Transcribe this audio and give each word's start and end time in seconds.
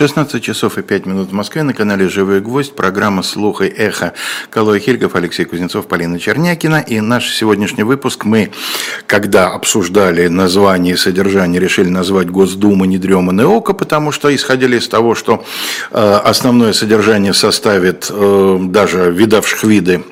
16 0.00 0.42
часов 0.42 0.78
и 0.78 0.82
5 0.82 1.04
минут 1.04 1.28
в 1.28 1.32
Москве 1.34 1.62
на 1.62 1.74
канале 1.74 2.08
«Живой 2.08 2.40
гвоздь». 2.40 2.74
Программа 2.74 3.22
«Слух 3.22 3.60
и 3.60 3.66
эхо». 3.66 4.14
Калой 4.48 4.80
Хильгов, 4.80 5.14
Алексей 5.14 5.44
Кузнецов, 5.44 5.88
Полина 5.88 6.18
Чернякина. 6.18 6.80
И 6.80 7.00
наш 7.00 7.28
сегодняшний 7.28 7.82
выпуск 7.82 8.24
мы, 8.24 8.50
когда 9.06 9.48
обсуждали 9.48 10.28
название 10.28 10.94
и 10.94 10.96
содержание, 10.96 11.60
решили 11.60 11.90
назвать 11.90 12.30
«Госдума 12.30 12.86
недреманное 12.86 13.44
око», 13.44 13.74
потому 13.74 14.10
что 14.10 14.34
исходили 14.34 14.78
из 14.78 14.88
того, 14.88 15.14
что 15.14 15.44
э, 15.90 16.20
основное 16.24 16.72
содержание 16.72 17.34
составит 17.34 18.06
э, 18.08 18.58
даже 18.58 19.10
видавших 19.10 19.64
виды 19.64 20.02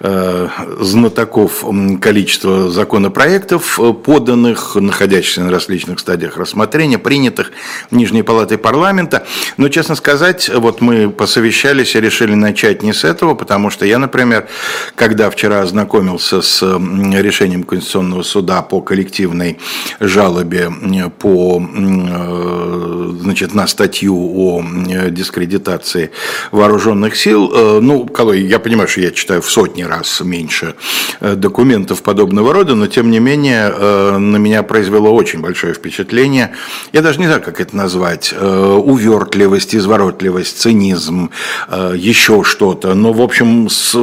э, 0.00 0.48
знатоков 0.80 1.64
количество 2.02 2.68
законопроектов, 2.70 3.80
э, 3.80 3.94
поданных, 3.94 4.74
находящихся 4.74 5.40
на 5.40 5.50
различных 5.50 5.98
стадиях 5.98 6.36
рассмотрения, 6.36 6.98
принятых 6.98 7.52
Нижней 7.90 8.22
Палатой 8.22 8.58
парламента. 8.58 9.24
Но, 9.56 9.68
честно 9.68 9.94
сказать, 9.94 10.50
вот 10.52 10.80
мы 10.80 11.10
посовещались 11.10 11.94
и 11.94 12.00
решили 12.00 12.34
начать 12.34 12.82
не 12.82 12.92
с 12.92 13.04
этого, 13.04 13.34
потому 13.34 13.70
что 13.70 13.84
я, 13.84 13.98
например, 13.98 14.48
когда 14.94 15.30
вчера 15.30 15.62
ознакомился 15.62 16.42
с 16.42 16.62
решением 16.62 17.64
Конституционного 17.64 18.22
суда 18.22 18.62
по 18.62 18.80
коллективной 18.80 19.58
жалобе 20.00 20.70
по, 21.18 21.62
э, 21.62 23.12
значит, 23.20 23.54
на 23.54 23.66
статью 23.66 24.14
о 24.14 24.62
дискредитации 25.10 26.10
вооруженных 26.50 27.16
сил, 27.16 27.52
э, 27.54 27.80
ну, 27.80 28.08
я 28.34 28.58
понимаю, 28.58 28.88
что 28.88 29.00
я 29.00 29.10
читаю 29.10 29.42
в 29.42 29.50
сотни 29.50 29.82
раз 29.82 30.20
меньше 30.20 30.74
э, 31.20 31.34
документов 31.34 32.02
подобного 32.02 32.52
рода, 32.52 32.74
но, 32.74 32.86
тем 32.86 33.10
не 33.10 33.18
менее, 33.18 33.70
на 33.70 34.36
меня 34.36 34.62
произвело 34.62 35.14
очень 35.14 35.40
большое 35.40 35.74
впечатление. 35.74 36.52
Я 36.92 37.02
даже 37.02 37.18
не 37.18 37.26
знаю, 37.26 37.42
как 37.42 37.60
это 37.60 37.76
назвать. 37.76 38.32
Увер 38.32 39.19
увертливость, 39.20 39.74
изворотливость, 39.74 40.58
цинизм, 40.58 41.30
э, 41.68 41.94
еще 41.96 42.42
что-то. 42.42 42.94
Но, 42.94 43.12
в 43.12 43.20
общем, 43.20 43.68
с, 43.68 43.96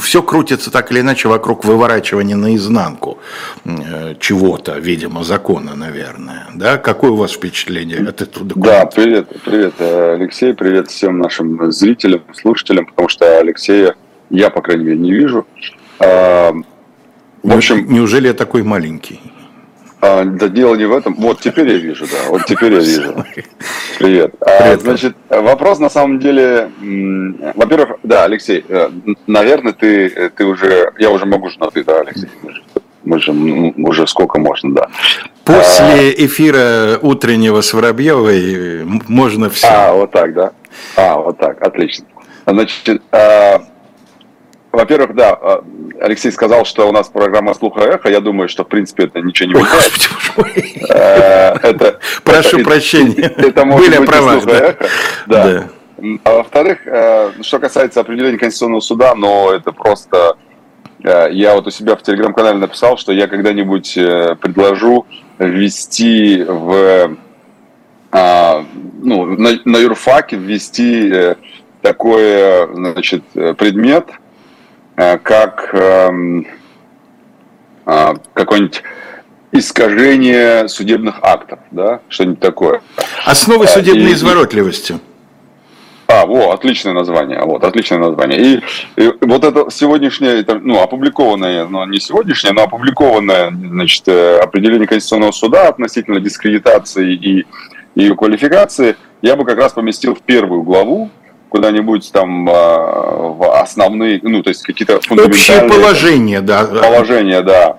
все 0.00 0.22
крутится 0.22 0.70
так 0.70 0.90
или 0.92 1.00
иначе 1.00 1.28
вокруг 1.28 1.64
выворачивания 1.64 2.36
наизнанку 2.36 3.18
э, 3.64 4.14
чего-то, 4.18 4.78
видимо, 4.78 5.24
закона, 5.24 5.74
наверное. 5.74 6.46
Да? 6.54 6.76
Какое 6.78 7.10
у 7.10 7.16
вас 7.16 7.32
впечатление 7.32 8.08
от 8.08 8.22
этого 8.22 8.46
документа? 8.46 8.80
Да, 8.80 8.86
привет, 8.86 9.28
привет, 9.44 9.74
Алексей, 9.80 10.52
привет 10.54 10.88
всем 10.88 11.18
нашим 11.18 11.70
зрителям, 11.72 12.22
слушателям, 12.34 12.86
потому 12.86 13.08
что 13.08 13.38
Алексея 13.38 13.94
я, 14.30 14.50
по 14.50 14.62
крайней 14.62 14.84
мере, 14.84 14.98
не 14.98 15.12
вижу. 15.12 15.46
В 15.98 17.56
общем, 17.56 17.86
неужели 17.92 18.28
я 18.28 18.34
такой 18.34 18.62
маленький? 18.62 19.20
А, 20.02 20.24
да 20.24 20.48
дело 20.48 20.74
не 20.74 20.84
в 20.84 20.92
этом. 20.92 21.14
Вот 21.14 21.40
теперь 21.40 21.68
я 21.68 21.78
вижу, 21.78 22.06
да. 22.06 22.28
Вот 22.28 22.44
теперь 22.46 22.72
я 22.72 22.80
вижу. 22.80 23.24
Привет. 24.00 24.34
А, 24.40 24.76
значит, 24.76 25.14
вопрос 25.28 25.78
на 25.78 25.88
самом 25.88 26.18
деле, 26.18 26.70
во-первых, 27.54 27.98
да, 28.02 28.24
Алексей, 28.24 28.64
э, 28.68 28.90
наверное, 29.28 29.72
ты, 29.72 30.30
ты 30.30 30.44
уже, 30.44 30.92
я 30.98 31.08
уже 31.08 31.24
могу 31.24 31.50
же 31.50 31.60
на 31.60 31.70
ты, 31.70 31.84
да, 31.84 32.00
Алексей. 32.00 32.28
Мы 33.04 33.20
же 33.20 33.32
уже 33.32 34.08
сколько 34.08 34.40
можно, 34.40 34.74
да. 34.74 34.88
После 35.44 36.10
а, 36.10 36.24
эфира 36.26 36.98
утреннего 37.00 37.60
с 37.60 37.72
Воробьевой 37.72 38.84
можно 39.06 39.50
все. 39.50 39.68
А, 39.68 39.92
вот 39.92 40.10
так, 40.10 40.34
да. 40.34 40.52
А, 40.96 41.16
вот 41.16 41.38
так, 41.38 41.62
отлично. 41.62 42.06
Значит, 42.44 43.02
а, 43.12 43.62
во-первых, 44.72 45.14
да, 45.14 45.30
а, 45.34 45.64
Алексей 46.00 46.32
сказал, 46.32 46.64
что 46.64 46.88
у 46.88 46.92
нас 46.92 47.08
программа 47.08 47.52
«Слуха 47.52 47.82
эхо». 47.82 48.08
Я 48.08 48.20
думаю, 48.20 48.48
что, 48.48 48.64
в 48.64 48.68
принципе, 48.68 49.04
это 49.04 49.20
ничего 49.20 49.50
не 49.50 49.54
меняет. 49.54 50.88
Э, 50.88 51.68
это, 51.68 52.00
Прошу 52.24 52.60
прощения. 52.60 53.30
Это 53.36 53.66
может 53.66 53.86
Были 53.86 53.98
быть 53.98 54.08
права, 54.08 54.40
«Слуха 54.40 54.56
эхо». 54.56 54.86
Да. 55.26 55.68
А 56.24 56.32
во-вторых, 56.38 56.86
э, 56.86 57.32
что 57.42 57.58
касается 57.58 58.00
определения 58.00 58.38
Конституционного 58.38 58.80
суда, 58.80 59.14
но 59.14 59.52
это 59.52 59.72
просто... 59.72 60.36
Э, 61.04 61.28
я 61.30 61.54
вот 61.54 61.66
у 61.66 61.70
себя 61.70 61.94
в 61.94 62.02
Телеграм-канале 62.02 62.58
написал, 62.58 62.96
что 62.96 63.12
я 63.12 63.26
когда-нибудь 63.26 63.94
предложу 64.40 65.06
ввести 65.38 66.42
в... 66.42 67.16
А, 68.10 68.64
ну, 69.02 69.26
на, 69.26 69.50
на 69.64 69.76
юрфаке 69.76 70.36
ввести 70.36 71.34
такой 71.82 72.68
значит, 72.74 73.22
предмет– 73.58 74.08
как 74.94 75.70
эм, 75.74 76.46
а, 77.84 78.14
какое-нибудь 78.34 78.82
искажение 79.52 80.68
судебных 80.68 81.16
актов, 81.22 81.58
да, 81.70 82.00
что-нибудь 82.08 82.40
такое. 82.40 82.80
Основы 83.26 83.66
э, 83.66 83.68
судебной 83.68 84.10
и, 84.10 84.14
изворотливости. 84.14 84.98
А, 86.06 86.26
вот, 86.26 86.52
отличное 86.54 86.92
название, 86.92 87.40
вот, 87.42 87.64
отличное 87.64 87.98
название. 87.98 88.40
И, 88.40 88.62
и 88.96 89.12
вот 89.20 89.44
это 89.44 89.70
сегодняшнее, 89.70 90.44
ну, 90.60 90.80
опубликованное, 90.80 91.66
но 91.66 91.84
не 91.86 92.00
сегодняшнее, 92.00 92.52
но 92.52 92.62
опубликованное, 92.62 93.50
значит, 93.50 94.08
э, 94.08 94.38
определение 94.38 94.86
Конституционного 94.86 95.32
суда 95.32 95.68
относительно 95.68 96.20
дискредитации 96.20 97.14
и 97.14 97.46
ее 97.94 98.16
квалификации, 98.16 98.96
я 99.20 99.36
бы 99.36 99.44
как 99.44 99.58
раз 99.58 99.72
поместил 99.72 100.14
в 100.14 100.20
первую 100.20 100.62
главу, 100.62 101.10
куда-нибудь 101.52 102.10
там 102.12 102.48
а, 102.48 103.28
в 103.28 103.60
основные, 103.60 104.18
ну, 104.22 104.42
то 104.42 104.48
есть 104.48 104.62
какие-то 104.62 105.00
фундаментальные... 105.02 105.66
Общее 105.66 105.68
положение, 105.68 106.40
да. 106.40 106.64
Положения, 106.64 107.42
да, 107.42 107.76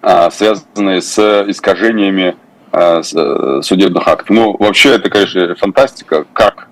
а, 0.00 0.30
связанные 0.30 1.02
с 1.02 1.18
искажениями 1.46 2.36
а, 2.72 3.02
судебных 3.02 4.08
актов. 4.08 4.30
Ну, 4.30 4.56
вообще, 4.58 4.94
это, 4.94 5.10
конечно, 5.10 5.54
фантастика, 5.56 6.24
как 6.32 6.68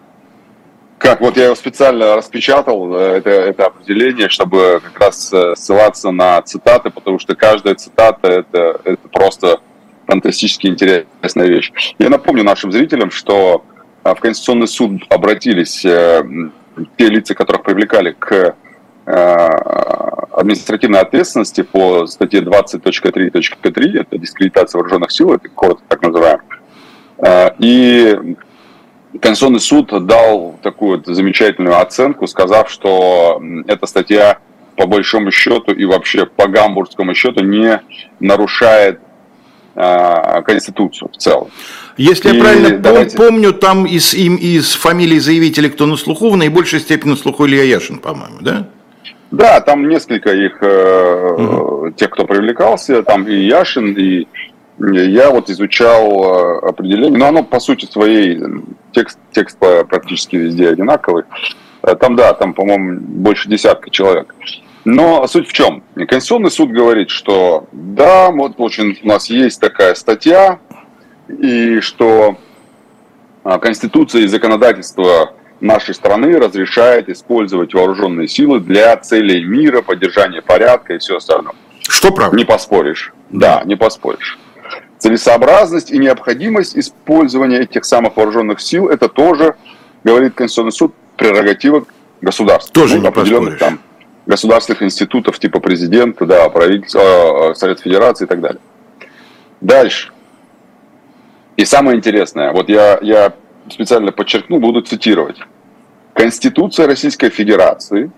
как 0.96 1.20
вот 1.20 1.36
я 1.36 1.46
его 1.46 1.56
специально 1.56 2.14
распечатал, 2.14 2.94
э, 2.94 3.16
это, 3.16 3.30
это 3.30 3.66
определение, 3.66 4.28
чтобы 4.28 4.80
как 4.84 5.00
раз 5.00 5.32
э, 5.32 5.56
ссылаться 5.56 6.12
на 6.12 6.40
цитаты, 6.42 6.90
потому 6.90 7.18
что 7.18 7.34
каждая 7.34 7.74
цитата 7.74 8.28
это, 8.28 8.80
это 8.84 9.08
просто 9.08 9.58
фантастически 10.06 10.68
интересная 10.68 11.48
вещь. 11.48 11.72
Я 11.98 12.08
напомню 12.08 12.44
нашим 12.44 12.70
зрителям, 12.70 13.10
что 13.10 13.64
в 14.04 14.14
Конституционный 14.16 14.68
суд 14.68 15.02
обратились 15.08 15.84
э, 15.84 16.22
те 16.96 17.08
лица, 17.08 17.34
которых 17.34 17.62
привлекали 17.62 18.16
к 18.18 18.56
э, 19.06 19.48
административной 20.32 21.00
ответственности 21.00 21.62
по 21.62 22.06
статье 22.06 22.40
20.3.3, 22.40 24.00
это 24.00 24.18
дискредитация 24.18 24.78
вооруженных 24.78 25.12
сил, 25.12 25.32
это 25.32 25.48
коротко 25.48 25.84
так 25.88 26.02
называем. 26.02 26.40
Э, 27.18 27.50
и 27.58 28.36
Конституционный 29.20 29.60
суд 29.60 30.06
дал 30.06 30.58
такую 30.62 30.98
вот 30.98 31.06
замечательную 31.06 31.78
оценку, 31.78 32.26
сказав, 32.26 32.70
что 32.70 33.40
эта 33.66 33.86
статья 33.86 34.38
по 34.76 34.86
большому 34.86 35.30
счету 35.30 35.72
и 35.72 35.84
вообще 35.84 36.26
по 36.26 36.48
гамбургскому 36.48 37.14
счету 37.14 37.44
не 37.44 37.80
нарушает 38.20 39.00
Конституцию 39.74 41.10
в 41.12 41.16
целом. 41.16 41.48
Если 41.96 42.30
и 42.30 42.36
я 42.36 42.42
правильно 42.42 42.78
давайте... 42.78 43.16
помню, 43.16 43.52
там 43.52 43.86
из, 43.86 44.14
им, 44.14 44.36
из 44.36 44.74
фамилий 44.74 45.18
заявителей, 45.18 45.70
кто 45.70 45.86
на 45.86 45.96
слуху, 45.96 46.30
в 46.30 46.36
наибольшей 46.36 46.80
степени 46.80 47.10
на 47.10 47.16
слуху 47.16 47.46
Илья 47.46 47.64
Яшин, 47.64 47.98
по-моему, 47.98 48.38
да? 48.40 48.66
Да, 49.30 49.60
там 49.60 49.88
несколько 49.88 50.30
их, 50.32 50.60
угу. 50.60 51.90
тех, 51.92 52.10
кто 52.10 52.26
привлекался, 52.26 53.02
там 53.02 53.26
и 53.26 53.34
Яшин, 53.34 53.94
и 53.94 54.26
я 54.78 55.30
вот 55.30 55.48
изучал 55.48 56.24
э, 56.24 56.68
определение, 56.68 57.18
но 57.18 57.26
оно 57.28 57.44
по 57.44 57.60
сути 57.60 57.86
своей, 57.86 58.40
текст, 58.92 59.18
текст 59.32 59.58
практически 59.58 60.36
везде 60.36 60.68
одинаковый. 60.70 61.24
Э, 61.82 61.94
там, 61.94 62.16
да, 62.16 62.32
там, 62.32 62.54
по-моему, 62.54 63.00
больше 63.00 63.48
десятка 63.48 63.90
человек. 63.90 64.34
Но 64.84 65.26
суть 65.26 65.48
в 65.48 65.52
чем? 65.52 65.82
Конституционный 65.94 66.50
суд 66.50 66.70
говорит, 66.70 67.10
что 67.10 67.68
да, 67.72 68.30
вот 68.30 68.54
очень 68.58 68.98
у 69.02 69.06
нас 69.06 69.30
есть 69.30 69.60
такая 69.60 69.94
статья, 69.94 70.58
и 71.28 71.80
что 71.80 72.36
а, 73.44 73.58
Конституция 73.58 74.22
и 74.22 74.26
законодательство 74.26 75.34
нашей 75.60 75.94
страны 75.94 76.36
разрешает 76.38 77.08
использовать 77.08 77.72
вооруженные 77.72 78.26
силы 78.26 78.60
для 78.60 78.96
целей 78.96 79.44
мира, 79.44 79.82
поддержания 79.82 80.42
порядка 80.42 80.94
и 80.94 80.98
все 80.98 81.16
остальное. 81.16 81.54
Что 81.88 82.12
правда? 82.12 82.36
Не 82.36 82.44
поспоришь. 82.44 83.12
Да, 83.30 83.62
не 83.64 83.76
поспоришь. 83.76 84.38
Целесообразность 84.98 85.90
и 85.90 85.98
необходимость 85.98 86.76
использования 86.76 87.60
этих 87.60 87.84
самых 87.84 88.16
вооруженных 88.16 88.60
сил, 88.60 88.88
это 88.88 89.08
тоже, 89.08 89.56
говорит 90.04 90.34
Конституционный 90.34 90.72
суд, 90.72 90.94
прерогатива 91.16 91.84
государства. 92.20 92.72
Тоже 92.72 92.96
ну, 92.96 93.02
не 93.02 93.10
поспоришь. 93.10 93.58
Там, 93.58 93.80
государственных 94.26 94.82
институтов 94.82 95.38
типа 95.38 95.60
президента, 95.60 96.26
да, 96.26 96.48
правительства, 96.48 97.50
э, 97.50 97.54
Совет 97.54 97.80
Федерации 97.80 98.24
и 98.24 98.28
так 98.28 98.40
далее. 98.40 98.60
Дальше. 99.60 100.12
И 101.56 101.64
самое 101.64 101.98
интересное, 101.98 102.52
вот 102.52 102.68
я, 102.68 102.98
я 103.02 103.32
специально 103.70 104.12
подчеркну, 104.12 104.58
буду 104.58 104.82
цитировать. 104.82 105.38
Конституция 106.14 106.86
Российской 106.86 107.30
Федерации 107.30 108.10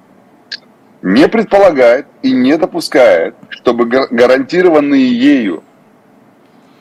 не 1.03 1.29
предполагает 1.29 2.07
и 2.23 2.33
не 2.33 2.57
допускает, 2.57 3.35
чтобы 3.51 3.87
гарантированные 3.87 5.07
ею 5.07 5.63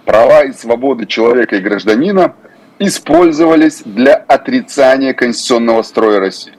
права 0.06 0.44
и 0.44 0.54
свободы 0.54 1.06
человека 1.06 1.56
и 1.58 1.60
гражданина 1.60 2.36
использовались 2.80 3.82
для 3.84 4.16
отрицания 4.16 5.14
конституционного 5.14 5.82
строя 5.84 6.20
России. 6.20 6.54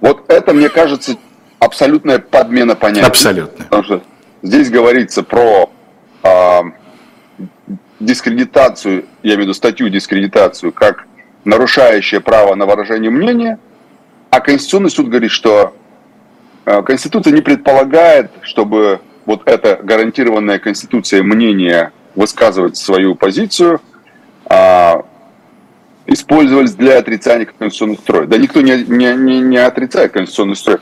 Вот 0.00 0.30
это, 0.30 0.52
мне 0.52 0.68
кажется, 0.68 1.16
абсолютная 1.58 2.18
подмена 2.18 2.74
понятия. 2.74 3.06
Абсолютно. 3.06 3.64
Потому 3.64 3.84
что 3.84 4.02
здесь 4.42 4.70
говорится 4.70 5.22
про 5.22 5.70
э, 6.22 6.60
дискредитацию, 8.00 9.04
я 9.22 9.34
имею 9.34 9.38
в 9.38 9.42
виду 9.42 9.54
статью 9.54 9.88
дискредитацию, 9.88 10.72
как 10.72 11.06
нарушающее 11.44 12.20
право 12.20 12.54
на 12.54 12.66
выражение 12.66 13.10
мнения, 13.10 13.58
а 14.30 14.40
Конституционный 14.40 14.90
суд 14.90 15.08
говорит, 15.08 15.30
что 15.30 15.74
э, 16.64 16.82
Конституция 16.82 17.32
не 17.32 17.42
предполагает, 17.42 18.30
чтобы 18.42 19.00
вот 19.26 19.42
это 19.46 19.78
гарантированное 19.82 20.58
Конституцией 20.58 21.22
мнение 21.22 21.92
высказывать 22.14 22.76
свою 22.76 23.14
позицию, 23.14 23.80
а, 24.46 24.99
использовались 26.10 26.74
для 26.74 26.98
отрицания 26.98 27.46
конституционного 27.46 28.00
строя. 28.00 28.26
Да 28.26 28.36
никто 28.36 28.60
не, 28.60 28.84
не, 28.84 29.14
не, 29.14 29.40
не 29.40 29.56
отрицает 29.56 30.12
конституционный 30.12 30.56
строй, 30.56 30.78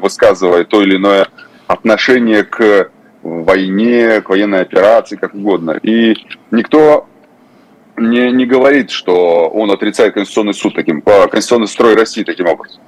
высказывая 0.00 0.64
то 0.64 0.82
или 0.82 0.96
иное 0.96 1.28
отношение 1.68 2.42
к 2.42 2.90
войне, 3.22 4.20
к 4.20 4.28
военной 4.28 4.60
операции, 4.60 5.16
как 5.16 5.34
угодно. 5.34 5.78
И 5.82 6.16
никто 6.50 7.06
не, 7.96 8.32
не 8.32 8.44
говорит, 8.44 8.90
что 8.90 9.48
он 9.48 9.70
отрицает 9.70 10.14
Конституционный 10.14 10.54
суд 10.54 10.74
таким, 10.74 11.00
Конституционный 11.00 11.68
строй 11.68 11.94
России 11.94 12.24
таким 12.24 12.48
образом. 12.48 12.82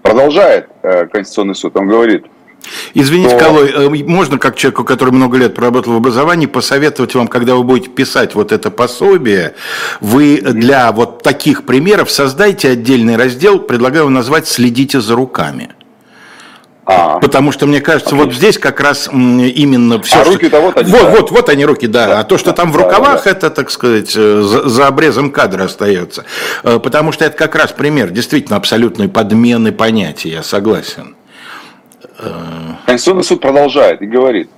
Продолжает 0.00 0.68
э, 0.82 1.06
Конституционный 1.06 1.54
суд, 1.54 1.76
он 1.76 1.88
говорит– 1.88 2.24
Извините, 2.94 3.38
то... 3.38 3.44
Калой, 3.44 3.70
э, 3.70 4.04
можно 4.04 4.38
как 4.38 4.56
человеку, 4.56 4.84
который 4.84 5.10
много 5.10 5.38
лет 5.38 5.54
проработал 5.54 5.94
в 5.94 5.96
образовании, 5.96 6.46
посоветовать 6.46 7.14
вам, 7.14 7.28
когда 7.28 7.54
вы 7.54 7.62
будете 7.62 7.90
писать 7.90 8.34
вот 8.34 8.52
это 8.52 8.70
пособие, 8.70 9.54
вы 10.00 10.40
для 10.40 10.92
вот 10.92 11.22
таких 11.22 11.64
примеров 11.64 12.10
создайте 12.10 12.70
отдельный 12.70 13.16
раздел, 13.16 13.58
предлагаю 13.58 14.08
назвать 14.08 14.48
«Следите 14.48 15.00
за 15.00 15.14
руками». 15.14 15.70
А, 16.90 17.18
Потому 17.18 17.52
что, 17.52 17.66
мне 17.66 17.82
кажется, 17.82 18.14
отлично. 18.14 18.24
вот 18.24 18.34
здесь 18.34 18.58
как 18.58 18.80
раз 18.80 19.10
именно 19.12 20.00
все. 20.00 20.20
А 20.20 20.24
что... 20.24 20.32
руки-то 20.32 20.58
вот 20.58 20.78
они. 20.78 20.90
Вот, 20.90 21.02
да. 21.02 21.10
вот, 21.10 21.30
вот 21.30 21.48
они 21.50 21.66
руки, 21.66 21.86
да. 21.86 22.06
да. 22.06 22.20
А 22.20 22.24
то, 22.24 22.38
что 22.38 22.52
да, 22.52 22.56
там 22.56 22.72
в 22.72 22.76
рукавах, 22.76 23.16
да, 23.16 23.24
да. 23.24 23.30
это, 23.30 23.50
так 23.50 23.70
сказать, 23.70 24.14
э, 24.16 24.40
за, 24.40 24.66
за 24.66 24.86
обрезом 24.86 25.30
кадра 25.30 25.64
остается. 25.64 26.24
Э, 26.62 26.78
потому 26.78 27.12
что 27.12 27.26
это 27.26 27.36
как 27.36 27.54
раз 27.56 27.72
пример 27.72 28.08
действительно 28.08 28.56
абсолютной 28.56 29.10
подмены 29.10 29.70
понятия, 29.70 30.30
я 30.30 30.42
согласен. 30.42 31.14
Конституционный 32.18 33.24
суд 33.24 33.40
продолжает 33.40 34.02
и 34.02 34.06
говорит, 34.06 34.50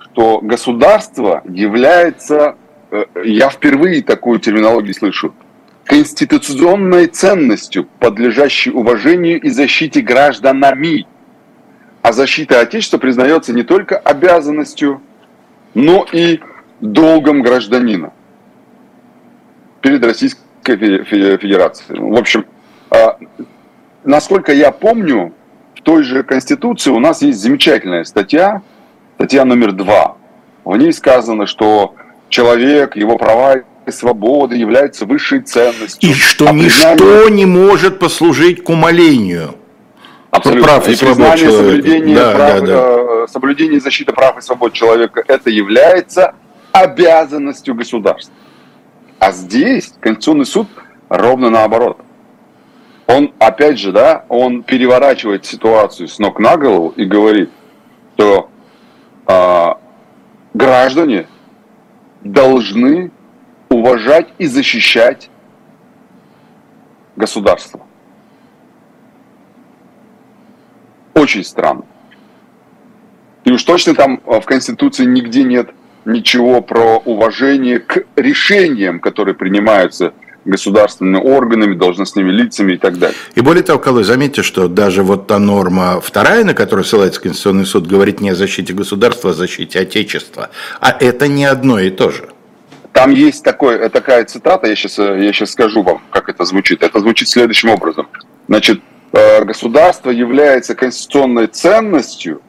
что 0.00 0.40
государство 0.40 1.42
является, 1.48 2.56
э, 2.90 3.04
я 3.24 3.48
впервые 3.48 4.02
такую 4.02 4.40
терминологию 4.40 4.92
слышу, 4.92 5.34
конституционной 5.84 7.06
ценностью, 7.06 7.86
подлежащей 8.00 8.72
уважению 8.72 9.40
и 9.40 9.50
защите 9.50 10.00
гражданами. 10.00 11.06
А 12.02 12.12
защита 12.12 12.60
Отечества 12.60 12.98
признается 12.98 13.52
не 13.52 13.62
только 13.62 13.96
обязанностью, 13.96 15.00
но 15.74 16.06
и 16.10 16.40
долгом 16.80 17.42
гражданина 17.42 18.12
перед 19.80 20.04
Российской 20.04 20.76
Федерацией. 21.04 22.00
В 22.00 22.16
общем, 22.16 22.46
а, 22.90 23.18
насколько 24.04 24.52
я 24.52 24.70
помню, 24.70 25.32
той 25.84 26.02
же 26.02 26.22
Конституции 26.24 26.90
у 26.90 26.98
нас 26.98 27.22
есть 27.22 27.38
замечательная 27.38 28.04
статья, 28.04 28.62
статья 29.16 29.44
номер 29.44 29.72
два. 29.72 30.16
В 30.64 30.76
ней 30.76 30.92
сказано, 30.92 31.46
что 31.46 31.94
человек, 32.30 32.96
его 32.96 33.16
права 33.18 33.56
и 33.86 33.90
свободы 33.90 34.56
являются 34.56 35.04
высшей 35.04 35.40
ценностью. 35.40 36.10
И 36.10 36.14
что 36.14 36.48
а 36.48 36.52
ничто 36.52 36.96
признание... 36.96 37.30
не 37.30 37.46
может 37.46 37.98
послужить 37.98 38.64
к 38.64 38.70
умолению. 38.70 39.54
Абсолютно. 40.30 40.64
Прав 40.64 40.88
и, 40.88 40.92
и 40.92 40.96
признание 40.96 41.50
соблюдения, 41.50 42.14
да, 42.14 42.32
прав, 42.32 42.60
да, 42.60 42.66
да. 42.66 42.74
Э, 42.74 43.26
соблюдение 43.30 43.76
и 43.76 43.80
защита 43.80 44.12
прав 44.12 44.38
и 44.38 44.40
свобод 44.40 44.72
человека 44.72 45.22
это 45.28 45.50
является 45.50 46.34
обязанностью 46.72 47.74
государства. 47.74 48.34
А 49.18 49.30
здесь 49.32 49.92
Конституционный 50.00 50.46
суд 50.46 50.66
ровно 51.08 51.50
наоборот 51.50 51.98
он, 53.06 53.32
опять 53.38 53.78
же, 53.78 53.92
да, 53.92 54.24
он 54.28 54.62
переворачивает 54.62 55.44
ситуацию 55.44 56.08
с 56.08 56.18
ног 56.18 56.38
на 56.38 56.56
голову 56.56 56.90
и 56.96 57.04
говорит, 57.04 57.50
что 58.16 58.48
э, 59.26 59.68
граждане 60.54 61.26
должны 62.22 63.10
уважать 63.68 64.28
и 64.38 64.46
защищать 64.46 65.28
государство. 67.16 67.80
Очень 71.14 71.44
странно. 71.44 71.84
И 73.44 73.52
уж 73.52 73.62
точно 73.62 73.94
там 73.94 74.20
в 74.24 74.40
Конституции 74.42 75.04
нигде 75.04 75.44
нет 75.44 75.70
ничего 76.04 76.60
про 76.62 76.98
уважение 76.98 77.78
к 77.78 78.04
решениям, 78.16 79.00
которые 79.00 79.34
принимаются 79.34 80.14
государственными 80.44 81.16
органами, 81.16 81.74
должностными 81.74 82.30
лицами 82.30 82.74
и 82.74 82.76
так 82.76 82.98
далее. 82.98 83.16
И 83.34 83.40
более 83.40 83.62
того, 83.62 83.78
Колой, 83.78 84.04
заметьте, 84.04 84.42
что 84.42 84.68
даже 84.68 85.02
вот 85.02 85.26
та 85.26 85.38
норма 85.38 86.00
вторая, 86.00 86.44
на 86.44 86.54
которую 86.54 86.84
ссылается 86.84 87.20
Конституционный 87.20 87.66
суд, 87.66 87.86
говорит 87.86 88.20
не 88.20 88.30
о 88.30 88.34
защите 88.34 88.72
государства, 88.72 89.30
а 89.30 89.32
о 89.32 89.36
защите 89.36 89.80
Отечества. 89.80 90.50
А 90.80 90.96
это 90.98 91.28
не 91.28 91.44
одно 91.44 91.78
и 91.78 91.90
то 91.90 92.10
же. 92.10 92.28
Там 92.92 93.10
есть 93.10 93.42
такой, 93.42 93.88
такая 93.90 94.24
цитата, 94.24 94.68
я 94.68 94.76
сейчас, 94.76 94.98
я 94.98 95.32
сейчас 95.32 95.50
скажу 95.50 95.82
вам, 95.82 96.00
как 96.10 96.28
это 96.28 96.44
звучит. 96.44 96.82
Это 96.82 97.00
звучит 97.00 97.28
следующим 97.28 97.70
образом. 97.70 98.06
Значит, 98.46 98.80
э, 99.12 99.44
государство 99.44 100.10
является 100.10 100.76
конституционной 100.76 101.48
ценностью, 101.48 102.40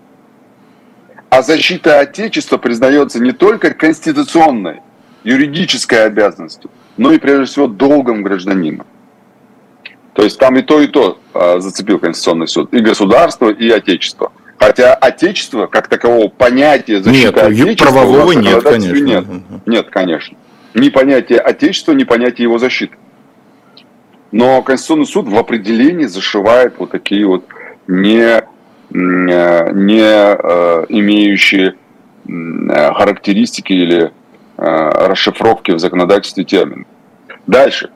а 1.29 1.41
защита 1.41 1.99
Отечества 1.99 2.57
признается 2.57 3.19
не 3.19 3.31
только 3.31 3.71
конституционной, 3.73 4.81
юридической 5.23 6.05
обязанностью, 6.05 6.69
но 6.97 7.11
и 7.11 7.17
прежде 7.17 7.45
всего 7.45 7.67
долгом 7.67 8.23
гражданина. 8.23 8.85
То 10.13 10.23
есть 10.23 10.39
там 10.39 10.55
и 10.57 10.61
то, 10.61 10.79
и 10.79 10.87
то 10.87 11.19
а, 11.33 11.59
зацепил 11.59 11.99
Конституционный 11.99 12.47
суд. 12.47 12.73
И 12.73 12.79
государство, 12.79 13.49
и 13.49 13.69
отечество. 13.69 14.31
Хотя 14.57 14.93
отечество, 14.93 15.67
как 15.67 15.89
такового 15.89 16.29
понятия 16.29 17.03
защиты 17.03 17.27
нет, 17.27 17.37
отечества... 17.37 17.91
правового 17.91 18.31
нет, 18.31 18.63
конечно. 18.63 19.03
Нет, 19.03 19.25
нет, 19.65 19.89
конечно. 19.89 20.37
Ни 20.73 20.89
понятия 20.89 21.37
отечества, 21.37 21.91
ни 21.91 22.05
понятия 22.05 22.43
его 22.43 22.57
защиты. 22.57 22.95
Но 24.31 24.61
Конституционный 24.61 25.05
суд 25.05 25.27
в 25.27 25.37
определении 25.37 26.05
зашивает 26.05 26.75
вот 26.77 26.91
такие 26.91 27.25
вот 27.25 27.45
не, 27.87 28.41
не 28.91 30.01
э, 30.01 30.85
имеющие 30.89 31.75
характеристики 32.25 33.73
или 33.73 34.11
Э, 34.24 34.24
расшифровки 34.57 35.71
в 35.71 35.79
законодательстве 35.79 36.43
термин. 36.43 36.85
Дальше. 37.47 37.89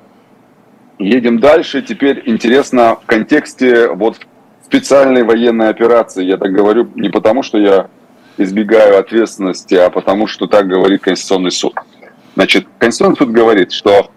Едем 0.98 1.39
дальше. 1.39 1.82
Теперь 1.82 2.24
интересно 2.25 2.98
в 3.01 3.06
контексте 3.06 3.88
вот 3.89 4.18
специальной 4.66 5.24
военной 5.24 5.70
операции. 5.70 6.24
Я 6.24 6.38
так 6.38 6.51
говорю 6.51 6.89
не 6.96 7.10
потому, 7.10 7.42
что 7.42 7.58
я 7.58 7.88
избегаю 8.38 9.00
ответственности, 9.00 9.75
а 9.75 9.89
потому, 9.89 10.28
что 10.28 10.48
так 10.48 10.68
говорит 10.68 11.01
Конституционный 11.01 11.51
суд. 11.51 11.74
Значит, 12.36 12.68
Конституционный 12.78 13.18
суд 13.18 13.32
говорит, 13.32 13.72
что 13.72 14.12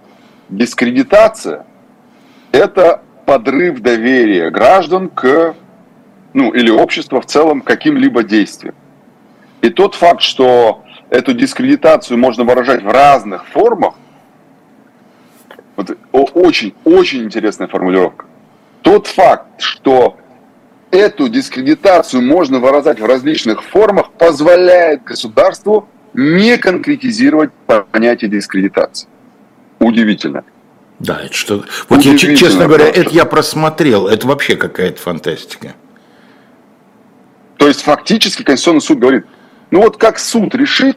дискредитация– 0.48 1.64
это 2.52 3.02
подрыв 3.24 3.80
доверия 3.80 4.50
граждан 4.50 5.08
к, 5.08 5.54
ну, 6.34 6.52
или 6.52 6.70
общества 6.70 7.20
в 7.20 7.26
целом 7.26 7.62
к 7.62 7.66
каким-либо 7.66 8.22
действиям. 8.22 8.74
И 9.60 9.70
тот 9.70 9.94
факт, 9.94 10.22
что 10.22 10.82
эту 11.12 11.34
дискредитацию 11.34 12.18
можно 12.18 12.42
выражать 12.42 12.82
в 12.82 12.88
разных 12.88 13.46
формах. 13.48 13.94
Вот 15.76 15.96
очень-очень 16.12 17.24
интересная 17.24 17.68
формулировка. 17.68 18.24
Тот 18.80 19.06
факт, 19.06 19.60
что 19.60 20.16
эту 20.90 21.28
дискредитацию 21.28 22.22
можно 22.22 22.60
выражать 22.60 22.98
в 22.98 23.04
различных 23.04 23.62
формах, 23.62 24.10
позволяет 24.12 25.04
государству 25.04 25.86
не 26.14 26.56
конкретизировать 26.56 27.52
понятие 27.90 28.30
дискредитации. 28.30 29.06
Удивительно. 29.80 30.44
Да, 30.98 31.20
это 31.24 31.34
что... 31.34 31.64
Вот 31.90 32.02
я, 32.02 32.16
честно 32.16 32.66
говоря, 32.66 32.86
это 32.86 33.10
я 33.10 33.26
просмотрел. 33.26 34.08
Это 34.08 34.26
вообще 34.26 34.56
какая-то 34.56 35.00
фантастика. 35.00 35.74
То 37.58 37.68
есть 37.68 37.82
фактически 37.82 38.42
Конституционный 38.42 38.80
суд 38.80 38.98
говорит, 38.98 39.24
ну 39.72 39.80
вот 39.80 39.96
как 39.96 40.18
суд 40.18 40.54
решит, 40.54 40.96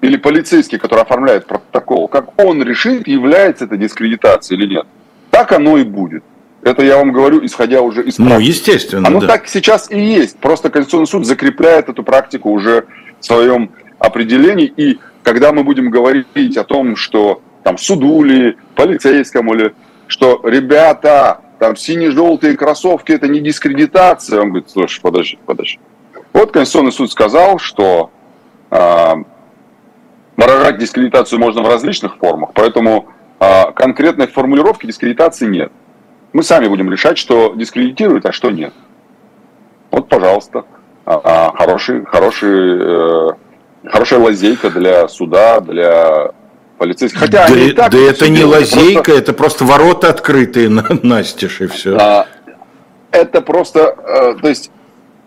или 0.00 0.16
полицейский, 0.16 0.78
который 0.78 1.00
оформляет 1.00 1.46
протокол, 1.46 2.06
как 2.06 2.40
он 2.40 2.62
решит, 2.62 3.08
является 3.08 3.64
это 3.64 3.76
дискредитацией 3.76 4.60
или 4.60 4.74
нет. 4.74 4.86
Так 5.30 5.50
оно 5.52 5.78
и 5.78 5.82
будет. 5.82 6.22
Это 6.62 6.82
я 6.82 6.98
вам 6.98 7.12
говорю, 7.12 7.44
исходя 7.44 7.80
уже 7.80 8.04
из 8.04 8.18
ну, 8.18 8.26
практики. 8.26 8.44
Ну, 8.44 8.48
естественно, 8.48 9.08
Оно 9.08 9.20
да. 9.20 9.26
так 9.26 9.48
сейчас 9.48 9.90
и 9.90 9.98
есть. 9.98 10.38
Просто 10.38 10.70
Конституционный 10.70 11.06
суд 11.06 11.26
закрепляет 11.26 11.88
эту 11.88 12.02
практику 12.02 12.50
уже 12.50 12.86
в 13.20 13.24
своем 13.24 13.70
определении. 13.98 14.66
И 14.66 14.98
когда 15.22 15.52
мы 15.52 15.64
будем 15.64 15.90
говорить 15.90 16.56
о 16.56 16.64
том, 16.64 16.94
что 16.96 17.42
там 17.64 17.78
суду 17.78 18.22
ли, 18.22 18.56
полицейскому 18.74 19.54
ли, 19.54 19.72
что 20.08 20.40
ребята, 20.44 21.40
там 21.58 21.76
сине-желтые 21.76 22.56
кроссовки 22.56 23.12
это 23.12 23.28
не 23.28 23.40
дискредитация. 23.40 24.40
Он 24.40 24.50
говорит, 24.50 24.70
слушай, 24.70 25.00
подожди, 25.00 25.38
подожди. 25.46 25.78
Вот 26.32 26.52
Конституционный 26.52 26.92
суд 26.92 27.10
сказал, 27.10 27.58
что 27.58 28.10
э, 28.70 29.14
выражать 30.36 30.78
дискредитацию 30.78 31.38
можно 31.40 31.62
в 31.62 31.68
различных 31.68 32.16
формах, 32.16 32.50
поэтому 32.54 33.08
э, 33.40 33.72
конкретной 33.72 34.26
формулировки 34.26 34.86
дискредитации 34.86 35.46
нет. 35.46 35.72
Мы 36.32 36.42
сами 36.42 36.68
будем 36.68 36.90
решать, 36.92 37.18
что 37.18 37.54
дискредитирует, 37.54 38.26
а 38.26 38.32
что 38.32 38.50
нет. 38.50 38.72
Вот, 39.90 40.08
пожалуйста, 40.08 40.64
а, 41.10 41.52
хороший, 41.56 42.04
хороший, 42.04 42.78
э, 42.78 43.28
хорошая 43.86 44.20
лазейка 44.20 44.68
для 44.68 45.08
суда, 45.08 45.60
для 45.60 46.32
полицейских. 46.76 47.18
Хотя 47.18 47.48
да, 47.48 47.54
они 47.54 47.72
так, 47.72 47.90
да 47.90 47.98
это 47.98 48.28
не 48.28 48.44
лазейка, 48.44 49.02
просто... 49.02 49.12
это 49.22 49.32
просто 49.32 49.64
ворота 49.64 50.10
открытые 50.10 50.68
на 50.68 50.86
настежь 51.02 51.62
и 51.62 51.66
все. 51.66 51.96
А, 51.96 52.26
это 53.10 53.40
просто, 53.40 53.88
а, 53.88 54.34
то 54.34 54.48
есть, 54.48 54.70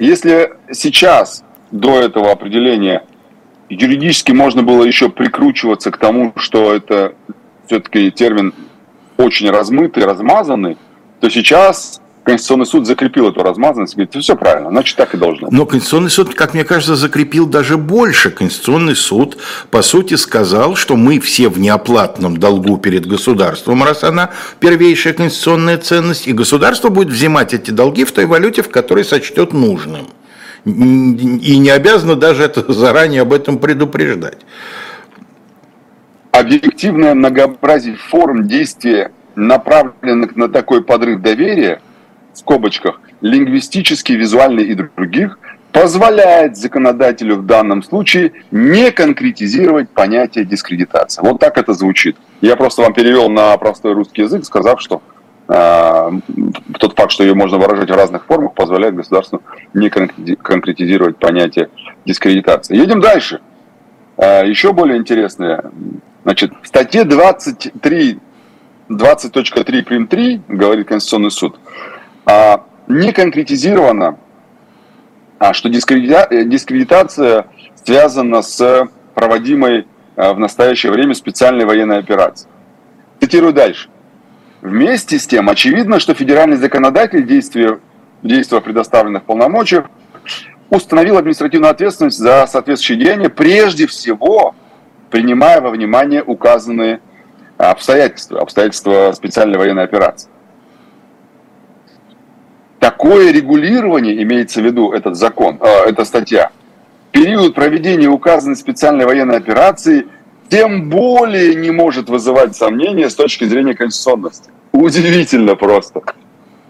если 0.02 0.54
сейчас 0.72 1.44
до 1.70 2.00
этого 2.00 2.32
определения 2.32 3.04
юридически 3.70 4.32
можно 4.32 4.64
было 4.64 4.84
еще 4.84 5.10
прикручиваться 5.10 5.92
к 5.92 5.98
тому, 5.98 6.34
что 6.38 6.74
это 6.74 7.14
все-таки 7.68 8.10
термин 8.10 8.54
очень 9.18 9.52
размытый, 9.52 10.04
размазанный, 10.04 10.78
то 11.20 11.30
сейчас 11.30 12.02
Конституционный 12.24 12.68
суд 12.68 12.86
закрепил 12.86 13.30
эту 13.30 13.42
размазанность, 13.42 13.96
говорит, 13.96 14.14
все 14.14 14.36
правильно, 14.36 14.70
значит 14.70 14.96
так 14.96 15.16
и 15.16 15.18
должно. 15.18 15.48
Но 15.50 15.66
Конституционный 15.66 16.12
суд, 16.12 16.36
как 16.36 16.54
мне 16.54 16.64
кажется, 16.64 16.96
закрепил 16.96 17.48
даже 17.48 17.78
больше. 17.78 18.30
Конституционный 18.30 18.96
суд, 18.96 19.38
по 19.72 19.82
сути, 19.82 20.14
сказал, 20.14 20.76
что 20.76 20.96
мы 20.96 21.20
все 21.20 21.50
в 21.50 21.60
неоплатном 21.60 22.38
долгу 22.38 22.78
перед 22.78 23.08
государством, 23.08 23.84
раз 23.84 24.04
она 24.04 24.30
первейшая 24.60 25.14
конституционная 25.14 25.80
ценность, 25.80 26.28
и 26.28 26.34
государство 26.34 26.90
будет 26.90 27.10
взимать 27.10 27.56
эти 27.56 27.72
долги 27.72 28.04
в 28.04 28.12
той 28.12 28.28
валюте, 28.28 28.62
в 28.62 28.70
которой 28.70 29.04
сочтет 29.04 29.52
нужным. 29.52 30.08
И 30.64 31.58
не 31.58 31.72
обязано 31.72 32.16
даже 32.16 32.44
это 32.44 32.72
заранее 32.72 33.22
об 33.22 33.34
этом 33.34 33.58
предупреждать. 33.58 34.38
Объективное 36.32 37.16
многообразие 37.16 37.96
форм 37.96 38.48
действия 38.48 39.12
направленных 39.36 40.36
на 40.36 40.50
такой 40.50 40.84
подрыв 40.84 41.22
доверия, 41.22 41.82
в 42.34 42.38
скобочках, 42.38 43.00
лингвистически, 43.22 44.14
визуальный 44.14 44.64
и 44.64 44.76
других, 44.76 45.38
позволяет 45.72 46.58
законодателю 46.58 47.38
в 47.38 47.46
данном 47.46 47.82
случае 47.84 48.34
не 48.52 48.92
конкретизировать 48.92 49.90
понятие 49.90 50.46
дискредитации. 50.46 51.22
Вот 51.22 51.40
так 51.40 51.58
это 51.58 51.74
звучит. 51.74 52.18
Я 52.42 52.56
просто 52.56 52.82
вам 52.82 52.94
перевел 52.94 53.30
на 53.30 53.56
простой 53.58 53.94
русский 53.94 54.24
язык, 54.24 54.44
сказав, 54.44 54.82
что 54.82 55.02
э, 55.48 56.12
тот 56.78 56.96
факт, 56.98 57.12
что 57.12 57.24
ее 57.24 57.36
можно 57.36 57.58
выражать 57.58 57.90
в 57.90 57.96
разных 57.96 58.26
формах, 58.26 58.54
позволяет 58.54 58.96
государству 58.96 59.42
не 59.74 59.90
конкретизировать 59.90 61.18
понятие 61.18 61.70
дискредитации. 62.06 62.76
Едем 62.76 63.00
дальше. 63.00 63.40
Э, 64.18 64.46
еще 64.46 64.74
более 64.74 64.98
интересное. 64.98 65.72
Значит, 66.24 66.52
в 66.62 66.68
статье 66.68 67.06
23 67.06 68.20
20.3 68.92 69.84
прим 69.84 70.08
3, 70.08 70.42
говорит 70.50 70.88
Конституционный 70.88 71.32
суд, 71.32 71.58
а, 72.26 72.66
не 72.88 73.12
конкретизировано, 73.12 74.18
а, 75.40 75.54
что 75.54 75.70
дискредитация 75.70 77.48
связана 77.84 78.42
с 78.42 78.88
проводимой 79.14 79.88
а, 80.16 80.34
в 80.34 80.40
настоящее 80.40 80.92
время 80.92 81.14
специальной 81.14 81.66
военной 81.66 82.00
операцией. 82.00 82.52
Цитирую 83.20 83.54
дальше. 83.54 83.90
Вместе 84.62 85.18
с 85.18 85.26
тем, 85.26 85.50
очевидно, 85.50 86.00
что 86.00 86.14
федеральный 86.14 86.58
законодатель, 86.58 87.26
действия, 87.26 87.80
действия 88.22 88.62
предоставленных 88.62 89.24
полномочий, 89.24 89.82
установил 90.70 91.18
административную 91.18 91.72
ответственность 91.72 92.18
за 92.18 92.48
соответствующие 92.48 92.98
деяния, 92.98 93.30
прежде 93.30 93.88
всего 93.88 94.56
принимая 95.10 95.62
во 95.62 95.70
внимание 95.70 96.24
указанные 96.24 97.02
обстоятельства, 97.58 98.42
обстоятельства 98.42 99.12
специальной 99.14 99.58
военной 99.58 99.84
операции. 99.84 100.31
Такое 102.82 103.32
регулирование, 103.32 104.24
имеется 104.24 104.60
в 104.60 104.66
виду 104.66 104.92
этот 104.92 105.16
закон, 105.16 105.60
э, 105.62 105.90
эта 105.90 106.04
статья, 106.04 106.50
период 107.12 107.54
проведения 107.54 108.08
указанной 108.08 108.56
специальной 108.56 109.06
военной 109.06 109.38
операции 109.38 110.08
тем 110.50 110.90
более 110.90 111.54
не 111.54 111.70
может 111.70 112.10
вызывать 112.10 112.56
сомнения 112.56 113.12
с 113.12 113.14
точки 113.14 113.44
зрения 113.44 113.76
конституционности. 113.76 114.50
Удивительно 114.72 115.56
просто. 115.56 116.02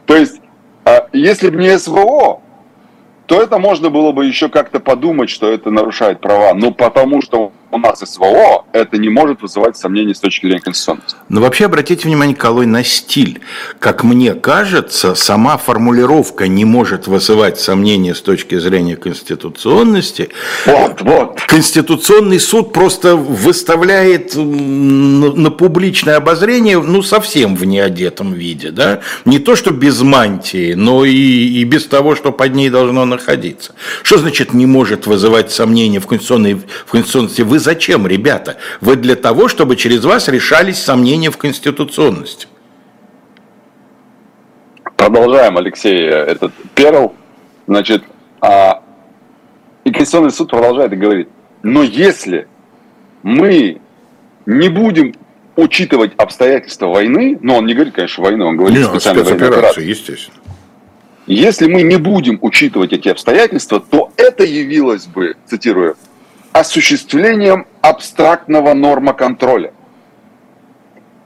То 0.05 0.17
есть, 0.17 0.41
а 0.83 1.07
если 1.13 1.49
бы 1.49 1.61
не 1.61 1.79
СВО, 1.79 2.41
то 3.25 3.41
это 3.41 3.57
можно 3.57 3.89
было 3.89 4.11
бы 4.11 4.25
еще 4.25 4.49
как-то 4.49 4.81
подумать, 4.81 5.29
что 5.29 5.49
это 5.49 5.71
нарушает 5.71 6.19
права. 6.19 6.53
Но 6.53 6.73
потому 6.73 7.21
что 7.21 7.53
у 7.71 7.77
нас 7.77 7.99
СВО, 7.99 8.65
это 8.73 8.97
не 8.97 9.09
может 9.09 9.41
вызывать 9.41 9.77
сомнений 9.77 10.13
с 10.13 10.19
точки 10.19 10.45
зрения 10.45 10.61
конституционности. 10.61 11.15
Но 11.29 11.41
вообще 11.41 11.65
обратите 11.65 12.07
внимание, 12.07 12.35
Колой, 12.35 12.65
на 12.65 12.83
стиль. 12.83 13.39
Как 13.79 14.03
мне 14.03 14.33
кажется, 14.33 15.15
сама 15.15 15.57
формулировка 15.57 16.47
не 16.47 16.65
может 16.65 17.07
вызывать 17.07 17.59
сомнения 17.59 18.13
с 18.13 18.21
точки 18.21 18.59
зрения 18.59 18.95
конституционности. 18.95 20.29
Вот, 20.65 21.01
вот. 21.01 21.41
Конституционный 21.47 22.39
суд 22.39 22.73
просто 22.73 23.15
выставляет 23.15 24.35
на 24.35 25.51
публичное 25.51 26.17
обозрение, 26.17 26.81
ну, 26.81 27.01
совсем 27.01 27.55
в 27.55 27.65
неодетом 27.65 28.33
виде, 28.33 28.71
да? 28.71 28.99
Не 29.25 29.39
то, 29.39 29.55
что 29.55 29.71
без 29.71 30.01
мантии, 30.01 30.73
но 30.73 31.05
и, 31.05 31.11
и 31.11 31.63
без 31.63 31.85
того, 31.85 32.15
что 32.15 32.31
под 32.31 32.53
ней 32.53 32.69
должно 32.69 33.05
находиться. 33.05 33.73
Что 34.03 34.17
значит 34.17 34.53
не 34.53 34.65
может 34.65 35.07
вызывать 35.07 35.51
сомнения 35.51 35.99
в, 35.99 36.07
конституционной, 36.07 36.55
в 36.55 36.91
конституционности? 36.91 37.41
Вы 37.41 37.60
зачем, 37.61 38.05
ребята? 38.05 38.57
Вы 38.81 38.95
для 38.97 39.15
того, 39.15 39.47
чтобы 39.47 39.75
через 39.75 40.03
вас 40.03 40.27
решались 40.27 40.81
сомнения 40.81 41.31
в 41.31 41.37
конституционности. 41.37 42.47
Продолжаем, 44.97 45.57
Алексей, 45.57 45.97
этот 45.97 46.53
перл. 46.75 47.15
Значит, 47.67 48.03
а, 48.41 48.83
и 49.83 49.91
Конституционный 49.91 50.31
суд 50.31 50.49
продолжает 50.49 50.93
и 50.93 50.95
говорит, 50.95 51.29
но 51.63 51.83
если 51.83 52.47
мы 53.23 53.81
не 54.45 54.69
будем 54.69 55.13
учитывать 55.55 56.13
обстоятельства 56.17 56.87
войны, 56.87 57.37
но 57.41 57.57
он 57.57 57.65
не 57.65 57.73
говорит, 57.73 57.93
конечно, 57.93 58.23
войны, 58.23 58.43
он 58.43 58.57
говорит 58.57 58.77
Нет, 58.77 59.05
военной 59.05 59.33
операции. 59.33 59.85
естественно. 59.85 60.37
Если 61.27 61.71
мы 61.71 61.83
не 61.83 61.97
будем 61.97 62.39
учитывать 62.41 62.93
эти 62.93 63.09
обстоятельства, 63.09 63.79
то 63.79 64.11
это 64.17 64.43
явилось 64.43 65.05
бы, 65.05 65.35
цитирую, 65.45 65.95
осуществлением 66.53 67.65
абстрактного 67.81 68.73
нормоконтроля. 68.73 69.73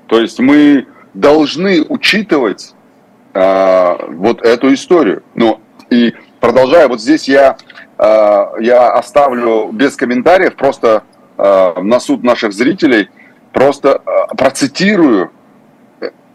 То 0.08 0.20
есть 0.20 0.40
мы 0.40 0.88
должны 1.14 1.82
учитывать 1.82 2.74
э, 3.34 3.96
вот 4.14 4.42
эту 4.42 4.74
историю. 4.74 5.24
Ну 5.34 5.60
и 5.90 6.14
продолжая, 6.40 6.88
вот 6.88 7.02
здесь 7.02 7.28
я, 7.28 7.58
э, 7.98 8.46
я 8.60 8.94
оставлю 8.94 9.72
без 9.72 9.96
комментариев, 9.96 10.56
просто 10.56 11.04
э, 11.38 11.82
на 11.82 12.00
суд 12.00 12.24
наших 12.24 12.54
зрителей, 12.54 13.10
просто 13.52 14.02
э, 14.06 14.36
процитирую 14.36 15.32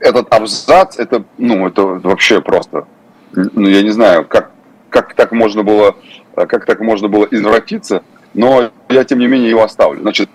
этот 0.00 0.32
абзац, 0.32 0.98
это, 0.98 1.24
ну, 1.36 1.66
это 1.66 1.82
вообще 1.82 2.40
просто 2.40 2.86
ну, 3.32 3.68
я 3.68 3.82
не 3.82 3.90
знаю, 3.90 4.26
как, 4.26 4.50
как 4.88 5.14
так 5.14 5.32
можно 5.32 5.62
было, 5.62 5.96
как 6.34 6.64
так 6.64 6.80
можно 6.80 7.08
было 7.08 7.26
извратиться, 7.30 8.02
но 8.34 8.70
я, 8.88 9.04
тем 9.04 9.18
не 9.18 9.26
менее, 9.26 9.50
его 9.50 9.62
оставлю. 9.62 10.00
Значит, 10.02 10.28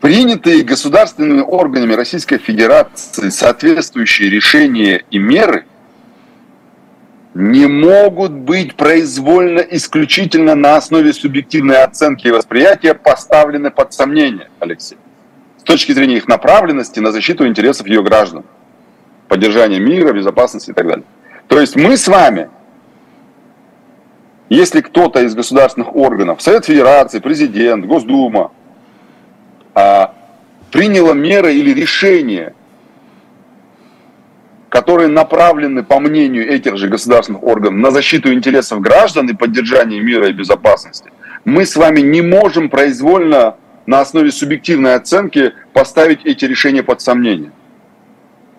принятые 0.00 0.62
государственными 0.62 1.40
органами 1.40 1.94
Российской 1.94 2.38
Федерации 2.38 3.30
соответствующие 3.30 4.30
решения 4.30 5.04
и 5.10 5.18
меры 5.18 5.66
не 7.34 7.66
могут 7.66 8.32
быть 8.32 8.76
произвольно 8.76 9.58
исключительно 9.58 10.54
на 10.54 10.76
основе 10.76 11.12
субъективной 11.12 11.82
оценки 11.82 12.28
и 12.28 12.30
восприятия 12.30 12.94
поставлены 12.94 13.70
под 13.70 13.92
сомнение, 13.92 14.50
Алексей, 14.60 14.98
с 15.58 15.62
точки 15.64 15.92
зрения 15.92 16.18
их 16.18 16.28
направленности 16.28 17.00
на 17.00 17.10
защиту 17.10 17.46
интересов 17.46 17.88
ее 17.88 18.02
граждан, 18.02 18.44
поддержание 19.28 19.80
мира, 19.80 20.12
безопасности 20.12 20.70
и 20.70 20.74
так 20.74 20.86
далее. 20.86 21.04
То 21.48 21.60
есть 21.60 21.74
мы 21.76 21.96
с 21.96 22.06
вами, 22.06 22.50
если 24.48 24.80
кто-то 24.80 25.20
из 25.22 25.34
государственных 25.34 25.94
органов, 25.96 26.42
Совет 26.42 26.64
Федерации, 26.66 27.18
президент, 27.18 27.86
Госдума, 27.86 28.52
а, 29.74 30.14
приняла 30.70 31.14
меры 31.14 31.54
или 31.54 31.72
решения, 31.72 32.54
которые 34.68 35.08
направлены, 35.08 35.82
по 35.84 36.00
мнению 36.00 36.48
этих 36.48 36.76
же 36.76 36.88
государственных 36.88 37.42
органов, 37.44 37.74
на 37.74 37.90
защиту 37.90 38.32
интересов 38.32 38.80
граждан 38.80 39.28
и 39.28 39.34
поддержание 39.34 40.00
мира 40.00 40.28
и 40.28 40.32
безопасности, 40.32 41.10
мы 41.44 41.64
с 41.64 41.76
вами 41.76 42.00
не 42.00 42.22
можем 42.22 42.68
произвольно 42.68 43.56
на 43.86 44.00
основе 44.00 44.32
субъективной 44.32 44.94
оценки 44.94 45.52
поставить 45.72 46.24
эти 46.24 46.44
решения 46.44 46.82
под 46.82 47.00
сомнение. 47.00 47.52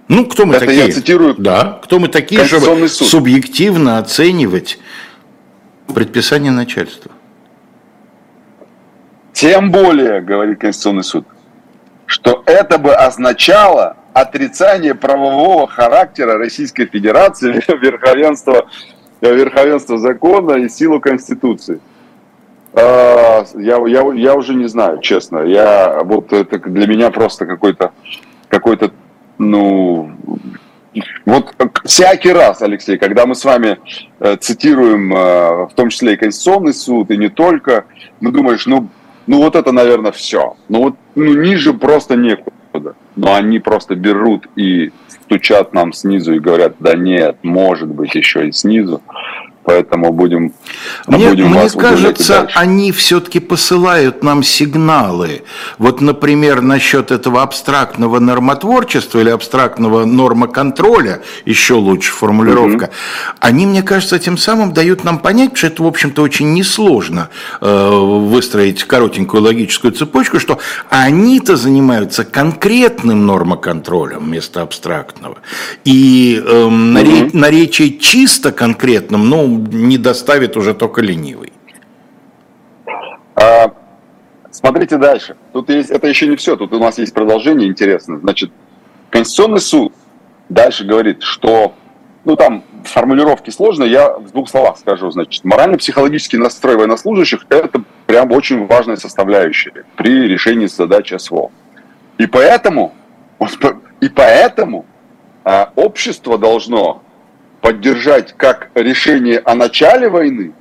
Ну, 0.08 0.26
кто 0.28 0.46
мы 0.46 0.56
Это 0.56 0.68
такие? 0.68 0.86
я 0.86 0.92
цитирую 0.94 1.34
Да, 1.38 1.80
кто 1.84 1.98
мы 2.00 2.08
такие, 2.10 2.46
чтобы 2.46 2.88
суд. 2.88 3.08
субъективно 3.08 3.98
оценивать 3.98 4.78
предписание 5.94 6.52
начальства? 6.52 7.12
Тем 9.34 9.72
более, 9.72 10.22
говорит 10.22 10.60
Конституционный 10.60 11.04
суд, 11.04 11.26
что 12.06 12.44
это 12.46 12.78
бы 12.78 12.94
означало 12.94 13.98
отрицание 14.14 14.96
правового 14.96 15.68
характера 15.68 16.38
Российской 16.38 16.86
Федерации, 16.86 17.52
верховенства, 17.82 18.68
верховенства 19.20 19.98
закона 19.98 20.54
и 20.54 20.70
силу 20.70 21.02
Конституции. 21.02 21.82
А, 22.74 23.46
Я, 23.56 23.78
я, 23.88 24.14
я 24.14 24.36
уже 24.36 24.54
не 24.54 24.68
знаю, 24.68 25.00
честно. 25.02 25.40
Я, 25.40 26.02
вот 26.04 26.32
это 26.32 26.58
для 26.60 26.88
меня 26.88 27.10
просто 27.12 27.46
какой-то, 27.46 27.92
какой-то, 28.48 28.92
ну, 29.38 30.12
вот 31.26 31.54
всякий 31.86 32.32
раз, 32.32 32.62
Алексей, 32.62 32.98
когда 32.98 33.26
мы 33.26 33.36
с 33.36 33.44
вами 33.44 33.80
э, 34.20 34.38
цитируем, 34.38 35.14
э, 35.14 35.66
в 35.66 35.72
том 35.76 35.90
числе 35.90 36.14
и 36.14 36.18
Конституционный 36.18 36.74
суд, 36.74 37.12
и 37.12 37.18
не 37.18 37.30
только, 37.30 37.86
мы 38.20 38.32
думаешь, 38.32 38.66
ну, 38.66 38.90
ну 39.28 39.38
вот 39.38 39.56
это, 39.56 39.72
наверное, 39.72 40.12
все. 40.12 40.56
Ну 40.70 40.84
вот 40.84 40.96
ну, 41.16 41.34
ниже 41.34 41.74
просто 41.74 42.16
некуда. 42.16 42.96
Но 43.16 43.34
они 43.34 43.60
просто 43.60 43.96
берут 43.96 44.48
и 44.56 44.92
стучат 45.08 45.74
нам 45.74 45.94
снизу 45.94 46.34
и 46.34 46.40
говорят, 46.40 46.76
да 46.80 46.94
нет, 46.94 47.38
может 47.42 47.90
быть 47.90 48.14
еще 48.16 48.48
и 48.48 48.52
снизу. 48.52 49.02
Поэтому 49.66 50.14
будем, 50.14 50.54
Мне, 51.08 51.30
будем 51.30 51.48
мне 51.48 51.62
вас 51.62 51.74
кажется, 51.74 52.48
они 52.54 52.92
все-таки 52.92 53.40
посылают 53.40 54.24
нам 54.24 54.44
сигналы. 54.44 55.42
Вот, 55.80 56.02
например, 56.02 56.62
насчет 56.62 57.10
этого 57.10 57.42
абстрактного 57.42 58.20
нормотворчества 58.20 59.20
или 59.20 59.30
абстрактного 59.30 60.06
нормоконтроля, 60.06 61.24
еще 61.46 61.74
лучше 61.74 62.12
формулировка, 62.12 62.92
они, 63.40 63.66
мне 63.66 63.82
кажется, 63.82 64.20
тем 64.20 64.38
самым 64.38 64.72
дают 64.72 65.04
нам 65.04 65.18
понять, 65.18 65.58
что 65.58 65.68
это, 65.68 65.82
в 65.82 65.88
общем-то, 65.88 66.22
очень 66.22 66.54
несложно 66.54 67.30
э, 67.60 67.90
выстроить 67.90 68.84
коротенькую 68.84 69.42
логическую 69.42 69.94
цепочку, 69.94 70.40
что 70.40 70.60
они-то 70.92 71.56
занимаются 71.56 72.24
конкретным 72.24 73.26
нормоконтролем 73.26 74.26
вместо 74.26 74.62
абстрактного. 74.62 75.38
И 75.86 76.40
эм, 76.46 76.96
наре- 76.96 77.32
наречие 77.34 77.98
чисто 77.98 78.52
конкретным, 78.52 79.28
ну, 79.28 79.55
не 79.56 79.98
доставит 79.98 80.58
уже 80.58 80.74
только 80.74 81.02
ленивый. 81.02 81.54
А, 83.36 83.74
смотрите 84.52 84.98
дальше. 84.98 85.36
Тут 85.54 85.70
есть, 85.70 85.90
это 85.90 86.08
еще 86.08 86.28
не 86.28 86.36
все. 86.36 86.56
Тут 86.56 86.74
у 86.74 86.80
нас 86.80 86.98
есть 86.98 87.14
продолжение 87.14 87.68
интересное. 87.68 88.20
Значит, 88.20 88.52
Конституционный 89.10 89.60
суд 89.60 89.94
дальше 90.50 90.86
говорит, 90.86 91.22
что, 91.24 91.74
ну 92.24 92.36
там 92.36 92.64
формулировки 92.84 93.50
сложные, 93.50 93.92
я 93.92 94.14
в 94.18 94.32
двух 94.32 94.50
словах 94.50 94.78
скажу. 94.78 95.10
Значит, 95.12 95.44
морально-психологический 95.44 96.38
настрой 96.38 96.76
военнослужащих– 96.78 97.46
это 97.50 97.84
прям 98.06 98.32
очень 98.32 98.66
важная 98.68 98.96
составляющая 98.96 99.86
при 99.96 100.28
решении 100.28 100.68
задачи 100.68 101.18
СВО. 101.18 101.52
И 102.18 102.28
поэтому, 102.28 102.94
и 104.02 104.10
поэтому 104.10 104.86
а, 105.44 105.72
общество 105.76 106.38
должно 106.38 107.04
поддержать 107.66 108.36
как 108.38 108.70
решение 108.76 109.40
о 109.40 109.56
начале 109.56 110.08
войны, 110.08 110.54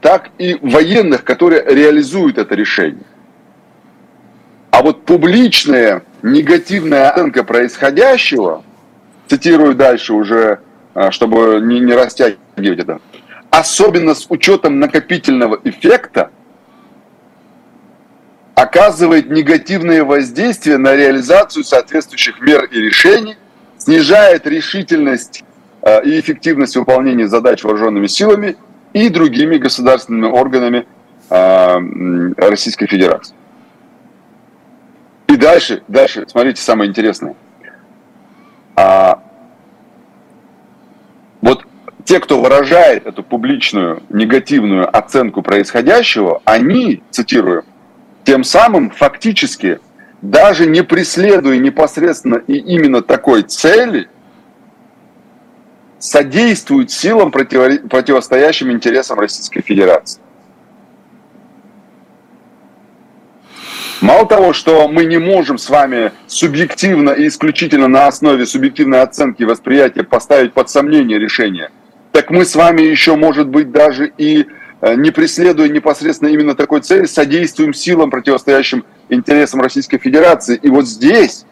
так 0.00 0.30
и 0.38 0.58
военных, 0.60 1.22
которые 1.22 1.62
реализуют 1.64 2.36
это 2.36 2.56
решение. 2.56 3.04
А 4.72 4.82
вот 4.82 5.04
публичная 5.04 6.02
негативная 6.22 7.10
оценка 7.10 7.44
происходящего, 7.44 8.64
цитирую 9.28 9.76
дальше 9.76 10.14
уже, 10.14 10.58
а, 10.94 11.12
чтобы 11.12 11.60
не, 11.62 11.78
не 11.78 11.92
растягивать 11.92 12.40
это, 12.80 13.00
особенно 13.50 14.16
с 14.16 14.26
учетом 14.28 14.80
накопительного 14.80 15.60
эффекта, 15.62 16.32
оказывает 18.56 19.30
негативное 19.30 20.02
воздействие 20.02 20.78
на 20.78 20.96
реализацию 20.96 21.62
соответствующих 21.62 22.40
мер 22.40 22.64
и 22.64 22.80
решений, 22.80 23.36
снижает 23.78 24.44
решительность 24.48 25.44
и 26.04 26.20
эффективность 26.20 26.76
выполнения 26.76 27.26
задач 27.26 27.64
вооруженными 27.64 28.06
силами 28.06 28.56
и 28.92 29.08
другими 29.08 29.56
государственными 29.56 30.30
органами 30.30 30.86
э, 31.30 32.32
Российской 32.36 32.86
Федерации. 32.86 33.34
И 35.28 35.36
дальше, 35.36 35.82
дальше, 35.88 36.24
смотрите, 36.28 36.60
самое 36.60 36.90
интересное. 36.90 37.34
А, 38.76 39.22
вот 41.40 41.64
те, 42.04 42.20
кто 42.20 42.40
выражает 42.40 43.06
эту 43.06 43.22
публичную 43.22 44.02
негативную 44.10 44.94
оценку 44.94 45.42
происходящего, 45.42 46.42
они, 46.44 47.02
цитирую, 47.10 47.64
тем 48.24 48.44
самым 48.44 48.90
фактически, 48.90 49.80
даже 50.20 50.66
не 50.66 50.82
преследуя 50.82 51.58
непосредственно 51.58 52.36
и 52.36 52.54
именно 52.54 53.02
такой 53.02 53.42
цели, 53.42 54.08
содействуют 56.02 56.90
силам, 56.90 57.30
противо- 57.30 57.88
противостоящим 57.88 58.72
интересам 58.72 59.20
Российской 59.20 59.62
Федерации. 59.62 60.20
Мало 64.00 64.26
того, 64.26 64.52
что 64.52 64.88
мы 64.88 65.04
не 65.04 65.18
можем 65.18 65.58
с 65.58 65.70
вами 65.70 66.10
субъективно 66.26 67.10
и 67.10 67.28
исключительно 67.28 67.86
на 67.86 68.08
основе 68.08 68.46
субъективной 68.46 69.00
оценки 69.00 69.44
восприятия 69.44 70.02
поставить 70.02 70.52
под 70.52 70.68
сомнение 70.68 71.20
решение, 71.20 71.70
так 72.10 72.30
мы 72.30 72.44
с 72.44 72.56
вами 72.56 72.82
еще, 72.82 73.14
может 73.14 73.46
быть, 73.46 73.70
даже 73.70 74.12
и 74.18 74.48
э, 74.80 74.94
не 74.96 75.12
преследуя 75.12 75.68
непосредственно 75.68 76.30
именно 76.30 76.56
такой 76.56 76.80
цели, 76.80 77.04
содействуем 77.04 77.72
силам, 77.72 78.10
противостоящим 78.10 78.84
интересам 79.08 79.60
Российской 79.60 79.98
Федерации. 79.98 80.58
И 80.60 80.68
вот 80.68 80.88
здесь 80.88 81.46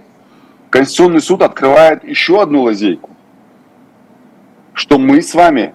Конституционный 0.70 1.20
суд 1.20 1.42
открывает 1.42 2.02
еще 2.02 2.42
одну 2.42 2.62
лазейку, 2.62 3.10
что 4.80 4.98
мы 4.98 5.20
с 5.20 5.34
вами, 5.34 5.74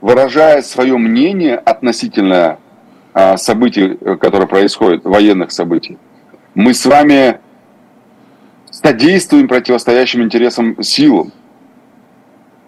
выражая 0.00 0.62
свое 0.62 0.98
мнение 0.98 1.54
относительно 1.54 2.58
а, 3.14 3.36
событий, 3.36 3.96
которые 4.20 4.48
происходят, 4.48 5.04
военных 5.04 5.52
событий, 5.52 5.96
мы 6.56 6.74
с 6.74 6.84
вами 6.84 7.38
содействуем 8.72 9.46
противостоящим 9.46 10.22
интересам 10.22 10.82
силам. 10.82 11.32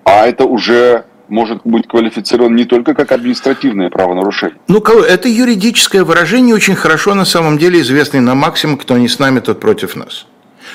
А 0.05 0.29
это 0.29 0.45
уже 0.45 1.07
может 1.27 1.63
быть 1.65 1.89
квалифицировано 1.89 2.55
не 2.55 2.67
только 2.67 2.95
как 2.95 3.11
административное 3.11 3.91
правонарушение. 3.91 4.59
Ну, 4.69 4.79
это 4.79 5.29
юридическое 5.29 6.05
выражение, 6.05 6.55
очень 6.55 6.77
хорошо 6.77 7.15
на 7.15 7.25
самом 7.25 7.59
деле 7.59 7.81
известный 7.81 8.21
на 8.21 8.37
максимум, 8.37 8.79
кто 8.79 8.97
не 8.97 9.09
с 9.09 9.19
нами, 9.19 9.41
тот 9.41 9.59
против 9.59 9.97
нас. 9.97 10.27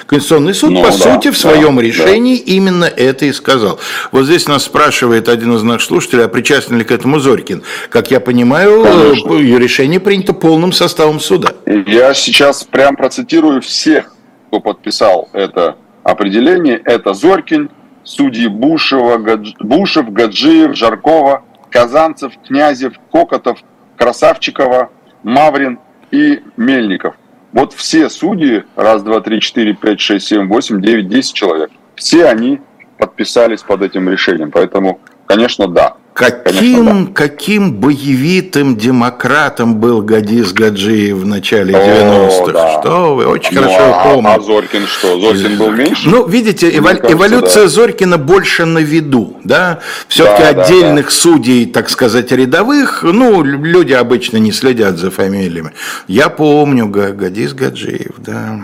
Конституционный 0.08 0.54
суд, 0.54 0.72
Ну, 0.72 0.82
по 0.84 0.88
да, 0.90 0.94
сути, 0.94 1.32
в 1.32 1.38
своем 1.38 1.78
да, 1.78 1.82
решении 1.82 2.38
именно 2.38 2.86
это 2.86 3.26
и 3.26 3.32
сказал. 3.34 3.80
Вот 4.12 4.26
здесь 4.26 4.48
нас 4.48 4.64
спрашивает 4.64 5.28
один 5.30 5.56
из 5.56 5.64
наших 5.64 5.88
слушателей, 5.88 6.26
а 6.26 6.28
причастен 6.28 6.78
ли 6.78 6.84
к 6.84 6.92
этому 6.92 7.20
Зорькин. 7.20 7.64
Как 7.90 8.12
я 8.12 8.20
понимаю, 8.20 8.84
Конечно. 8.84 9.34
э, 9.34 9.58
решение 9.58 10.00
принято 10.00 10.34
полным 10.34 10.72
составом 10.74 11.20
суда. 11.20 11.54
Я 11.88 12.14
сейчас 12.14 12.64
прям 12.64 12.96
процитирую 12.96 13.62
всех, 13.62 14.14
кто 14.50 14.60
подписал 14.60 15.30
это 15.34 15.76
определение. 16.04 16.80
Это 16.86 17.14
Зорькин, 17.14 17.72
судьи 18.04 18.48
Бушева, 18.48 19.18
Гадж- 19.18 19.56
Бушев, 19.60 20.12
Гаджиев, 20.12 20.76
Жаркова, 20.76 21.44
Казанцев, 21.72 22.32
Князев, 22.48 22.94
Кокотов, 23.12 23.58
Красавчикова, 23.98 24.90
Маврин 25.24 25.80
и 26.12 26.42
Мельников. 26.58 27.16
Вот 27.56 27.72
все 27.72 28.10
судьи, 28.10 28.66
раз, 28.76 29.02
два, 29.02 29.22
три, 29.22 29.40
четыре, 29.40 29.74
пять, 29.74 30.02
шесть, 30.02 30.28
семь, 30.28 30.50
восемь, 30.50 30.82
девять, 30.82 31.08
десять 31.08 31.36
человек, 31.36 31.72
все 31.96 32.26
они 32.26 32.60
подписались 32.98 33.64
под 33.64 33.82
этим 33.82 34.10
решением. 34.10 34.52
Поэтому, 34.52 35.00
конечно, 35.26 35.70
да. 35.70 35.96
Каким, 36.16 36.86
Конечно, 36.86 37.14
каким 37.14 37.74
боевитым 37.74 38.78
демократом 38.78 39.76
был 39.82 40.02
Гадис 40.02 40.54
Гаджиев 40.54 41.18
в 41.18 41.26
начале 41.26 41.76
О, 41.76 42.30
90-х? 42.30 42.54
да. 42.54 42.80
Что 42.82 43.16
вы, 43.16 43.26
очень 43.28 43.54
Ну, 43.56 43.64
хорошо 43.64 43.84
а, 43.94 44.04
помните. 44.14 44.30
а 44.30 44.40
Зорькин 44.40 44.88
что? 44.88 45.20
Зорькин 45.20 45.58
был 45.58 45.72
меньше? 45.72 46.08
Ну, 46.10 46.26
видите, 46.26 46.68
Мне 46.68 46.78
эволю- 46.78 47.02
кажется, 47.02 47.12
эволюция 47.12 47.64
да. 47.64 47.68
Зорькина 47.68 48.18
больше 48.18 48.64
на 48.64 48.78
виду, 48.80 49.36
да? 49.44 49.82
Все-таки 50.08 50.42
Да, 50.44 50.54
да, 50.54 50.62
отдельных 50.64 51.12
судей, 51.12 51.66
так 51.66 51.90
сказать, 51.90 52.32
рядовых, 52.32 53.04
ну, 53.04 53.44
лю- 53.44 53.62
люди 53.62 53.92
обычно 53.92 54.38
не 54.38 54.54
следят 54.54 54.98
за 54.98 55.12
фамилиями. 55.12 55.72
Я 56.08 56.30
помню 56.30 56.88
Га- 56.88 57.12
Гадис 57.12 57.54
Гаджиев, 57.54 58.14
да. 58.20 58.62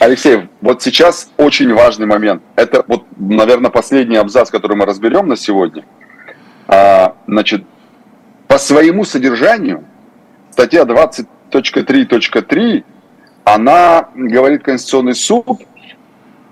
Алексей, 0.00 0.48
вот 0.62 0.82
сейчас 0.82 1.28
очень 1.36 1.72
важный 1.74 2.06
момент. 2.06 2.42
Это 2.56 2.82
вот, 2.88 3.04
наверное, 3.16 3.70
последний 3.70 4.16
абзац, 4.16 4.50
который 4.50 4.76
мы 4.76 4.84
разберем 4.84 5.28
на 5.28 5.36
сегодня. 5.36 5.84
А, 6.72 7.16
значит, 7.26 7.64
по 8.46 8.56
своему 8.56 9.04
содержанию 9.04 9.84
статья 10.52 10.84
20, 10.84 11.26
20.3.3, 11.50 12.84
она, 13.42 14.08
говорит 14.14 14.62
Конституционный 14.62 15.16
суд, 15.16 15.62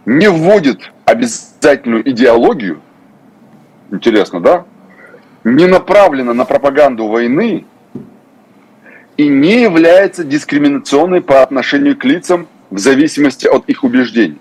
не 0.07 0.29
вводит 0.29 0.91
обязательную 1.05 2.09
идеологию, 2.11 2.81
интересно, 3.93 4.41
да, 4.41 4.65
не 5.45 5.67
направлена 5.67 6.35
на 6.35 6.45
пропаганду 6.45 7.07
войны 7.07 7.65
и 9.17 9.29
не 9.29 9.63
является 9.63 10.25
дискриминационной 10.25 11.21
по 11.21 11.43
отношению 11.43 11.97
к 11.97 12.05
лицам 12.05 12.49
в 12.71 12.79
зависимости 12.79 13.47
от 13.47 13.69
их 13.69 13.85
убеждений. 13.85 14.41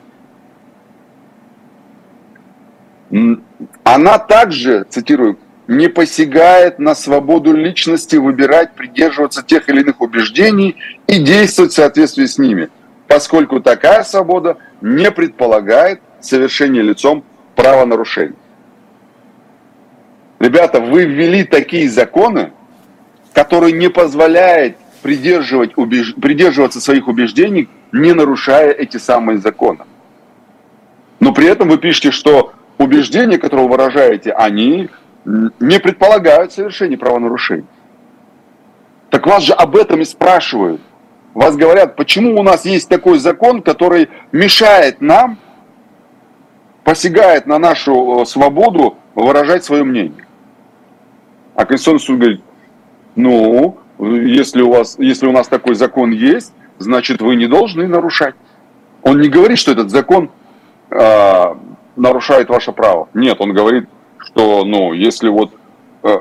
Она 3.84 4.18
также, 4.18 4.84
цитирую, 4.90 5.38
не 5.68 5.90
посягает 5.90 6.80
на 6.80 6.96
свободу 6.96 7.54
личности 7.54 8.16
выбирать, 8.16 8.74
придерживаться 8.74 9.44
тех 9.44 9.68
или 9.70 9.82
иных 9.82 10.02
убеждений 10.02 10.78
и 11.08 11.20
действовать 11.20 11.74
в 11.74 11.76
соответствии 11.76 12.26
с 12.26 12.38
ними, 12.38 12.70
поскольку 13.08 13.60
такая 13.60 14.04
свобода 14.04 14.58
не 14.82 15.12
предполагает 15.12 16.02
совершение 16.22 16.84
лицом 16.84 17.24
правонарушений. 17.56 18.36
Ребята, 20.40 20.80
вы 20.80 21.06
ввели 21.06 21.44
такие 21.44 21.90
законы, 21.90 22.52
которые 23.34 23.74
не 23.74 23.90
позволяют 23.90 24.78
придерживать, 25.02 25.72
убеж... 25.78 26.14
придерживаться 26.16 26.80
своих 26.80 27.08
убеждений, 27.08 27.70
не 27.92 28.14
нарушая 28.14 28.72
эти 28.72 28.98
самые 28.98 29.40
законы. 29.40 29.80
Но 31.20 31.34
при 31.34 31.48
этом 31.48 31.70
вы 31.70 31.78
пишете, 31.78 32.12
что 32.12 32.54
убеждения, 32.78 33.38
которые 33.38 33.68
вы 33.68 33.72
выражаете, 33.72 34.32
они 34.32 34.90
не 35.28 35.80
предполагают 35.80 36.54
совершение 36.54 36.98
правонарушений. 36.98 37.66
Так 39.10 39.26
вас 39.28 39.44
же 39.44 39.54
об 39.54 39.76
этом 39.76 40.02
и 40.02 40.06
спрашивают. 40.06 40.82
Вас 41.34 41.56
говорят, 41.56 41.96
почему 41.96 42.40
у 42.40 42.44
нас 42.44 42.66
есть 42.66 42.90
такой 42.90 43.20
закон, 43.20 43.62
который 43.62 44.10
мешает 44.32 45.02
нам, 45.02 45.38
посягает 46.84 47.46
на 47.46 47.60
нашу 47.60 48.26
свободу 48.26 48.98
выражать 49.16 49.64
свое 49.64 49.84
мнение. 49.84 50.26
А 51.56 51.66
Конституционный 51.66 52.00
суд 52.00 52.20
говорит, 52.20 52.42
ну, 53.16 53.78
если 54.00 54.62
у, 54.62 54.72
вас, 54.72 54.98
если 54.98 55.28
у 55.28 55.32
нас 55.32 55.48
такой 55.48 55.76
закон 55.76 56.12
есть, 56.12 56.54
значит, 56.80 57.22
вы 57.22 57.36
не 57.36 57.48
должны 57.48 57.88
нарушать. 57.88 58.36
Он 59.02 59.20
не 59.20 59.28
говорит, 59.28 59.58
что 59.58 59.72
этот 59.72 59.90
закон 59.90 60.32
э, 60.90 61.56
нарушает 61.96 62.50
ваше 62.50 62.72
право. 62.72 63.10
Нет, 63.14 63.42
он 63.42 63.54
говорит, 63.54 63.90
что, 64.38 64.64
ну, 64.66 64.94
если 64.94 65.30
вот 65.30 65.52
э, 66.04 66.20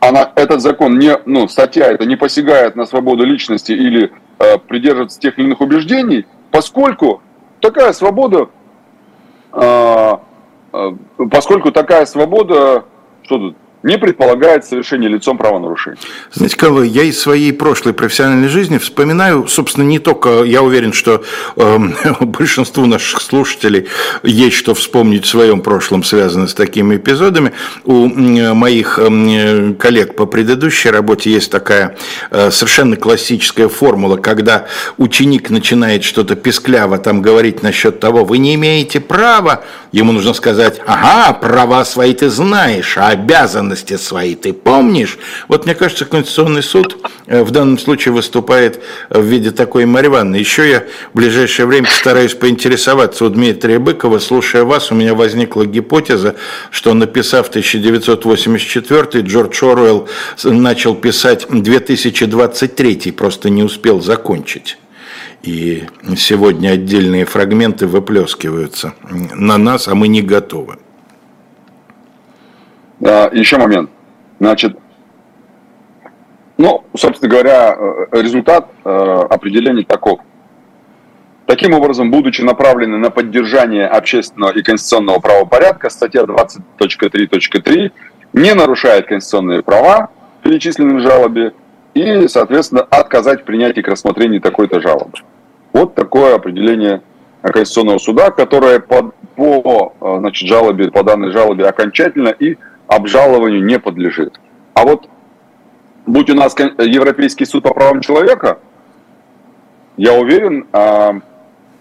она, 0.00 0.30
этот 0.34 0.60
закон 0.60 0.98
не, 0.98 1.16
ну, 1.24 1.48
статья 1.48 1.86
это 1.86 2.04
не 2.04 2.16
посягает 2.16 2.76
на 2.76 2.84
свободу 2.84 3.24
личности 3.24 3.72
или 3.72 4.12
э, 4.38 4.58
придерживается 4.58 5.18
тех 5.18 5.38
или 5.38 5.46
иных 5.46 5.62
убеждений, 5.62 6.26
поскольку 6.50 7.22
такая 7.60 7.94
свобода, 7.94 8.50
э, 9.54 10.12
э, 10.74 10.90
поскольку 11.30 11.72
такая 11.72 12.04
свобода, 12.04 12.84
что 13.22 13.38
тут, 13.38 13.56
не 13.86 13.98
предполагает 13.98 14.64
совершение 14.64 15.08
лицом 15.08 15.38
правонарушения. 15.38 15.98
Знаете, 16.32 16.56
Калой, 16.56 16.88
я 16.88 17.04
из 17.04 17.20
своей 17.20 17.52
прошлой 17.52 17.94
профессиональной 17.94 18.48
жизни 18.48 18.78
вспоминаю, 18.78 19.46
собственно, 19.46 19.84
не 19.84 20.00
только, 20.00 20.42
я 20.42 20.62
уверен, 20.62 20.92
что 20.92 21.22
э, 21.54 21.78
большинству 22.20 22.86
наших 22.86 23.22
слушателей 23.22 23.86
есть 24.24 24.56
что 24.56 24.74
вспомнить 24.74 25.24
в 25.24 25.28
своем 25.28 25.60
прошлом, 25.60 26.02
связанное 26.02 26.48
с 26.48 26.54
такими 26.54 26.96
эпизодами. 26.96 27.52
У 27.84 28.08
моих 28.08 28.98
э, 28.98 29.74
коллег 29.78 30.16
по 30.16 30.26
предыдущей 30.26 30.90
работе 30.90 31.30
есть 31.30 31.52
такая 31.52 31.96
э, 32.32 32.50
совершенно 32.50 32.96
классическая 32.96 33.68
формула, 33.68 34.16
когда 34.16 34.66
ученик 34.96 35.50
начинает 35.50 36.02
что-то 36.02 36.34
пескляво 36.34 36.98
там 36.98 37.22
говорить 37.22 37.62
насчет 37.62 38.00
того, 38.00 38.24
вы 38.24 38.38
не 38.38 38.56
имеете 38.56 38.98
права, 38.98 39.62
ему 39.92 40.10
нужно 40.10 40.34
сказать, 40.34 40.80
ага, 40.86 41.32
права 41.34 41.84
свои 41.84 42.14
ты 42.14 42.30
знаешь, 42.30 42.98
а 42.98 43.10
обязанности 43.10 43.75
обязанности 43.76 43.96
свои 43.96 44.34
ты 44.34 44.52
помнишь? 44.52 45.18
Вот 45.48 45.66
мне 45.66 45.74
кажется, 45.74 46.04
Конституционный 46.04 46.62
суд 46.62 46.96
э, 47.26 47.42
в 47.42 47.50
данном 47.50 47.78
случае 47.78 48.12
выступает 48.14 48.80
в 49.10 49.22
виде 49.22 49.50
такой 49.50 49.86
Марьи 49.86 50.08
Ивановны. 50.08 50.36
Еще 50.36 50.68
я 50.68 50.84
в 51.12 51.16
ближайшее 51.16 51.66
время 51.66 51.86
постараюсь 51.86 52.34
поинтересоваться 52.34 53.24
у 53.24 53.28
Дмитрия 53.28 53.78
Быкова. 53.78 54.18
Слушая 54.18 54.64
вас, 54.64 54.90
у 54.90 54.94
меня 54.94 55.14
возникла 55.14 55.66
гипотеза, 55.66 56.36
что 56.70 56.94
написав 56.94 57.48
1984, 57.48 59.22
Джордж 59.22 59.64
Оруэлл 59.64 60.08
начал 60.44 60.94
писать 60.94 61.46
2023, 61.48 63.12
просто 63.12 63.50
не 63.50 63.62
успел 63.62 64.00
закончить. 64.00 64.78
И 65.42 65.84
сегодня 66.16 66.70
отдельные 66.70 67.24
фрагменты 67.24 67.86
выплескиваются 67.86 68.94
на 69.10 69.58
нас, 69.58 69.88
а 69.88 69.94
мы 69.94 70.08
не 70.08 70.22
готовы. 70.22 70.78
А, 73.04 73.30
еще 73.32 73.58
момент. 73.58 73.90
Значит, 74.38 74.76
ну, 76.58 76.84
собственно 76.96 77.30
говоря, 77.30 77.76
э, 77.78 78.22
результат 78.22 78.68
э, 78.84 78.88
определения 78.88 79.84
таков. 79.84 80.20
Таким 81.46 81.74
образом, 81.74 82.10
будучи 82.10 82.42
направлены 82.42 82.96
на 82.96 83.10
поддержание 83.10 83.86
общественного 83.86 84.50
и 84.50 84.62
конституционного 84.62 85.20
правопорядка, 85.20 85.90
статья 85.90 86.22
20.3.3 86.22 87.92
не 88.32 88.54
нарушает 88.54 89.06
конституционные 89.06 89.62
права, 89.62 90.10
перечисленные 90.42 90.98
в 90.98 91.00
жалобе, 91.00 91.52
и, 91.94 92.26
соответственно, 92.28 92.82
отказать 92.82 93.42
в 93.42 93.44
принятии 93.44 93.80
к 93.80 93.88
рассмотрению 93.88 94.40
такой-то 94.40 94.80
жалобы. 94.80 95.12
Вот 95.72 95.94
такое 95.94 96.34
определение 96.34 97.02
Конституционного 97.42 97.98
суда, 97.98 98.30
которое 98.30 98.80
по, 98.80 99.12
по 99.36 99.94
э, 100.00 100.18
значит, 100.18 100.48
жалобе, 100.48 100.90
по 100.90 101.02
данной 101.02 101.32
жалобе 101.32 101.66
окончательно 101.66 102.28
и 102.28 102.56
обжалованию 102.86 103.64
не 103.64 103.78
подлежит. 103.78 104.40
А 104.74 104.84
вот 104.84 105.08
будь 106.06 106.30
у 106.30 106.34
нас 106.34 106.54
Европейский 106.58 107.44
суд 107.44 107.64
по 107.64 107.74
правам 107.74 108.00
человека, 108.00 108.58
я 109.96 110.14
уверен, 110.14 110.66
а, 110.72 111.20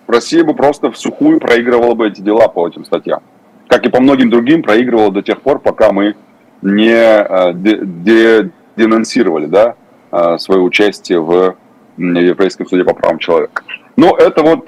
Россия 0.07 0.43
бы 0.43 0.53
просто 0.53 0.91
в 0.91 0.97
сухую 0.97 1.39
проигрывала 1.39 1.95
бы 1.95 2.07
эти 2.07 2.21
дела 2.21 2.47
по 2.47 2.67
этим 2.67 2.85
статьям. 2.85 3.21
Как 3.67 3.85
и 3.85 3.89
по 3.89 3.99
многим 3.99 4.29
другим, 4.29 4.63
проигрывала 4.63 5.11
до 5.11 5.21
тех 5.21 5.41
пор, 5.41 5.59
пока 5.59 5.91
мы 5.91 6.15
не 6.61 6.93
а, 6.93 7.53
денонсировали 7.53 9.47
да, 9.47 9.75
а, 10.11 10.37
свое 10.37 10.61
участие 10.61 11.19
в 11.19 11.55
Европейском 11.97 12.67
суде 12.67 12.83
по 12.83 12.93
правам 12.93 13.19
человека. 13.19 13.63
Но 13.97 14.17
это 14.17 14.43
вот 14.43 14.65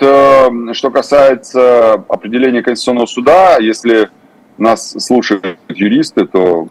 что 0.74 0.90
касается 0.90 1.94
определения 2.08 2.62
Конституционного 2.62 3.08
суда, 3.08 3.58
если 3.58 4.10
нас 4.58 4.92
слушают 4.92 5.58
юристы, 5.70 6.26
то 6.26 6.68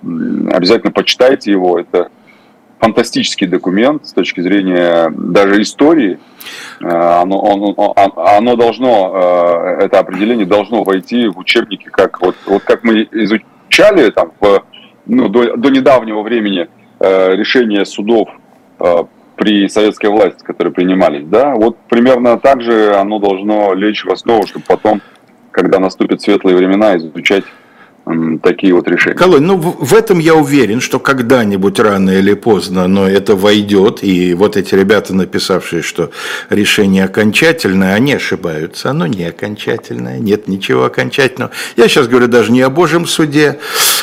обязательно 0.53 0.93
почитайте 0.93 1.51
его. 1.51 1.79
Это 1.79 2.11
фантастический 2.79 3.47
документ 3.47 4.07
с 4.07 4.13
точки 4.13 4.41
зрения 4.41 5.11
даже 5.11 5.63
истории. 5.63 6.19
Э, 6.81 7.21
оно, 7.23 7.43
оно, 7.45 7.95
оно 8.17 8.57
должно, 8.57 9.13
э, 9.79 9.85
это 9.85 9.99
определение 9.99 10.47
должно 10.47 10.85
войти 10.85 11.29
в 11.29 11.39
учебники, 11.39 11.85
как 11.85 12.21
вот, 12.21 12.37
вот 12.47 12.63
как 12.63 12.85
мы 12.85 13.09
изучали 13.13 14.11
там 14.11 14.33
в, 14.41 14.63
ну, 15.07 15.29
до, 15.29 15.57
до 15.57 15.71
недавнего 15.71 16.23
времени 16.23 16.69
э, 17.01 17.35
решения 17.35 17.85
судов 17.85 18.29
при 19.37 19.69
советской 19.69 20.11
власти, 20.11 20.45
которые 20.45 20.75
принимались, 20.75 21.25
да, 21.27 21.55
вот 21.55 21.79
примерно 21.89 22.39
так 22.39 22.61
же 22.61 22.95
оно 22.95 23.19
должно 23.19 23.73
лечь 23.73 24.05
в 24.05 24.11
основу, 24.11 24.47
чтобы 24.47 24.67
потом, 24.69 25.01
когда 25.51 25.79
наступят 25.79 26.21
светлые 26.21 26.59
времена, 26.59 26.95
изучать 26.99 27.45
такие 28.43 28.73
вот 28.73 28.87
решения. 28.87 29.17
Колонь, 29.17 29.43
ну 29.43 29.57
в 29.57 29.93
этом 29.93 30.21
я 30.21 30.37
уверен, 30.37 30.81
что 30.81 31.01
когда-нибудь 31.01 31.81
рано 31.81 32.11
или 32.11 32.35
поздно, 32.35 32.87
но 32.87 33.09
это 33.09 33.35
войдет, 33.35 34.05
и 34.05 34.33
вот 34.35 34.57
эти 34.57 34.75
ребята, 34.77 35.15
написавшие, 35.15 35.83
что 35.83 36.11
решение 36.49 37.05
окончательное, 37.05 37.95
они 37.95 38.15
ошибаются, 38.15 38.91
оно 38.91 39.09
не 39.09 39.25
окончательное, 39.25 40.19
нет 40.19 40.47
ничего 40.47 40.85
окончательного. 40.85 41.51
Я 41.77 41.89
сейчас 41.89 42.07
говорю 42.07 42.29
даже 42.29 42.53
не 42.53 42.63
о 42.63 42.71
Божьем 42.71 43.07
суде, 43.07 43.59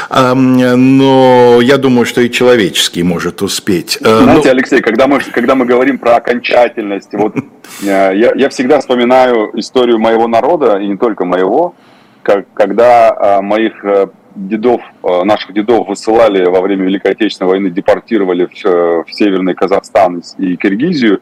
но 0.09 1.59
я 1.61 1.77
думаю, 1.77 2.05
что 2.05 2.19
и 2.19 2.29
человеческий 2.29 3.03
может 3.03 3.41
успеть. 3.41 3.97
Э, 4.01 4.19
Знаете, 4.23 4.49
но... 4.49 4.51
Алексей, 4.51 4.81
когда 4.81 5.07
мы, 5.07 5.19
когда 5.19 5.55
мы 5.55 5.65
говорим 5.65 5.97
про 5.97 6.17
окончательность, 6.17 7.13
вот 7.13 7.37
э, 7.37 7.85
я, 7.85 8.33
я 8.35 8.49
всегда 8.49 8.81
вспоминаю 8.81 9.51
историю 9.57 9.97
моего 9.97 10.27
народа, 10.27 10.77
и 10.77 10.87
не 10.87 10.97
только 10.97 11.23
моего, 11.23 11.75
как, 12.23 12.45
когда 12.53 13.09
а, 13.11 13.41
моих 13.41 13.83
э, 13.85 14.07
дедов, 14.35 14.81
э, 15.03 15.23
наших 15.23 15.53
дедов 15.53 15.87
высылали 15.87 16.45
во 16.45 16.61
время 16.61 16.85
Великой 16.85 17.11
Отечественной 17.11 17.49
войны, 17.49 17.69
депортировали 17.69 18.45
в, 18.45 18.65
э, 18.65 19.03
в 19.05 19.13
Северный 19.13 19.53
Казахстан 19.53 20.23
и 20.37 20.55
Киргизию, 20.55 21.21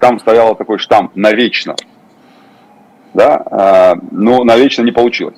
там 0.00 0.18
стоял 0.18 0.56
такой 0.56 0.78
штамп 0.78 1.14
«навечно». 1.14 1.76
Да? 3.14 3.94
Но 4.10 4.42
навечно 4.42 4.82
не 4.82 4.90
получилось. 4.90 5.36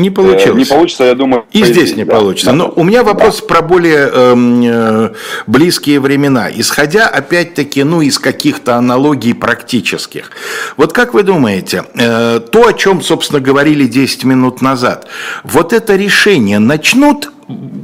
Не 0.00 0.10
получилось. 0.10 0.68
Не 0.68 0.74
получится, 0.74 1.04
я 1.04 1.14
думаю. 1.14 1.44
И 1.52 1.62
здесь 1.62 1.94
не 1.94 2.04
да, 2.04 2.14
получится. 2.14 2.50
Да, 2.50 2.56
Но 2.56 2.72
у 2.74 2.82
меня 2.84 3.04
вопрос 3.04 3.40
да. 3.40 3.46
про 3.46 3.62
более 3.62 4.08
эм, 4.12 4.62
э, 4.64 5.12
близкие 5.46 6.00
времена. 6.00 6.48
Исходя, 6.50 7.06
опять-таки, 7.06 7.84
ну, 7.84 8.00
из 8.00 8.18
каких-то 8.18 8.76
аналогий 8.76 9.34
практических. 9.34 10.30
Вот 10.78 10.94
как 10.94 11.12
вы 11.12 11.22
думаете, 11.22 11.84
э, 11.94 12.40
то, 12.40 12.66
о 12.68 12.72
чем, 12.72 13.02
собственно, 13.02 13.40
говорили 13.40 13.86
10 13.86 14.24
минут 14.24 14.62
назад, 14.62 15.06
вот 15.44 15.72
это 15.72 15.96
решение 15.96 16.58
начнут 16.58 17.30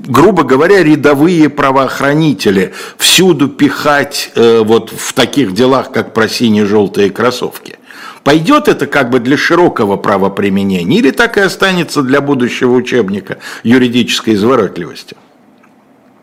грубо 0.08 0.44
говоря, 0.44 0.84
рядовые 0.84 1.48
правоохранители 1.48 2.72
всюду 2.98 3.48
пихать 3.48 4.30
э, 4.36 4.62
вот 4.64 4.92
в 4.96 5.12
таких 5.12 5.54
делах, 5.54 5.90
как 5.90 6.14
про 6.14 6.28
синие-желтые 6.28 7.10
кроссовки? 7.10 7.75
Пойдет 8.26 8.66
это 8.66 8.88
как 8.88 9.10
бы 9.10 9.20
для 9.20 9.36
широкого 9.36 9.96
правоприменения 9.96 10.98
или 10.98 11.12
так 11.12 11.36
и 11.36 11.40
останется 11.42 12.02
для 12.02 12.20
будущего 12.20 12.72
учебника 12.72 13.38
юридической 13.62 14.34
изворотливости? 14.34 15.16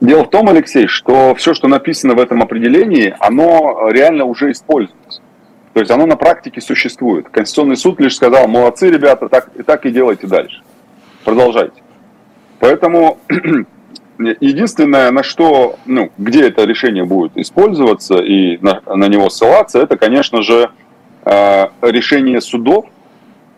Дело 0.01 0.25
в 0.25 0.29
том, 0.29 0.49
Алексей, 0.49 0.87
что 0.87 1.33
все, 1.33 1.53
что 1.53 1.69
написано 1.69 2.13
в 2.15 2.19
этом 2.19 2.43
определении, 2.43 3.15
оно 3.19 3.87
реально 3.89 4.25
уже 4.25 4.51
используется. 4.51 5.21
То 5.71 5.79
есть 5.79 5.91
оно 5.91 6.05
на 6.05 6.17
практике 6.17 6.59
существует. 6.59 7.29
Конституционный 7.29 7.77
суд 7.77 8.01
лишь 8.01 8.17
сказал, 8.17 8.49
молодцы, 8.49 8.89
ребята, 8.89 9.29
так, 9.29 9.51
и 9.55 9.63
так 9.63 9.85
и 9.85 9.89
делайте 9.89 10.27
дальше. 10.27 10.61
Продолжайте. 11.23 11.81
Поэтому 12.59 13.19
единственное, 14.41 15.09
на 15.11 15.23
что, 15.23 15.77
ну, 15.85 16.11
где 16.17 16.49
это 16.49 16.65
решение 16.65 17.05
будет 17.05 17.37
использоваться 17.37 18.15
и 18.15 18.57
на, 18.57 18.81
на 18.93 19.07
него 19.07 19.29
ссылаться, 19.29 19.79
это, 19.79 19.95
конечно 19.95 20.41
же, 20.41 20.69
Э, 20.73 20.82
решения 21.25 22.41
судов, 22.41 22.85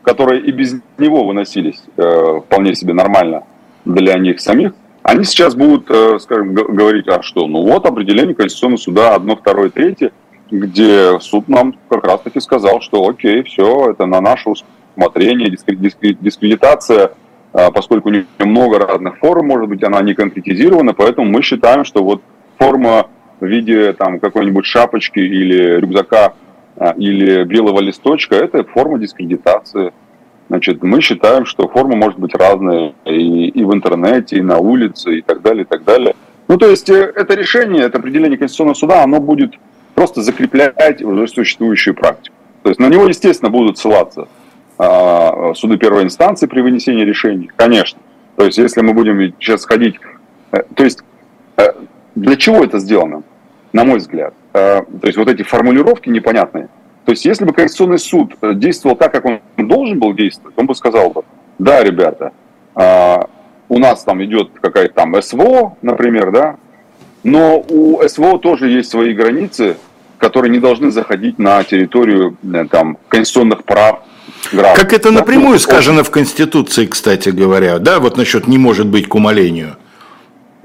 которые 0.06 0.42
и 0.42 0.52
без 0.52 0.76
него 0.98 1.26
выносились 1.26 1.82
э, 1.98 2.40
вполне 2.46 2.76
себе 2.76 2.94
нормально 2.94 3.44
для 3.86 4.18
них 4.20 4.40
самих, 4.40 4.74
они 5.02 5.24
сейчас 5.24 5.56
будут, 5.56 5.90
э, 5.90 6.20
скажем, 6.20 6.54
говорить, 6.54 7.08
а 7.08 7.22
что, 7.24 7.48
ну 7.48 7.64
вот 7.64 7.86
определение 7.86 8.36
Конституционного 8.36 8.80
суда 8.80 9.16
одно, 9.16 9.36
второе, 9.36 9.70
третье, 9.70 10.12
где 10.52 11.20
суд 11.20 11.48
нам 11.48 11.76
как 11.90 12.06
раз-таки 12.06 12.40
сказал, 12.40 12.82
что 12.82 13.08
окей, 13.08 13.44
все, 13.44 13.92
это 13.92 14.06
на 14.06 14.22
наше 14.22 14.50
усмотрение, 14.50 15.50
дискредитация, 15.50 17.14
поскольку 17.52 18.10
у 18.10 18.12
нее 18.12 18.26
много 18.40 18.78
разных 18.78 19.18
форм, 19.18 19.48
может 19.48 19.68
быть, 19.70 19.84
она 19.84 20.02
не 20.02 20.14
конкретизирована, 20.14 20.94
поэтому 20.94 21.30
мы 21.30 21.42
считаем, 21.42 21.84
что 21.84 22.04
вот 22.04 22.22
форма 22.60 23.08
в 23.40 23.46
виде 23.46 23.94
там 23.94 24.20
какой-нибудь 24.20 24.66
шапочки 24.66 25.20
или 25.20 25.80
рюкзака 25.80 26.34
или 26.98 27.44
белого 27.44 27.80
листочка, 27.80 28.36
это 28.36 28.64
форма 28.64 29.00
дискредитации. 29.00 29.94
Значит, 30.48 30.84
мы 30.84 31.02
считаем, 31.02 31.46
что 31.46 31.68
форма 31.68 31.96
может 31.96 32.20
быть 32.20 32.36
разная 32.36 32.94
и, 33.06 33.48
и 33.48 33.64
в 33.64 33.74
интернете, 33.74 34.38
и 34.38 34.42
на 34.42 34.58
улице, 34.60 35.20
и 35.20 35.22
так 35.22 35.42
далее, 35.42 35.64
и 35.64 35.66
так 35.66 35.84
далее. 35.84 36.16
Ну, 36.48 36.58
то 36.58 36.70
есть, 36.70 36.90
э, 36.90 37.12
это 37.16 37.34
решение, 37.34 37.84
это 37.84 37.98
определение 37.98 38.38
Конституционного 38.38 38.76
суда, 38.76 39.04
оно 39.04 39.20
будет 39.20 39.54
просто 39.96 40.22
закреплять 40.22 41.02
уже 41.02 41.28
существующую 41.28 41.96
практику. 41.96 42.36
То 42.62 42.70
есть, 42.70 42.80
на 42.80 42.88
него, 42.88 43.08
естественно, 43.08 43.50
будут 43.50 43.78
ссылаться 43.78 44.28
а, 44.78 45.54
суды 45.56 45.78
первой 45.78 46.04
инстанции 46.04 46.48
при 46.48 46.62
вынесении 46.62 47.04
решений, 47.04 47.50
конечно. 47.56 48.00
То 48.36 48.46
есть, 48.46 48.58
если 48.58 48.82
мы 48.82 48.94
будем 48.94 49.34
сейчас 49.40 49.66
ходить... 49.66 49.96
Э, 50.52 50.64
то 50.76 50.84
есть, 50.84 51.04
э, 51.58 51.64
для 52.16 52.36
чего 52.36 52.64
это 52.64 52.80
сделано, 52.80 53.24
на 53.74 53.84
мой 53.84 54.00
взгляд? 54.00 54.34
Э, 54.56 54.84
то 55.02 55.08
есть 55.08 55.18
вот 55.18 55.28
эти 55.28 55.44
формулировки 55.44 56.08
непонятные. 56.08 56.70
То 57.04 57.12
есть 57.12 57.26
если 57.26 57.44
бы 57.44 57.52
Конституционный 57.52 58.00
суд 58.00 58.36
э, 58.42 58.54
действовал 58.54 58.96
так, 58.96 59.12
как 59.12 59.26
он 59.26 59.42
должен 59.58 60.00
был 60.00 60.14
действовать, 60.14 60.54
он 60.58 60.66
бы 60.66 60.74
сказал 60.74 61.10
бы, 61.10 61.24
да, 61.60 61.84
ребята, 61.84 62.32
э, 62.74 63.18
у 63.68 63.80
нас 63.80 64.06
там 64.06 64.24
идет 64.24 64.52
какая-то 64.62 64.94
там 64.94 65.22
СВО, 65.22 65.76
например, 65.82 66.32
да, 66.32 66.56
но 67.24 67.60
у 67.68 68.02
СВО 68.08 68.40
тоже 68.40 68.70
есть 68.70 68.90
свои 68.90 69.14
границы, 69.14 69.76
которые 70.20 70.52
не 70.52 70.60
должны 70.60 70.90
заходить 70.90 71.38
на 71.38 71.62
территорию 71.66 72.38
там, 72.72 72.98
конституционных 73.10 73.66
прав 73.66 74.04
граждан. 74.54 74.78
Как 74.78 74.94
это 74.94 75.12
напрямую 75.12 75.60
сказано 75.60 76.06
в 76.06 76.12
Конституции, 76.12 76.86
кстати 76.86 77.28
говоря, 77.28 77.80
да, 77.80 78.00
вот 78.00 78.16
насчет 78.16 78.48
не 78.48 78.58
может 78.58 78.88
быть 78.88 79.10
к 79.10 79.16
умолению. 79.16 79.76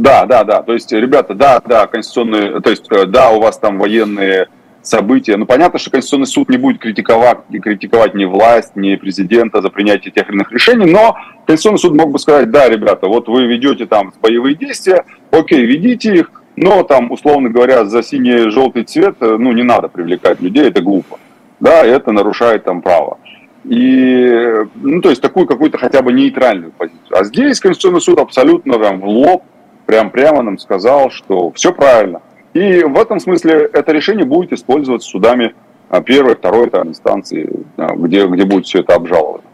Да, 0.01 0.25
да, 0.25 0.45
да. 0.45 0.63
То 0.63 0.73
есть, 0.73 0.91
ребята, 0.93 1.35
да, 1.35 1.61
да, 1.61 1.87
конституционные, 1.87 2.63
то 2.63 2.71
есть, 2.71 2.91
э, 2.91 3.05
да, 3.05 3.33
у 3.33 3.41
вас 3.41 3.59
там 3.59 3.79
военные 3.79 4.49
события. 4.81 5.37
Ну, 5.37 5.45
понятно, 5.45 5.79
что 5.79 5.91
Конституционный 5.91 6.27
суд 6.27 6.49
не 6.49 6.57
будет 6.57 6.81
критиковать, 6.81 7.41
критиковать 7.63 8.15
ни 8.15 8.25
власть, 8.25 8.77
ни 8.77 8.97
президента 8.97 9.61
за 9.61 9.69
принятие 9.69 10.11
тех 10.11 10.27
или 10.31 10.37
иных 10.37 10.53
решений, 10.53 10.91
но 10.91 11.19
Конституционный 11.47 11.79
суд 11.79 11.95
мог 11.97 12.13
бы 12.13 12.19
сказать, 12.19 12.51
да, 12.51 12.67
ребята, 12.67 13.09
вот 13.09 13.29
вы 13.29 13.45
ведете 13.45 13.85
там 13.85 14.15
боевые 14.23 14.55
действия, 14.55 15.05
окей, 15.33 15.67
ведите 15.67 16.15
их, 16.15 16.31
но 16.57 16.83
там, 16.83 17.13
условно 17.13 17.51
говоря, 17.51 17.85
за 17.85 18.03
синий 18.03 18.49
желтый 18.49 18.85
цвет, 18.85 19.17
э, 19.21 19.37
ну, 19.39 19.53
не 19.53 19.65
надо 19.65 19.89
привлекать 19.89 20.41
людей, 20.41 20.69
это 20.69 20.81
глупо. 20.81 21.19
Да, 21.61 21.85
это 21.85 22.11
нарушает 22.13 22.65
там 22.65 22.81
право. 22.81 23.19
И, 23.65 24.65
ну, 24.77 25.03
то 25.03 25.11
есть 25.11 25.21
такую 25.21 25.47
какую-то 25.47 25.77
хотя 25.77 26.01
бы 26.01 26.11
нейтральную 26.11 26.73
позицию. 26.73 27.19
А 27.19 27.25
здесь 27.25 27.61
Конституционный 27.61 28.01
суд 28.01 28.19
абсолютно 28.19 28.79
там 28.79 28.99
в 29.01 29.07
лоб 29.07 29.43
прям 29.87 30.11
прямо 30.11 30.43
нам 30.43 30.59
сказал, 30.59 31.11
что 31.11 31.51
все 31.53 31.73
правильно. 31.73 32.23
И 32.55 32.83
в 32.83 32.99
этом 32.99 33.21
смысле 33.21 33.71
это 33.73 33.93
решение 33.93 34.25
будет 34.25 34.53
использоваться 34.53 35.09
судами 35.09 35.55
а, 35.89 36.01
первой, 36.01 36.35
второй 36.35 36.71
там, 36.71 36.89
инстанции, 36.89 37.49
где, 37.77 38.27
где 38.27 38.45
будет 38.45 38.67
все 38.67 38.81
это 38.81 38.95
обжаловано. 38.95 39.45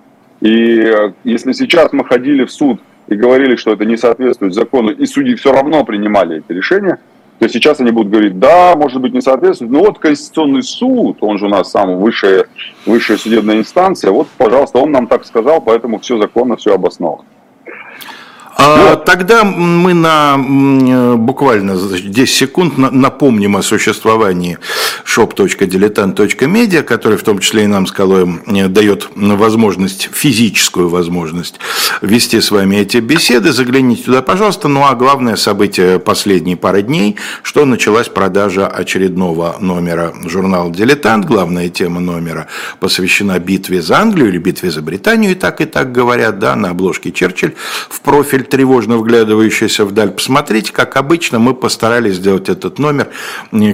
И 0.40 0.80
э, 0.80 1.12
если 1.24 1.52
сейчас 1.52 1.92
мы 1.92 2.04
ходили 2.04 2.44
в 2.44 2.52
суд 2.52 2.80
и 3.08 3.14
говорили, 3.14 3.56
что 3.56 3.72
это 3.72 3.84
не 3.84 3.96
соответствует 3.96 4.54
закону, 4.54 4.90
и 4.90 5.06
судьи 5.06 5.34
все 5.34 5.52
равно 5.52 5.84
принимали 5.84 6.38
эти 6.38 6.52
решения, 6.52 6.98
то 7.38 7.48
сейчас 7.48 7.80
они 7.80 7.90
будут 7.90 8.12
говорить, 8.12 8.38
да, 8.38 8.74
может 8.76 9.00
быть, 9.00 9.12
не 9.12 9.20
соответствует, 9.20 9.70
но 9.70 9.80
вот 9.80 9.98
Конституционный 9.98 10.62
суд, 10.62 11.18
он 11.20 11.38
же 11.38 11.46
у 11.46 11.48
нас 11.48 11.70
самая 11.70 11.96
высшая, 11.96 12.46
высшая 12.86 13.18
судебная 13.18 13.58
инстанция, 13.58 14.10
вот, 14.10 14.28
пожалуйста, 14.38 14.78
он 14.78 14.90
нам 14.90 15.06
так 15.06 15.24
сказал, 15.24 15.60
поэтому 15.60 15.98
все 15.98 16.18
законно, 16.18 16.56
все 16.56 16.74
обосновано. 16.74 17.24
А, 18.58 18.96
тогда 18.96 19.44
мы 19.44 19.92
на 19.92 20.36
буквально 21.16 21.76
10 21.76 22.28
секунд 22.34 22.78
напомним 22.78 23.56
о 23.56 23.62
существовании 23.62 24.58
shop.diletant.media, 25.16 26.82
который 26.82 27.16
в 27.16 27.22
том 27.22 27.38
числе 27.38 27.64
и 27.64 27.66
нам 27.66 27.86
с 27.86 27.92
Калоем 27.92 28.42
дает 28.46 29.08
возможность, 29.14 30.10
физическую 30.12 30.88
возможность 30.88 31.58
вести 32.02 32.40
с 32.40 32.50
вами 32.50 32.76
эти 32.76 32.98
беседы. 32.98 33.52
Загляните 33.52 34.02
туда, 34.02 34.22
пожалуйста. 34.22 34.68
Ну 34.68 34.84
а 34.84 34.94
главное 34.94 35.36
событие 35.36 35.98
последней 35.98 36.56
пары 36.56 36.82
дней, 36.82 37.16
что 37.42 37.64
началась 37.64 38.08
продажа 38.08 38.66
очередного 38.66 39.56
номера 39.60 40.12
журнала 40.24 40.70
«Дилетант». 40.70 41.24
Главная 41.24 41.68
тема 41.70 42.00
номера 42.00 42.48
посвящена 42.80 43.38
битве 43.38 43.80
за 43.80 43.98
Англию 44.00 44.28
или 44.28 44.38
битве 44.38 44.70
за 44.70 44.82
Британию, 44.82 45.32
и 45.32 45.34
так 45.34 45.60
и 45.60 45.64
так 45.64 45.92
говорят, 45.92 46.38
да, 46.38 46.54
на 46.56 46.70
обложке 46.70 47.10
Черчилль 47.10 47.54
в 47.88 48.00
профиль 48.00 48.44
тревожно 48.44 48.98
вглядывающаяся 48.98 49.84
вдаль. 49.84 50.10
Посмотрите, 50.10 50.72
как 50.72 50.96
обычно 50.96 51.38
мы 51.38 51.54
постарались 51.54 52.16
сделать 52.16 52.48
этот 52.48 52.78
номер 52.78 53.08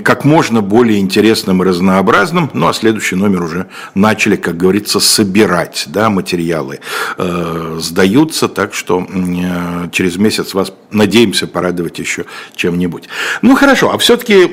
как 0.05 0.25
можно 0.25 0.63
более 0.63 1.01
интересным 1.33 1.63
и 1.63 1.67
разнообразным. 1.67 2.51
Ну, 2.53 2.69
а 2.69 2.73
следующий 2.75 3.17
номер 3.17 3.43
уже 3.43 3.67
начали, 3.95 4.37
как 4.37 4.57
говорится, 4.57 5.01
собирать. 5.01 5.85
Да, 5.87 6.11
материалы 6.11 6.81
э, 7.17 7.79
сдаются, 7.79 8.49
так 8.49 8.75
что 8.75 9.01
э, 9.01 9.89
через 9.93 10.17
месяц 10.17 10.53
вас, 10.53 10.73
надеемся, 10.91 11.47
порадовать 11.47 11.99
еще 11.99 12.27
чем-нибудь. 12.55 13.09
Ну, 13.41 13.57
хорошо, 13.57 13.91
а 13.95 13.99
все-таки 13.99 14.47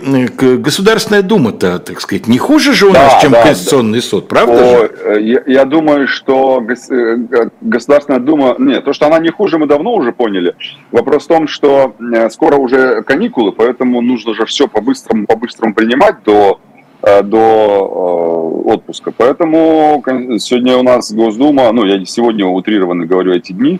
Государственная 0.57 1.21
Дума-то, 1.21 1.79
так 1.79 1.99
сказать, 1.99 2.27
не 2.27 2.37
хуже 2.37 2.73
же 2.73 2.87
у 2.87 2.91
да, 2.91 3.03
нас, 3.03 3.21
чем 3.21 3.31
да, 3.31 3.43
Конституционный 3.43 3.99
да. 3.99 4.05
суд, 4.05 4.27
правда 4.29 4.53
О, 4.53 4.79
же? 4.79 4.91
Э, 5.03 5.21
я, 5.21 5.43
я 5.45 5.65
думаю, 5.65 6.07
что 6.07 6.63
э, 6.65 7.49
Государственная 7.59 8.21
Дума... 8.21 8.55
Нет, 8.57 8.85
то, 8.85 8.93
что 8.93 9.07
она 9.07 9.19
не 9.19 9.31
хуже, 9.31 9.57
мы 9.57 9.67
давно 9.67 9.93
уже 9.93 10.13
поняли. 10.13 10.55
Вопрос 10.91 11.25
в 11.25 11.27
том, 11.27 11.47
что 11.47 11.95
скоро 12.29 12.55
уже 12.55 13.01
каникулы, 13.03 13.51
поэтому 13.51 14.01
нужно 14.01 14.33
же 14.33 14.45
все 14.45 14.67
по-быстрому, 14.67 15.27
по-быстрому 15.27 15.73
принимать 15.73 16.23
до, 16.23 16.59
до 17.01 18.63
э, 18.65 18.71
отпуска. 18.71 19.11
Поэтому 19.15 20.03
сегодня 20.39 20.77
у 20.77 20.83
нас 20.83 21.11
Госдума, 21.11 21.71
ну, 21.71 21.85
я 21.85 22.03
сегодня 22.05 22.45
утрированно 22.45 23.05
говорю 23.05 23.33
эти 23.33 23.53
дни, 23.53 23.79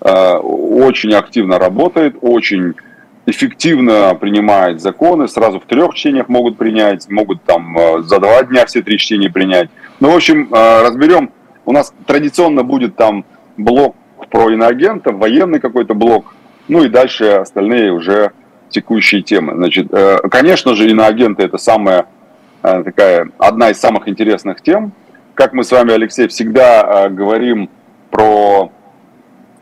очень 0.00 1.14
активно 1.14 1.58
работает, 1.58 2.16
очень 2.20 2.74
эффективно 3.24 4.14
принимает 4.20 4.82
законы, 4.82 5.28
сразу 5.28 5.58
в 5.58 5.64
трех 5.64 5.94
чтениях 5.94 6.28
могут 6.28 6.58
принять, 6.58 7.08
могут 7.08 7.42
там 7.44 7.76
за 8.02 8.20
два 8.20 8.42
дня 8.42 8.66
все 8.66 8.82
три 8.82 8.98
чтения 8.98 9.30
принять. 9.30 9.70
Ну, 10.00 10.10
в 10.10 10.16
общем, 10.16 10.48
разберем. 10.52 11.30
У 11.64 11.72
нас 11.72 11.94
традиционно 12.06 12.64
будет 12.64 12.96
там 12.96 13.24
блок 13.56 13.96
про 14.30 14.50
иноагентов, 14.50 15.16
военный 15.16 15.60
какой-то 15.60 15.94
блок, 15.94 16.34
ну 16.68 16.82
и 16.82 16.88
дальше 16.88 17.24
остальные 17.26 17.92
уже 17.92 18.32
текущие 18.68 19.22
темы. 19.22 19.54
Значит, 19.54 19.86
э, 19.92 20.18
конечно 20.30 20.74
же, 20.74 20.90
иноагенты 20.90 21.44
это 21.44 21.58
самая 21.58 22.00
э, 22.00 22.04
такая, 22.64 23.28
одна 23.38 23.70
из 23.70 23.78
самых 23.78 24.08
интересных 24.08 24.62
тем. 24.62 24.92
Как 25.34 25.52
мы 25.52 25.64
с 25.64 25.70
вами, 25.70 25.92
Алексей, 25.92 26.28
всегда 26.28 27.06
э, 27.06 27.08
говорим 27.10 27.68
про 28.10 28.72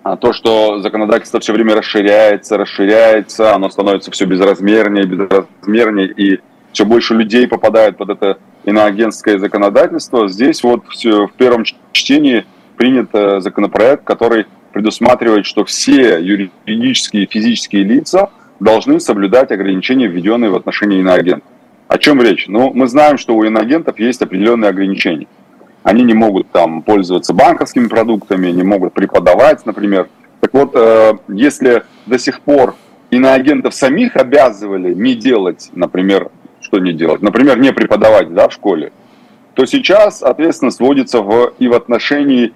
а 0.05 0.17
то, 0.17 0.33
что 0.33 0.81
законодательство 0.81 1.41
все 1.41 1.53
время 1.53 1.77
расширяется, 1.77 2.57
расширяется, 2.57 3.55
оно 3.55 3.71
становится 3.71 4.11
все 4.11 4.25
безразмернее, 4.25 5.05
безразмернее, 5.05 6.09
и 6.09 6.41
все 6.73 6.85
больше 6.85 7.15
людей 7.15 7.47
попадает 7.47 7.97
под 7.97 8.11
это 8.11 8.39
иноагентское 8.65 9.39
законодательство. 9.39 10.29
Здесь 10.29 10.63
вот 10.65 10.85
в 10.87 11.33
первом 11.37 11.65
чтении 11.93 12.45
принят 12.77 13.11
законопроект, 13.43 14.03
который 14.03 14.47
предусматривает, 14.73 15.47
что 15.47 15.65
все 15.65 16.19
юридические 16.21 17.25
и 17.25 17.31
физические 17.31 17.85
лица 17.85 18.31
должны 18.59 18.99
соблюдать 18.99 19.53
ограничения, 19.53 20.09
введенные 20.09 20.51
в 20.51 20.57
отношении 20.57 20.99
иноагентов. 20.99 21.52
О 21.93 21.99
чем 21.99 22.23
речь? 22.23 22.47
Ну, 22.49 22.73
мы 22.73 22.89
знаем, 22.89 23.19
что 23.19 23.35
у 23.37 23.45
иноагентов 23.45 23.99
есть 23.99 24.23
определенные 24.23 24.71
ограничения. 24.71 25.27
Они 25.83 26.05
не 26.05 26.15
могут 26.15 26.51
там 26.51 26.81
пользоваться 26.81 27.35
банковскими 27.35 27.87
продуктами, 27.87 28.49
не 28.49 28.63
могут 28.63 28.95
преподавать, 28.95 29.67
например. 29.67 30.09
Так 30.41 30.55
вот, 30.55 30.71
э, 30.75 31.13
если 31.29 31.83
до 32.07 32.19
сих 32.19 32.41
пор 32.41 32.77
иноагентов 33.11 33.75
самих 33.75 34.17
обязывали 34.17 34.95
не 34.95 35.15
делать, 35.15 35.69
например, 35.75 36.31
что 36.63 36.79
не 36.79 36.95
делать, 36.95 37.21
например, 37.21 37.59
не 37.59 37.75
преподавать 37.75 38.33
да, 38.33 38.49
в 38.49 38.55
школе, 38.55 38.91
то 39.53 39.67
сейчас 39.67 40.23
ответственность 40.23 40.81
вводится 40.81 41.21
в, 41.21 41.53
и 41.59 41.69
в 41.69 41.75
отношении 41.75 42.55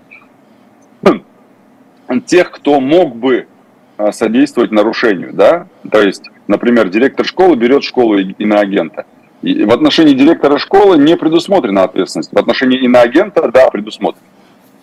тех, 2.24 2.52
кто 2.52 2.80
мог 2.80 3.14
бы 3.14 3.48
э, 3.98 4.12
содействовать 4.12 4.70
нарушению. 4.70 5.34
Да? 5.34 5.66
То 5.90 6.00
есть, 6.00 6.30
например, 6.46 6.88
директор 6.88 7.26
школы 7.26 7.54
берет 7.56 7.84
школу 7.84 8.16
иноагента– 8.16 9.04
в 9.42 9.72
отношении 9.72 10.14
директора 10.14 10.58
школы 10.58 10.98
не 10.98 11.16
предусмотрена 11.16 11.84
ответственность. 11.84 12.32
В 12.32 12.38
отношении 12.38 12.78
иноагента, 12.80 13.50
да, 13.50 13.68
предусмотрена. 13.68 14.24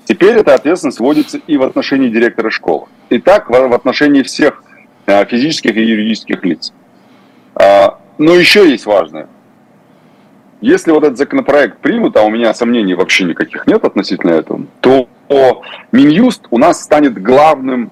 Теперь 0.05 0.37
эта 0.37 0.53
ответственность 0.53 0.99
вводится 0.99 1.39
и 1.47 1.57
в 1.57 1.63
отношении 1.63 2.09
директора 2.09 2.49
школы. 2.49 2.87
И 3.09 3.19
так 3.19 3.49
в 3.49 3.73
отношении 3.73 4.21
всех 4.21 4.63
э, 5.05 5.25
физических 5.25 5.75
и 5.75 5.81
юридических 5.81 6.43
лиц. 6.43 6.73
А, 7.55 7.99
но 8.17 8.35
еще 8.35 8.69
есть 8.69 8.85
важное. 8.85 9.27
Если 10.61 10.91
вот 10.91 11.03
этот 11.03 11.17
законопроект 11.17 11.79
примут, 11.79 12.15
а 12.15 12.23
у 12.23 12.29
меня 12.29 12.53
сомнений 12.53 12.93
вообще 12.95 13.25
никаких 13.25 13.67
нет 13.67 13.83
относительно 13.83 14.31
этого, 14.31 14.65
то 14.81 15.09
Минюст 15.91 16.47
у 16.51 16.57
нас 16.57 16.81
станет 16.81 17.21
главным 17.21 17.91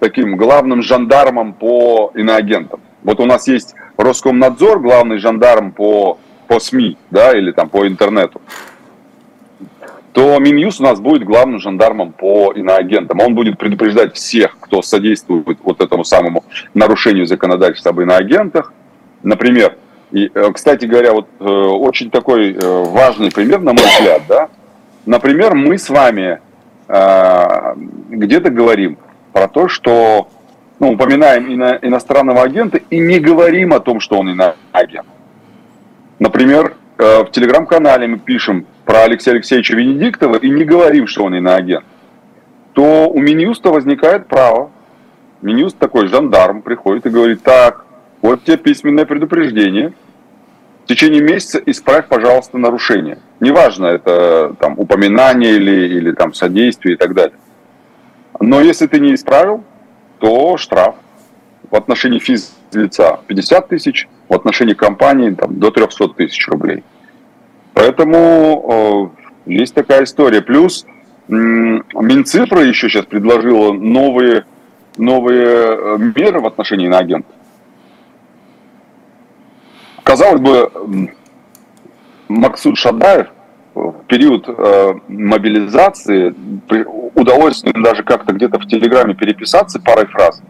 таким 0.00 0.36
главным 0.36 0.82
жандармом 0.82 1.52
по 1.52 2.12
иноагентам. 2.14 2.80
Вот 3.02 3.20
у 3.20 3.26
нас 3.26 3.48
есть 3.48 3.74
Роскомнадзор, 3.98 4.78
главный 4.80 5.18
жандарм 5.18 5.72
по, 5.72 6.18
по 6.46 6.60
СМИ, 6.60 6.96
да, 7.10 7.36
или 7.36 7.50
там 7.50 7.68
по 7.68 7.86
интернету, 7.86 8.40
то 10.12 10.38
Минюс 10.38 10.78
у 10.80 10.84
нас 10.84 11.00
будет 11.00 11.24
главным 11.24 11.58
жандармом 11.58 12.12
по 12.12 12.52
иноагентам. 12.52 13.20
Он 13.20 13.34
будет 13.34 13.58
предупреждать 13.58 14.14
всех, 14.14 14.56
кто 14.60 14.82
содействует 14.82 15.58
вот 15.62 15.80
этому 15.80 16.04
самому 16.04 16.44
нарушению 16.74 17.26
законодательства 17.26 17.90
об 17.90 18.00
иноагентах. 18.00 18.72
Например, 19.24 19.76
и, 20.12 20.30
э, 20.32 20.52
кстати 20.54 20.86
говоря, 20.86 21.12
вот 21.12 21.26
э, 21.40 21.44
очень 21.44 22.10
такой 22.10 22.52
э, 22.52 22.84
важный 22.84 23.32
пример, 23.32 23.60
на 23.60 23.72
мой 23.72 23.82
взгляд, 23.82 24.22
да. 24.28 24.48
Например, 25.06 25.54
мы 25.54 25.76
с 25.76 25.90
вами 25.90 26.40
э, 26.86 27.74
где-то 28.10 28.50
говорим 28.50 28.96
про 29.32 29.48
то, 29.48 29.68
что 29.68 30.28
ну, 30.80 30.92
упоминаем 30.92 31.52
ино, 31.52 31.78
иностранного 31.82 32.42
агента 32.42 32.78
и 32.90 32.98
не 32.98 33.18
говорим 33.18 33.72
о 33.72 33.80
том, 33.80 34.00
что 34.00 34.18
он 34.18 34.30
иноагент. 34.30 35.06
Например, 36.18 36.74
э, 36.98 37.24
в 37.24 37.30
телеграм-канале 37.30 38.06
мы 38.06 38.18
пишем 38.18 38.66
про 38.84 39.02
Алексея 39.02 39.34
Алексеевича 39.34 39.76
Венедиктова 39.76 40.36
и 40.36 40.48
не 40.48 40.64
говорим, 40.64 41.06
что 41.06 41.24
он 41.24 41.34
иноагент, 41.34 41.84
то 42.72 43.08
у 43.08 43.20
Минюста 43.20 43.70
возникает 43.70 44.26
право. 44.26 44.70
Минюст 45.42 45.78
такой 45.78 46.08
жандарм 46.08 46.62
приходит 46.62 47.06
и 47.06 47.10
говорит, 47.10 47.42
так, 47.42 47.84
вот 48.22 48.44
тебе 48.44 48.56
письменное 48.56 49.04
предупреждение, 49.04 49.92
в 50.84 50.88
течение 50.88 51.20
месяца 51.20 51.60
исправь, 51.66 52.06
пожалуйста, 52.08 52.56
нарушение. 52.58 53.18
Неважно, 53.40 53.86
это 53.86 54.56
там 54.58 54.74
упоминание 54.78 55.56
или, 55.56 55.86
или 55.86 56.12
там 56.12 56.32
содействие 56.32 56.94
и 56.94 56.98
так 56.98 57.14
далее. 57.14 57.36
Но 58.40 58.60
если 58.60 58.86
ты 58.86 58.98
не 58.98 59.14
исправил, 59.14 59.64
то 60.18 60.56
штраф 60.56 60.94
в 61.70 61.76
отношении 61.76 62.18
физлица 62.18 63.20
50 63.26 63.68
тысяч, 63.68 64.08
в 64.28 64.34
отношении 64.34 64.74
компании 64.74 65.30
там, 65.30 65.58
до 65.58 65.70
300 65.70 66.08
тысяч 66.08 66.48
рублей. 66.48 66.84
Поэтому 67.74 69.12
э, 69.46 69.52
есть 69.52 69.74
такая 69.74 70.04
история. 70.04 70.42
Плюс 70.42 70.84
э, 71.28 71.32
Минцифра 71.32 72.62
еще 72.62 72.88
сейчас 72.88 73.04
предложила 73.04 73.72
новые, 73.72 74.44
новые 74.96 75.46
э, 75.46 75.98
меры 75.98 76.40
в 76.40 76.46
отношении 76.46 76.86
иноагентов. 76.86 77.34
Казалось 80.02 80.40
бы, 80.40 81.12
Максут 82.28 82.78
Шадаев 82.78 83.28
в 83.78 84.04
период 84.06 84.48
э, 84.48 84.94
мобилизации 85.08 86.34
удалось 87.14 87.62
даже 87.62 88.02
как-то 88.02 88.32
где-то 88.32 88.58
в 88.58 88.66
Телеграме 88.66 89.14
переписаться 89.14 89.80
парой 89.80 90.06
фраз. 90.06 90.42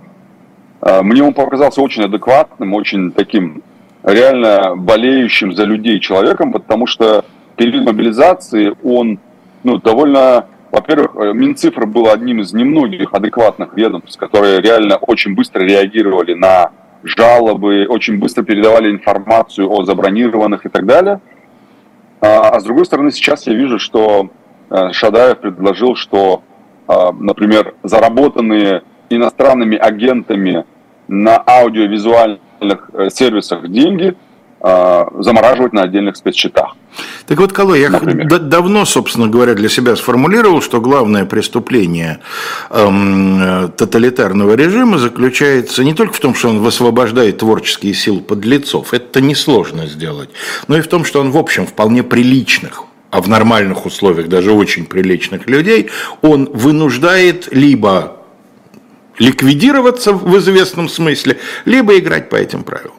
Э, 0.81 1.03
мне 1.03 1.23
он 1.23 1.35
показался 1.35 1.83
очень 1.83 2.05
адекватным, 2.05 2.75
очень 2.75 3.13
таким 3.13 3.63
реально 4.03 4.77
болеющим 4.77 5.53
за 5.53 5.65
людей 5.65 6.01
человеком, 6.01 6.53
потому 6.53 6.87
что 6.87 7.25
период 7.57 7.85
мобилизации 7.85 8.75
он 8.83 9.19
ну, 9.63 9.79
довольно... 9.79 10.47
Во-первых, 10.71 11.17
э, 11.17 11.33
Минцифра 11.35 11.87
был 11.87 12.09
одним 12.11 12.41
из 12.41 12.53
немногих 12.53 13.13
адекватных 13.13 13.75
ведомств, 13.75 14.19
которые 14.19 14.61
реально 14.61 14.97
очень 14.97 15.35
быстро 15.35 15.63
реагировали 15.63 16.35
на 16.35 16.71
жалобы, 17.05 17.87
очень 17.89 18.19
быстро 18.19 18.43
передавали 18.43 18.91
информацию 18.91 19.71
о 19.71 19.85
забронированных 19.85 20.65
и 20.65 20.69
так 20.71 20.87
далее– 20.87 21.21
а, 22.21 22.49
а 22.51 22.61
с 22.61 22.65
другой 22.65 22.85
стороны, 22.85 23.11
сейчас 23.11 23.47
я 23.47 23.55
вижу, 23.55 23.79
что 23.79 24.31
э, 24.71 24.93
Шадаев 24.93 25.39
предложил, 25.39 25.95
что, 25.95 26.43
а, 26.87 27.13
например, 27.13 27.75
заработанные 27.83 28.83
иностранными 29.11 29.77
агентами 29.77 30.65
на 31.07 31.43
аудиовизуальных 31.47 32.91
э, 32.93 33.11
сервисах 33.11 33.69
деньги 33.69 34.17
замораживать 34.61 35.73
на 35.73 35.83
отдельных 35.83 36.17
спецсчетах. 36.17 36.75
Так 37.27 37.39
вот, 37.39 37.53
Калой, 37.53 37.81
я 37.81 37.91
д- 37.91 38.39
давно, 38.39 38.85
собственно 38.85 39.29
говоря, 39.29 39.55
для 39.55 39.69
себя 39.69 39.95
сформулировал, 39.95 40.61
что 40.61 40.81
главное 40.81 41.27
преступление 41.27 42.21
эм, 42.71 43.71
тоталитарного 43.77 44.55
режима 44.55 44.99
заключается 44.99 45.85
не 45.85 45.95
только 45.95 46.15
в 46.15 46.21
том, 46.21 46.35
что 46.35 46.49
он 46.49 46.61
высвобождает 46.61 47.39
творческие 47.39 47.95
силы 47.95 48.21
подлецов, 48.21 48.95
это 48.95 49.21
несложно 49.21 49.87
сделать, 49.87 50.31
но 50.67 50.77
и 50.77 50.81
в 50.81 50.89
том, 50.89 51.05
что 51.05 51.21
он, 51.21 51.31
в 51.31 51.37
общем, 51.37 51.67
вполне 51.67 52.03
приличных 52.03 52.85
а 53.11 53.23
в 53.23 53.29
нормальных 53.29 53.87
условиях 53.87 54.29
даже 54.29 54.53
очень 54.53 54.85
приличных 54.85 55.49
людей, 55.49 55.89
он 56.21 56.45
вынуждает 56.53 57.49
либо 57.51 58.19
ликвидироваться 59.19 60.13
в 60.13 60.37
известном 60.39 60.89
смысле, 60.89 61.39
либо 61.65 61.99
играть 61.99 62.29
по 62.29 62.37
этим 62.37 62.63
правилам. 62.63 62.98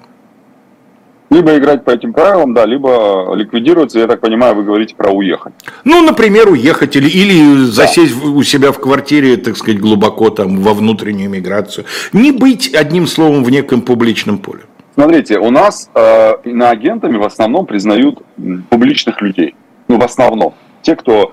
Либо 1.29 1.55
играть 1.57 1.83
по 1.83 1.91
этим 1.91 2.11
правилам, 2.11 2.53
да, 2.53 2.65
либо 2.65 3.33
ликвидироваться, 3.35 3.99
я 3.99 4.07
так 4.07 4.19
понимаю, 4.19 4.55
вы 4.55 4.63
говорите 4.63 4.95
про 4.95 5.11
уехать. 5.11 5.53
Ну, 5.83 6.01
например, 6.01 6.49
уехать 6.49 6.95
или, 6.95 7.07
или 7.07 7.65
засесть 7.65 8.19
да. 8.19 8.29
у 8.29 8.41
себя 8.41 8.71
в 8.71 8.79
квартире, 8.79 9.37
так 9.37 9.55
сказать, 9.55 9.79
глубоко 9.79 10.31
там 10.31 10.61
во 10.61 10.73
внутреннюю 10.73 11.29
миграцию. 11.29 11.85
Не 12.13 12.31
быть, 12.31 12.73
одним 12.73 13.05
словом, 13.05 13.43
в 13.43 13.51
неком 13.51 13.81
публичном 13.81 14.39
поле. 14.39 14.61
Смотрите, 14.95 15.37
у 15.37 15.51
нас 15.51 15.89
э, 15.93 16.33
иноагентами 16.45 17.17
в 17.17 17.23
основном 17.23 17.65
признают 17.67 18.21
публичных 18.69 19.21
людей. 19.21 19.55
Ну, 19.87 19.99
в 19.99 20.03
основном. 20.03 20.55
Те, 20.81 20.95
кто 20.95 21.31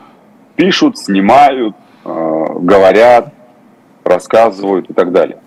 пишут, 0.57 0.99
снимают, 0.99 1.75
э, 2.05 2.45
говорят, 2.61 3.33
рассказывают 4.05 4.91
и 4.91 4.93
так 4.93 5.11
далее. 5.11 5.39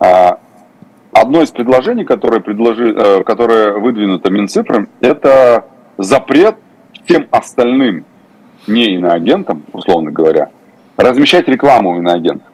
А 0.00 0.38
Одно 1.12 1.42
из 1.42 1.50
предложений, 1.50 2.04
которое, 2.04 2.40
предложи, 2.40 2.94
э, 2.94 3.22
которое 3.24 3.72
выдвинуто 3.72 4.30
Минцифром, 4.30 4.88
это 5.00 5.66
запрет 5.98 6.56
всем 7.04 7.28
остальным 7.30 8.06
не 8.66 8.94
иноагентам, 8.94 9.62
условно 9.72 10.10
говоря, 10.10 10.50
размещать 10.96 11.48
рекламу 11.48 11.98
иноагентов. 11.98 12.48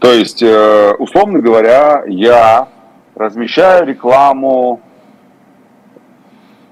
То 0.00 0.12
есть, 0.12 0.42
э, 0.42 0.92
условно 0.98 1.38
говоря, 1.38 2.02
я 2.08 2.68
размещаю 3.14 3.86
рекламу 3.86 4.80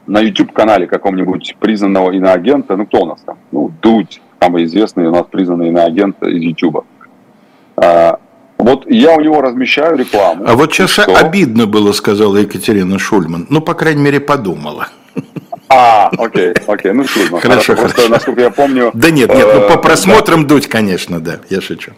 на 0.07 0.19
YouTube-канале 0.19 0.89
каком-нибудь 0.89 1.57
признанного 1.61 2.11
иноагента, 2.11 2.77
ну 2.77 2.87
кто 2.87 3.03
у 3.03 3.07
нас 3.07 3.21
там? 3.23 3.39
Ну, 3.53 3.71
Дудь, 3.81 4.21
самый 4.41 4.65
известный 4.65 5.07
у 5.07 5.13
нас 5.13 5.27
признанный 5.31 5.69
иноагент 5.69 6.21
из 6.25 6.43
YouTube. 6.43 6.85
Вот 8.63 8.89
я 8.89 9.17
у 9.17 9.21
него 9.21 9.41
размещаю 9.41 9.97
рекламу. 9.97 10.45
А 10.47 10.55
вот 10.55 10.73
сейчас 10.73 10.99
обидно 10.99 11.67
было, 11.67 11.93
сказала 11.93 12.37
Екатерина 12.37 12.99
Шульман. 12.99 13.47
Ну, 13.51 13.61
по 13.61 13.75
крайней 13.75 14.03
мере, 14.03 14.21
подумала. 14.21 14.89
А, 15.69 16.11
окей, 16.19 16.53
окей, 16.67 16.93
ну 16.93 17.05
трудно. 17.05 17.41
Хорошо, 17.41 17.75
Просто, 17.75 17.95
хорошо. 17.95 18.09
насколько 18.13 18.41
я 18.43 18.51
помню... 18.51 18.91
Да 18.93 19.11
нет, 19.11 19.35
нет, 19.35 19.49
ну 19.55 19.69
по 19.69 19.79
э, 19.79 19.83
просмотрам 19.83 20.47
дуть, 20.47 20.69
конечно, 20.69 21.19
да, 21.19 21.41
я 21.49 21.63
шучу. 21.63 21.93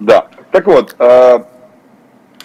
Да. 0.00 0.26
Так 0.50 0.66
вот, 0.66 0.96
э, 0.98 1.38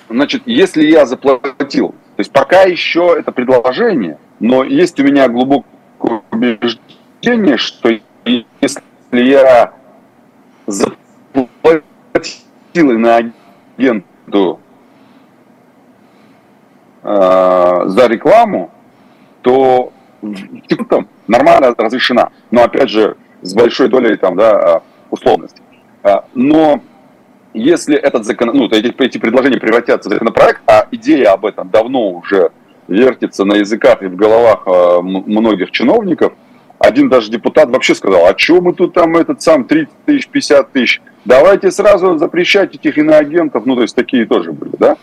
значит, 0.10 0.44
если 0.46 0.86
я 0.86 1.08
заплатил, 1.08 1.90
то 1.90 2.20
есть 2.20 2.32
пока 2.32 2.64
еще 2.64 3.16
это 3.18 3.32
предложение, 3.32 4.20
но 4.40 4.64
есть 4.64 5.00
у 5.00 5.04
меня 5.04 5.28
глубокое 5.28 6.22
убеждение, 6.32 7.58
что 7.58 7.90
если 8.26 8.82
я 9.12 9.74
заплатил 10.68 11.50
на 12.76 13.32
агенту 13.80 14.60
э, 17.04 17.82
за 17.88 18.08
рекламу, 18.08 18.72
то 19.42 19.94
там 20.90 21.08
нормально 21.28 21.74
разрешена. 21.78 22.30
Но 22.52 22.64
опять 22.64 22.90
же, 22.90 23.16
с 23.42 23.54
большой 23.56 23.88
долей 23.88 24.18
там, 24.18 24.36
да, 24.36 24.82
условности. 25.10 25.62
А, 26.04 26.26
Но 26.34 26.82
если 27.54 27.96
этот 27.96 28.26
закон, 28.26 28.52
ну, 28.54 28.66
эти, 28.68 28.94
эти 29.02 29.18
предложения 29.18 29.60
превратятся 29.60 30.10
в 30.10 30.14
законопроект, 30.14 30.62
а 30.68 30.88
идея 30.92 31.32
об 31.34 31.46
этом 31.46 31.70
давно 31.70 32.10
уже 32.12 32.52
вертится 32.88 33.46
на 33.46 33.56
языках 33.56 34.04
и 34.04 34.08
в 34.08 34.16
головах 34.16 34.68
м- 34.68 35.24
многих 35.26 35.72
чиновников, 35.72 36.34
один 36.80 37.10
даже 37.10 37.30
депутат 37.30 37.70
вообще 37.70 37.94
сказал, 37.94 38.26
а 38.26 38.38
что 38.38 38.62
мы 38.62 38.74
тут 38.74 38.94
там 38.94 39.18
этот 39.18 39.42
сам 39.42 39.66
30 39.66 39.94
тысяч, 40.06 40.28
50 40.28 40.72
тысяч, 40.72 41.02
давайте 41.26 41.72
сразу 41.72 42.18
запрещать 42.18 42.74
этих 42.76 42.98
иноагентов, 42.98 43.66
ну, 43.66 43.76
то 43.76 43.82
есть 43.82 43.96
такие 43.96 44.26
тоже 44.26 44.54
были, 44.54 44.72
да. 44.80 44.98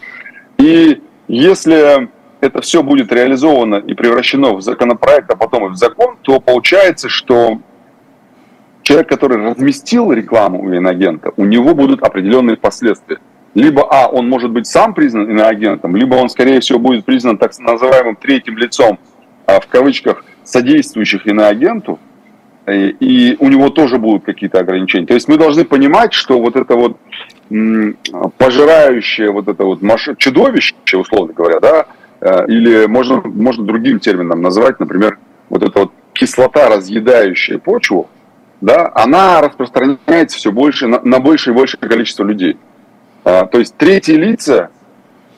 И 0.58 1.02
если 1.28 2.08
это 2.40 2.60
все 2.62 2.82
будет 2.82 3.12
реализовано 3.12 3.76
и 3.76 3.94
превращено 3.94 4.54
в 4.54 4.62
законопроект, 4.62 5.30
а 5.30 5.36
потом 5.36 5.66
и 5.66 5.68
в 5.68 5.76
закон, 5.76 6.16
то 6.22 6.40
получается, 6.40 7.08
что 7.08 7.60
человек, 8.82 9.08
который 9.08 9.38
разместил 9.38 10.12
рекламу 10.12 10.62
у 10.62 10.72
иноагента, 10.72 11.32
у 11.36 11.44
него 11.44 11.74
будут 11.74 12.02
определенные 12.02 12.56
последствия. 12.56 13.18
Либо, 13.54 13.86
а, 13.90 14.08
он 14.08 14.28
может 14.28 14.50
быть 14.50 14.66
сам 14.66 14.94
признан 14.94 15.30
иноагентом, 15.30 15.96
либо 15.96 16.14
он, 16.14 16.28
скорее 16.28 16.60
всего, 16.60 16.78
будет 16.78 17.04
признан 17.04 17.38
так 17.38 17.58
называемым 17.58 18.16
третьим 18.16 18.56
лицом, 18.58 18.98
а, 19.46 19.60
в 19.60 19.66
кавычках, 19.66 20.24
содействующих 20.46 21.26
иноагенту, 21.26 21.98
и, 22.66 22.88
и 23.00 23.36
у 23.38 23.48
него 23.48 23.70
тоже 23.70 23.98
будут 23.98 24.24
какие-то 24.24 24.60
ограничения. 24.60 25.06
То 25.06 25.14
есть 25.14 25.28
мы 25.28 25.36
должны 25.36 25.64
понимать, 25.64 26.12
что 26.12 26.40
вот 26.40 26.56
это 26.56 26.74
вот 26.74 26.96
пожирающее 28.38 29.30
вот 29.30 29.48
это 29.48 29.64
вот 29.64 29.80
чудовище, 30.18 30.74
условно 30.94 31.32
говоря, 31.32 31.60
да, 31.60 31.86
э, 32.20 32.46
или 32.48 32.86
можно, 32.86 33.20
можно 33.24 33.64
другим 33.64 34.00
термином 34.00 34.42
назвать, 34.42 34.80
например, 34.80 35.18
вот 35.48 35.62
эта 35.62 35.80
вот 35.80 35.92
кислота, 36.12 36.68
разъедающая 36.68 37.58
почву, 37.58 38.08
да, 38.60 38.90
она 38.94 39.40
распространяется 39.42 40.38
все 40.38 40.50
больше, 40.50 40.86
на, 40.86 41.00
на 41.02 41.20
больше 41.20 41.50
и 41.50 41.54
большее 41.54 41.80
количество 41.80 42.24
людей. 42.24 42.56
А, 43.24 43.46
то 43.46 43.58
есть 43.58 43.76
третьи 43.76 44.14
лица, 44.14 44.70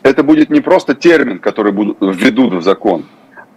это 0.03 0.23
будет 0.23 0.51
не 0.51 0.61
просто 0.61 0.95
термин, 0.95 1.39
который 1.39 1.73
будут, 1.73 1.99
введут 2.01 2.55
в 2.55 2.63
закон, 2.63 3.05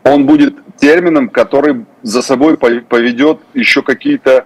он 0.03 0.25
будет 0.25 0.55
термином, 0.77 1.29
который 1.29 1.85
за 2.01 2.21
собой 2.21 2.53
пов- 2.53 2.81
поведет 2.81 3.39
еще 3.53 3.81
какие-то 3.81 4.45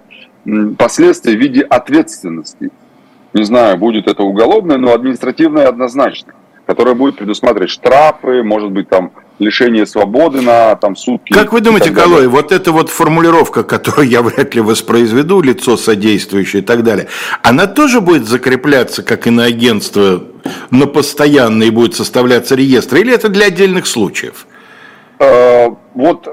последствия 0.77 1.35
в 1.35 1.39
виде 1.39 1.61
ответственности. 1.61 2.69
Не 3.33 3.43
знаю, 3.43 3.77
будет 3.77 4.07
это 4.07 4.23
уголовное, 4.23 4.77
но 4.77 4.93
административное 4.93 5.67
однозначно, 5.67 6.33
которое 6.65 6.95
будет 6.95 7.17
предусматривать 7.17 7.69
штрафы, 7.69 8.43
может 8.43 8.71
быть, 8.71 8.89
там 8.89 9.11
лишение 9.39 9.85
свободы 9.85 10.41
на 10.41 10.75
там, 10.75 10.95
сутки. 10.95 11.33
Как 11.33 11.51
вы 11.51 11.59
и 11.59 11.61
думаете. 11.61 11.91
Калой, 11.91 12.27
вот 12.27 12.51
эта 12.51 12.71
вот 12.71 12.89
формулировка, 12.89 13.63
которую 13.63 14.07
я 14.07 14.21
вряд 14.21 14.55
ли 14.55 14.61
воспроизведу, 14.61 15.41
лицо 15.41 15.75
содействующее 15.75 16.61
и 16.61 16.65
так 16.65 16.83
далее, 16.83 17.07
она 17.43 17.67
тоже 17.67 17.99
будет 17.99 18.27
закрепляться 18.27 19.03
как 19.03 19.27
иноагентство 19.27 20.23
на 20.71 20.87
постоянно 20.87 21.63
и 21.63 21.69
будет 21.69 21.95
составляться 21.95 22.55
реестр, 22.55 22.97
или 22.97 23.13
это 23.13 23.29
для 23.29 23.47
отдельных 23.47 23.87
случаев? 23.87 24.47
Э, 25.19 25.69
вот 25.93 26.27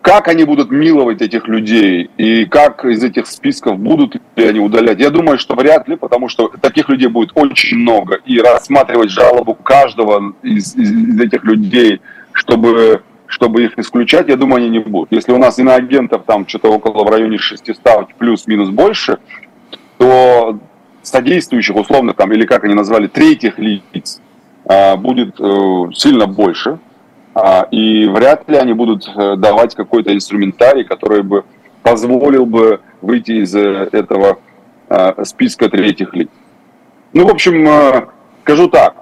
как 0.00 0.26
они 0.26 0.42
будут 0.44 0.70
миловать 0.72 1.22
этих 1.22 1.46
людей 1.46 2.10
и 2.16 2.44
как 2.44 2.84
из 2.84 3.04
этих 3.04 3.26
списков 3.28 3.78
будут 3.78 4.16
ли 4.34 4.44
они 4.46 4.58
удалять, 4.58 4.98
я 4.98 5.10
думаю, 5.10 5.38
что 5.38 5.54
вряд 5.54 5.86
ли, 5.86 5.94
потому 5.96 6.28
что 6.28 6.48
таких 6.60 6.88
людей 6.88 7.08
будет 7.08 7.30
очень 7.36 7.78
много, 7.78 8.16
и 8.26 8.40
рассматривать 8.40 9.10
жалобу 9.10 9.54
каждого 9.54 10.34
из, 10.42 10.74
из- 10.74 10.90
из 10.90 11.20
этих 11.20 11.44
людей, 11.44 12.00
чтобы, 12.32 13.02
чтобы 13.26 13.62
их 13.64 13.78
исключать, 13.78 14.28
я 14.28 14.36
думаю, 14.36 14.56
они 14.56 14.70
не 14.70 14.80
будут. 14.80 15.12
Если 15.12 15.30
у 15.30 15.38
нас 15.38 15.60
иноагентов 15.60 16.22
там 16.26 16.48
что-то 16.48 16.72
около 16.72 17.04
в 17.04 17.08
районе 17.08 17.38
600 17.38 18.14
плюс-минус 18.18 18.70
больше, 18.70 19.18
то 19.98 20.58
содействующих 21.02 21.76
условно 21.76 22.12
там, 22.12 22.32
или 22.32 22.44
как 22.44 22.64
они 22.64 22.74
назвали, 22.74 23.06
третьих 23.06 23.58
лиц 23.58 24.20
а, 24.64 24.96
будет 24.96 25.38
э, 25.38 25.84
сильно 25.94 26.26
больше. 26.26 26.78
А, 27.34 27.66
И 27.70 28.06
вряд 28.06 28.48
ли 28.48 28.56
они 28.56 28.74
будут 28.74 29.08
э, 29.08 29.36
давать 29.36 29.74
какой-то 29.74 30.14
инструментарий, 30.14 30.84
который 30.84 31.22
бы 31.22 31.44
позволил 31.82 32.44
бы 32.46 32.80
выйти 33.00 33.42
из 33.42 33.54
э, 33.54 33.88
этого 33.92 34.38
э, 34.88 35.24
списка 35.24 35.68
третьих 35.70 36.14
лиц. 36.14 36.28
Ну, 37.12 37.26
в 37.26 37.30
общем, 37.30 37.66
э, 37.66 38.06
скажу 38.42 38.68
так. 38.68 38.96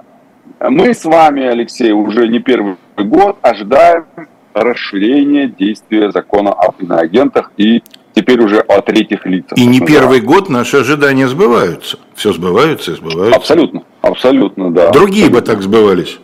Мы 0.59 0.93
с 0.93 1.05
вами, 1.05 1.43
Алексей, 1.43 1.91
уже 1.91 2.27
не 2.27 2.39
первый 2.39 2.75
год 2.97 3.37
ожидаем 3.41 4.05
расширения 4.53 5.47
действия 5.47 6.11
закона 6.11 6.51
об 6.51 6.81
иноагентах 6.81 7.51
и 7.57 7.83
теперь 8.13 8.41
уже 8.41 8.59
о 8.59 8.81
третьих 8.81 9.25
лицах. 9.25 9.57
И 9.57 9.65
не 9.65 9.79
Да. 9.79 9.85
первый 9.85 10.21
год 10.21 10.49
наши 10.49 10.77
ожидания 10.77 11.27
сбываются. 11.27 11.97
Все 12.15 12.33
сбываются 12.33 12.91
и 12.91 12.95
сбываются. 12.95 13.35
Абсолютно, 13.37 13.83
абсолютно, 14.01 14.71
да. 14.71 14.91
Другие 14.91 15.29
бы 15.29 15.41
так 15.41 15.61
сбывались. 15.61 16.19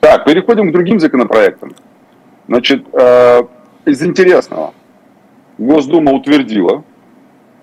Так, 0.00 0.24
переходим 0.24 0.70
к 0.70 0.72
другим 0.72 0.98
законопроектам. 0.98 1.72
Значит, 2.48 2.84
э, 2.92 3.42
из 3.84 4.02
интересного. 4.02 4.74
Госдума 5.58 6.12
утвердила 6.12 6.82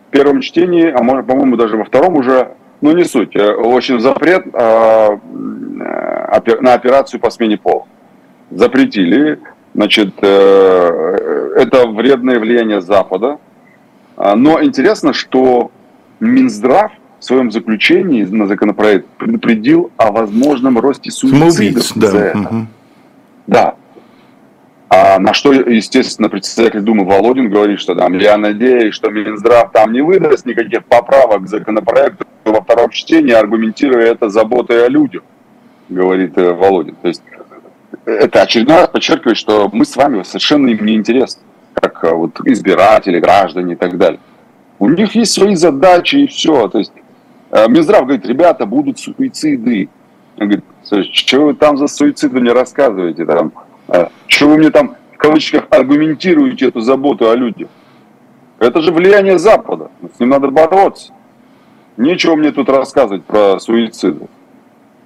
в 0.07 0.11
первом 0.11 0.41
чтении, 0.41 0.87
а 0.89 0.99
по-моему, 1.23 1.57
даже 1.57 1.77
во 1.77 1.83
втором 1.83 2.15
уже, 2.15 2.53
ну 2.81 2.91
не 2.93 3.03
суть, 3.03 3.35
э, 3.35 3.53
общем, 3.53 3.99
запрет 3.99 4.45
э, 4.53 5.17
на 6.61 6.73
операцию 6.73 7.19
по 7.19 7.29
смене 7.29 7.57
пола. 7.57 7.85
Запретили. 8.51 9.39
Значит, 9.73 10.17
это 10.17 11.87
вредное 11.87 12.39
влияние 12.39 12.81
Запада. 12.81 13.37
А, 14.15 14.35
Но 14.35 14.63
интересно, 14.63 15.13
что 15.13 15.71
Минздрав 16.19 16.91
в 17.19 17.23
своем 17.23 17.51
заключении 17.51 18.23
на 18.23 18.47
законопроект 18.47 19.07
предупредил 19.17 19.91
о 19.97 20.11
возможном 20.11 20.77
росте 20.79 21.11
суицидов 21.11 21.53
Самоубийц, 21.53 21.93
да. 21.95 22.07
этого. 22.07 22.41
мгм. 22.41 22.67
Да. 23.47 23.75
А 24.89 25.19
на 25.19 25.33
что, 25.33 25.51
естественно, 25.51 26.29
председатель 26.29 26.79
Думы 26.79 27.03
Володин 27.03 27.49
говорит, 27.49 27.79
что 27.79 27.93
там, 27.93 28.17
я 28.17 28.37
надеюсь, 28.37 28.93
что 28.93 29.09
Минздрав 29.09 29.71
там 29.71 29.91
не 29.91 30.01
выдаст 30.01 30.45
никаких 30.45 30.85
поправок 30.85 31.43
к 31.43 31.47
законопроекту 31.47 32.25
во 32.45 32.61
втором 32.61 32.89
чтении, 32.91 33.33
аргументируя 33.33 34.11
это 34.11 34.29
заботой 34.29 34.85
о 34.85 34.89
людях, 34.89 35.23
говорит 35.89 36.37
э, 36.37 36.53
Володин. 36.53 36.95
То 37.01 37.09
есть 37.09 37.21
это 38.05 38.41
очередной 38.43 38.77
раз 38.77 38.87
подчеркивает, 38.89 39.37
что 39.37 39.69
мы 39.73 39.85
с 39.85 39.95
вами 39.95 40.23
совершенно 40.23 40.67
им 40.67 40.85
не 40.85 40.95
интересны, 40.95 41.41
как 41.73 42.03
э, 42.05 42.13
вот 42.13 42.39
избиратели, 42.45 43.19
граждане 43.19 43.73
и 43.73 43.75
так 43.75 43.97
далее. 43.97 44.19
У 44.79 44.87
них 44.87 45.15
есть 45.15 45.33
свои 45.33 45.55
задачи 45.55 46.15
и 46.15 46.27
все. 46.27 46.69
То 46.69 46.77
есть 46.77 46.93
э, 46.95 47.01
Минздрав 47.67 48.01
говорит, 48.03 48.25
ребята, 48.25 48.65
будут 48.65 48.99
суициды. 48.99 49.89
Он 50.39 50.47
говорит, 50.47 50.65
что 51.13 51.45
вы 51.45 51.53
там 51.55 51.77
за 51.77 51.87
суициды 51.87 52.39
мне 52.39 52.51
рассказываете 52.51 53.25
там? 53.25 53.51
Что 54.27 54.47
вы 54.49 54.57
мне 54.57 54.69
там, 54.69 54.95
в 55.13 55.17
кавычках, 55.17 55.63
аргументируете 55.69 56.67
эту 56.67 56.81
заботу 56.81 57.29
о 57.29 57.35
людях? 57.35 57.69
Это 58.59 58.81
же 58.81 58.91
влияние 58.91 59.39
Запада. 59.39 59.89
С 60.15 60.19
ним 60.19 60.29
надо 60.29 60.49
бороться. 60.49 61.13
Нечего 61.95 62.35
мне 62.35 62.51
тут 62.51 62.69
рассказывать 62.69 63.23
про 63.23 63.59
суициды. 63.59 64.27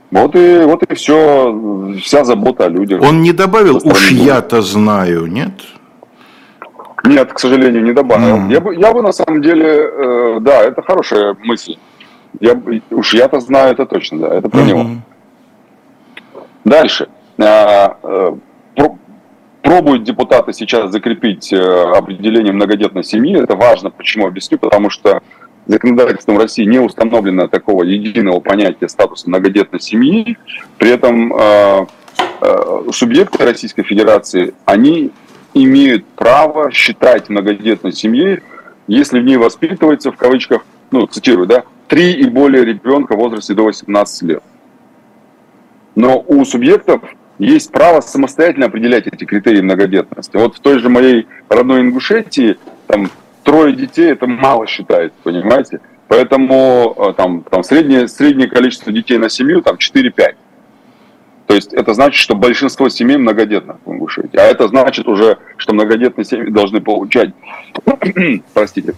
Вот 0.10 0.36
и, 0.36 0.64
вот 0.66 0.84
и 0.84 0.93
все, 0.95 1.95
вся 2.02 2.26
забота 2.26 2.66
о 2.66 2.70
людях. 2.70 3.02
Он 3.02 3.22
не 3.22 3.32
добавил, 3.32 3.80
уж 3.82 4.12
я-то 4.12 4.62
знаю, 4.62 5.28
нет? 5.28 5.54
Нет, 7.06 7.32
к 7.32 7.39
сожалению, 7.39 7.84
не 7.84 7.93
добавил. 7.93 8.38
Мгм. 8.38 8.49
Я, 8.49 8.60
бы, 8.60 8.76
я 8.76 8.93
бы 8.93 9.02
на 9.02 9.14
самом 9.14 9.41
деле, 9.41 9.66
э, 9.66 10.38
да, 10.41 10.64
это 10.64 10.82
хорошая 10.82 11.36
мысль. 11.43 11.78
Я, 12.39 12.59
уж 12.91 13.13
я-то 13.13 13.39
знаю 13.39 13.73
это 13.73 13.86
точно, 13.86 14.19
да, 14.19 14.36
это 14.36 14.49
про 14.49 14.61
него. 14.61 14.86
Дальше. 16.63 17.09
А, 17.38 17.97
э, 18.03 18.36
про- 18.75 18.97
Пробуют 19.61 20.03
депутаты 20.03 20.53
сейчас 20.53 20.91
закрепить 20.91 21.53
э, 21.53 21.57
определение 21.59 22.51
многодетной 22.53 23.03
семьи. 23.03 23.39
Это 23.41 23.55
важно. 23.55 23.91
Почему 23.91 24.27
объясню? 24.27 24.57
Потому 24.57 24.89
что 24.89 25.21
законодательством 25.67 26.38
России 26.39 26.63
не 26.65 26.79
установлено 26.79 27.47
такого 27.47 27.84
единого 27.84 28.39
понятия 28.39 28.89
статуса 28.89 29.29
многодетной 29.29 29.79
семьи. 29.79 30.38
При 30.77 30.89
этом 30.89 31.34
э, 31.34 31.86
субъекты 32.91 33.45
Российской 33.45 33.84
Федерации, 33.84 34.53
они 34.65 35.11
имеют 35.53 36.05
право 36.15 36.71
считать 36.71 37.29
многодетной 37.29 37.91
семьей, 37.91 38.41
если 38.88 39.19
в 39.19 39.23
ней 39.23 39.38
воспитывается, 39.38 40.11
в 40.11 40.17
кавычках, 40.17 40.65
ну, 40.91 41.05
цитирую, 41.05 41.47
да, 41.47 41.63
три 41.91 42.13
и 42.13 42.25
более 42.25 42.63
ребенка 42.63 43.15
в 43.15 43.17
возрасте 43.17 43.53
до 43.53 43.65
18 43.65 44.21
лет. 44.21 44.43
Но 45.95 46.23
у 46.25 46.45
субъектов 46.45 47.01
есть 47.37 47.69
право 47.69 47.99
самостоятельно 47.99 48.67
определять 48.67 49.07
эти 49.07 49.25
критерии 49.25 49.59
многодетности. 49.59 50.37
Вот 50.37 50.55
в 50.55 50.61
той 50.61 50.79
же 50.79 50.87
моей 50.87 51.27
родной 51.49 51.81
Ингушетии 51.81 52.57
там 52.87 53.09
трое 53.43 53.75
детей 53.75 54.09
это 54.09 54.25
мало 54.25 54.67
считается, 54.67 55.17
понимаете? 55.21 55.81
Поэтому 56.07 56.95
э, 56.97 57.13
там, 57.17 57.43
там 57.43 57.61
среднее, 57.61 58.07
среднее 58.07 58.47
количество 58.47 58.93
детей 58.93 59.17
на 59.17 59.27
семью 59.27 59.61
там 59.61 59.75
4-5. 59.75 60.35
То 61.47 61.55
есть 61.55 61.73
это 61.73 61.93
значит, 61.93 62.21
что 62.21 62.35
большинство 62.35 62.87
семей 62.87 63.17
многодетных 63.17 63.77
в 63.83 63.91
Ингушетии. 63.91 64.37
А 64.37 64.43
это 64.43 64.69
значит 64.69 65.09
уже, 65.09 65.39
что 65.57 65.73
многодетные 65.73 66.23
семьи 66.23 66.49
должны 66.49 66.79
получать, 66.79 67.31
простите, 68.53 68.93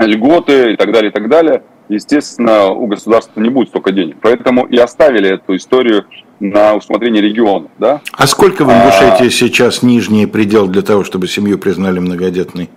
льготы 0.00 0.72
и 0.72 0.76
так 0.76 0.90
далее, 0.90 1.10
и 1.10 1.14
так 1.14 1.28
далее. 1.28 1.62
Естественно, 1.92 2.70
у 2.70 2.86
государства 2.86 3.38
не 3.40 3.50
будет 3.50 3.68
столько 3.68 3.92
денег. 3.92 4.16
Поэтому 4.22 4.64
и 4.64 4.78
оставили 4.78 5.34
эту 5.34 5.56
историю 5.56 6.06
на 6.40 6.74
усмотрение 6.74 7.22
региона. 7.22 7.68
Да? 7.78 8.00
А 8.12 8.26
сколько 8.26 8.64
в 8.64 8.70
Ингушетии 8.70 9.26
а... 9.26 9.30
сейчас 9.30 9.82
нижний 9.82 10.26
предел 10.26 10.68
для 10.68 10.80
того, 10.80 11.04
чтобы 11.04 11.28
семью 11.28 11.58
признали 11.58 11.98
многодетной? 11.98 12.70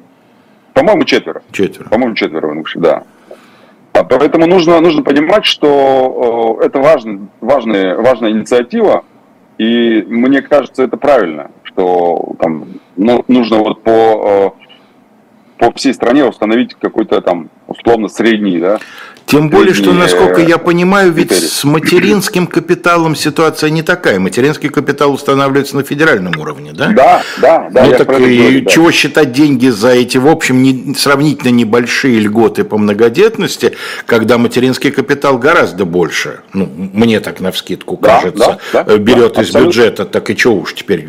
По-моему, 0.74 1.06
четверо. 1.06 1.44
Четверо. 1.54 1.88
По-моему, 1.88 2.16
четверо 2.16 2.48
в 2.48 2.54
Ингушетии, 2.54 2.82
да. 2.82 3.04
А 3.94 4.04
поэтому 4.04 4.46
нужно, 4.48 4.82
нужно 4.82 5.02
понимать, 5.02 5.46
что 5.46 6.60
это 6.62 6.80
важный, 6.80 7.22
важная, 7.40 7.96
важная 7.96 8.32
инициатива, 8.32 9.06
и 9.58 10.04
мне 10.10 10.42
кажется, 10.42 10.84
это 10.84 10.98
правильно, 10.98 11.52
что 11.64 12.36
там 12.40 12.66
ну, 12.98 13.24
нужно 13.30 13.60
вот 13.60 13.82
по, 13.84 14.54
по 15.58 15.72
всей 15.76 15.94
стране 15.94 16.26
установить 16.26 16.74
какой-то 16.74 17.22
там 17.22 17.50
условно 17.68 18.08
средний, 18.08 18.60
да, 18.60 18.80
тем 19.26 19.50
более, 19.50 19.74
что, 19.74 19.92
насколько 19.92 20.42
я 20.42 20.58
понимаю, 20.58 21.12
ведь 21.12 21.32
с 21.32 21.64
материнским 21.64 22.46
капиталом 22.46 23.16
ситуация 23.16 23.70
не 23.72 23.82
такая. 23.82 24.20
Материнский 24.20 24.70
капитал 24.70 25.14
устанавливается 25.14 25.76
на 25.76 25.84
федеральном 25.84 26.40
уровне, 26.40 26.74
да? 26.74 26.90
Да, 26.90 27.24
да, 27.42 27.70
да. 27.72 27.86
Ну 27.86 27.92
так 27.92 28.20
и 28.20 28.38
говорю, 28.38 28.62
да. 28.62 28.70
чего 28.70 28.92
считать 28.92 29.32
деньги 29.32 29.70
за 29.70 29.90
эти, 29.90 30.18
в 30.18 30.28
общем, 30.28 30.62
не, 30.62 30.94
сравнительно 30.94 31.50
небольшие 31.52 32.20
льготы 32.20 32.64
по 32.64 32.78
многодетности, 32.78 33.76
когда 34.06 34.38
материнский 34.38 34.92
капитал 34.92 35.40
гораздо 35.40 35.86
больше, 35.86 36.42
ну, 36.54 36.70
мне 36.76 37.20
так 37.20 37.40
на 37.40 37.52
вскидку 37.52 37.98
кажется, 37.98 38.60
да, 38.74 38.84
да, 38.84 38.98
берет 38.98 39.34
да, 39.34 39.42
из 39.42 39.48
абсолютно. 39.48 39.68
бюджета, 39.68 40.06
так 40.06 40.30
и 40.30 40.36
чего 40.36 40.56
уж 40.56 40.76
теперь 40.76 41.08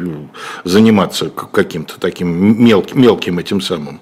заниматься 0.64 1.28
каким-то 1.30 2.00
таким 2.00 2.64
мелким, 2.64 3.00
мелким 3.00 3.38
этим 3.38 3.60
самым 3.60 4.00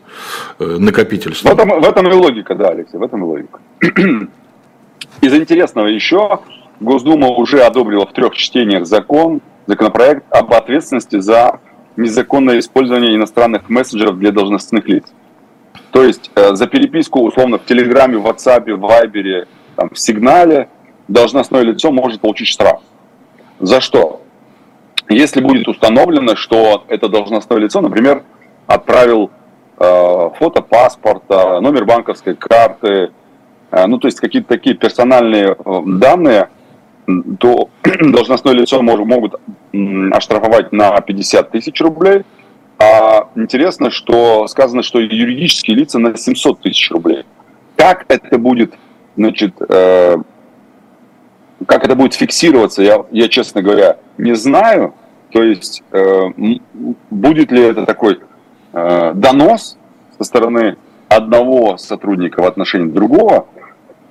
э, 0.61 0.65
накопительством. 0.65 1.51
В 1.51 1.55
этом, 1.55 1.81
в 1.81 1.85
этом 1.85 2.09
и 2.09 2.15
логика, 2.15 2.55
да, 2.55 2.69
Алексей, 2.69 2.97
в 2.97 3.03
этом 3.03 3.23
и 3.23 3.25
логика. 3.25 3.59
Из 3.81 5.35
интересного 5.35 5.87
еще, 5.87 6.41
Госдума 6.81 7.29
уже 7.29 7.63
одобрила 7.63 8.07
в 8.07 8.13
трех 8.13 8.35
чтениях 8.35 8.87
закон, 8.87 9.41
законопроект 9.67 10.25
об 10.31 10.53
ответственности 10.53 11.21
за 11.21 11.61
незаконное 11.97 12.59
использование 12.59 13.15
иностранных 13.15 13.69
мессенджеров 13.69 14.19
для 14.19 14.33
должностных 14.33 14.89
лиц. 14.89 15.05
То 15.93 16.03
есть 16.03 16.31
э, 16.35 16.55
за 16.55 16.67
переписку, 16.67 17.21
условно, 17.21 17.59
в 17.59 17.65
Телеграме, 17.65 18.19
в 18.19 18.27
WhatsApp, 18.27 18.73
в 18.75 18.81
Вайбере, 18.81 19.47
там, 19.77 19.91
в 19.91 19.99
Сигнале 19.99 20.69
должностное 21.07 21.63
лицо 21.63 21.93
может 21.93 22.21
получить 22.21 22.49
штраф. 22.49 22.81
За 23.61 23.81
что? 23.81 24.23
Если 25.09 25.41
будет 25.41 25.69
установлено, 25.69 26.35
что 26.35 26.85
это 26.89 27.09
должностное 27.09 27.59
лицо, 27.59 27.81
например, 27.81 28.25
отправил 28.67 29.31
э, 29.79 30.31
фото 30.39 30.63
паспорта, 30.63 31.61
номер 31.61 31.85
банковской 31.85 32.35
карты, 32.35 33.13
ну, 33.87 33.99
то 33.99 34.07
есть 34.09 34.21
какие-то 34.21 34.49
такие 34.49 34.77
персональные 34.77 35.57
э, 35.59 35.83
данные, 35.87 36.49
то 37.39 37.71
должностное 38.01 38.53
лицо 38.53 38.81
может, 38.83 39.07
могут 39.07 39.35
оштрафовать 40.13 40.73
на 40.73 41.01
50 41.01 41.51
тысяч 41.51 41.81
рублей. 41.81 42.23
А 42.79 43.29
интересно, 43.35 43.91
что 43.91 44.47
сказано, 44.47 44.83
что 44.83 45.01
юридические 45.01 45.77
лица 45.77 45.99
на 45.99 46.17
700 46.17 46.61
тысяч 46.61 46.91
рублей. 46.91 47.25
Как 47.77 48.05
это 48.09 48.39
будет, 48.39 48.75
значит, 49.17 49.55
э, 49.69 50.17
как 51.67 51.85
это 51.85 51.95
будет 51.95 52.15
фиксироваться, 52.15 52.83
я, 52.83 53.05
я, 53.11 53.29
честно 53.29 53.63
говоря, 53.63 53.99
не 54.19 54.35
знаю. 54.35 54.95
То 55.33 55.43
есть 55.43 55.83
э, 55.91 56.31
будет 57.11 57.51
ли 57.51 57.61
это 57.61 57.87
такой 57.87 58.21
донос 58.73 59.79
со 60.19 60.25
стороны 60.25 60.77
одного 61.09 61.77
сотрудника 61.77 62.43
в 62.43 62.47
отношении 62.47 62.91
другого, 62.91 63.47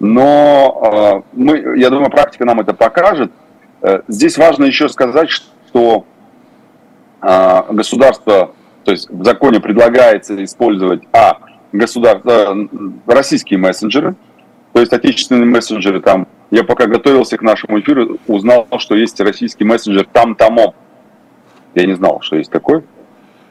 но 0.04 1.24
э, 1.32 1.38
мы, 1.38 1.80
я 1.80 1.90
думаю, 1.90 2.12
практика 2.12 2.44
нам 2.44 2.60
это 2.60 2.74
покажет. 2.74 3.32
Э, 3.82 4.02
здесь 4.10 4.38
важно 4.38 4.66
еще 4.66 4.90
сказать, 4.90 5.30
что 5.30 6.06
э, 7.22 7.64
государство, 7.70 8.52
то 8.84 8.92
есть 8.92 9.10
в 9.10 9.24
законе 9.24 9.62
предлагается 9.62 10.44
использовать, 10.44 11.04
а, 11.14 11.38
государство, 11.72 12.54
российские 13.08 13.60
мессенджеры, 13.60 14.16
то 14.74 14.82
есть 14.82 14.92
отечественные 14.92 15.46
мессенджеры 15.46 16.02
там. 16.02 16.28
Я 16.52 16.66
пока 16.66 16.88
готовился 16.88 17.38
к 17.38 17.42
нашему 17.42 17.80
эфиру, 17.80 18.18
узнал, 18.28 18.68
что 18.80 18.96
есть 18.96 19.22
российский 19.22 19.64
мессенджер 19.64 20.06
там-тамом. 20.12 20.74
Я 21.76 21.86
не 21.86 21.94
знал, 21.94 22.20
что 22.22 22.36
есть 22.36 22.52
такой. 22.52 22.84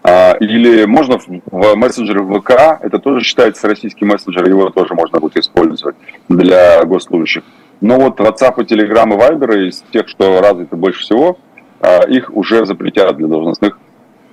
А, 0.05 0.34
или 0.40 0.84
можно 0.84 1.18
в 1.18 1.74
мессенджере 1.76 2.22
ВК, 2.22 2.80
это 2.80 2.98
тоже 2.98 3.24
считается 3.24 3.68
российский 3.68 4.05
мессенджер, 4.05 4.48
его 4.48 4.70
тоже 4.70 4.94
можно 4.94 5.20
будет 5.20 5.36
использовать 5.36 5.94
для 6.28 6.84
госслужащих. 6.84 7.44
Но 7.80 7.98
вот 7.98 8.18
WhatsApp 8.18 8.61
и 8.62 8.64
Telegram 8.64 9.09
и 9.12 9.16
Viber 9.16 9.68
из 9.68 9.84
тех, 9.92 10.09
что 10.09 10.40
развиты 10.40 10.74
больше 10.74 11.03
всего, 11.03 11.38
а, 11.80 12.03
их 12.03 12.34
уже 12.34 12.66
запретят 12.66 13.16
для 13.16 13.28
должностных 13.28 13.78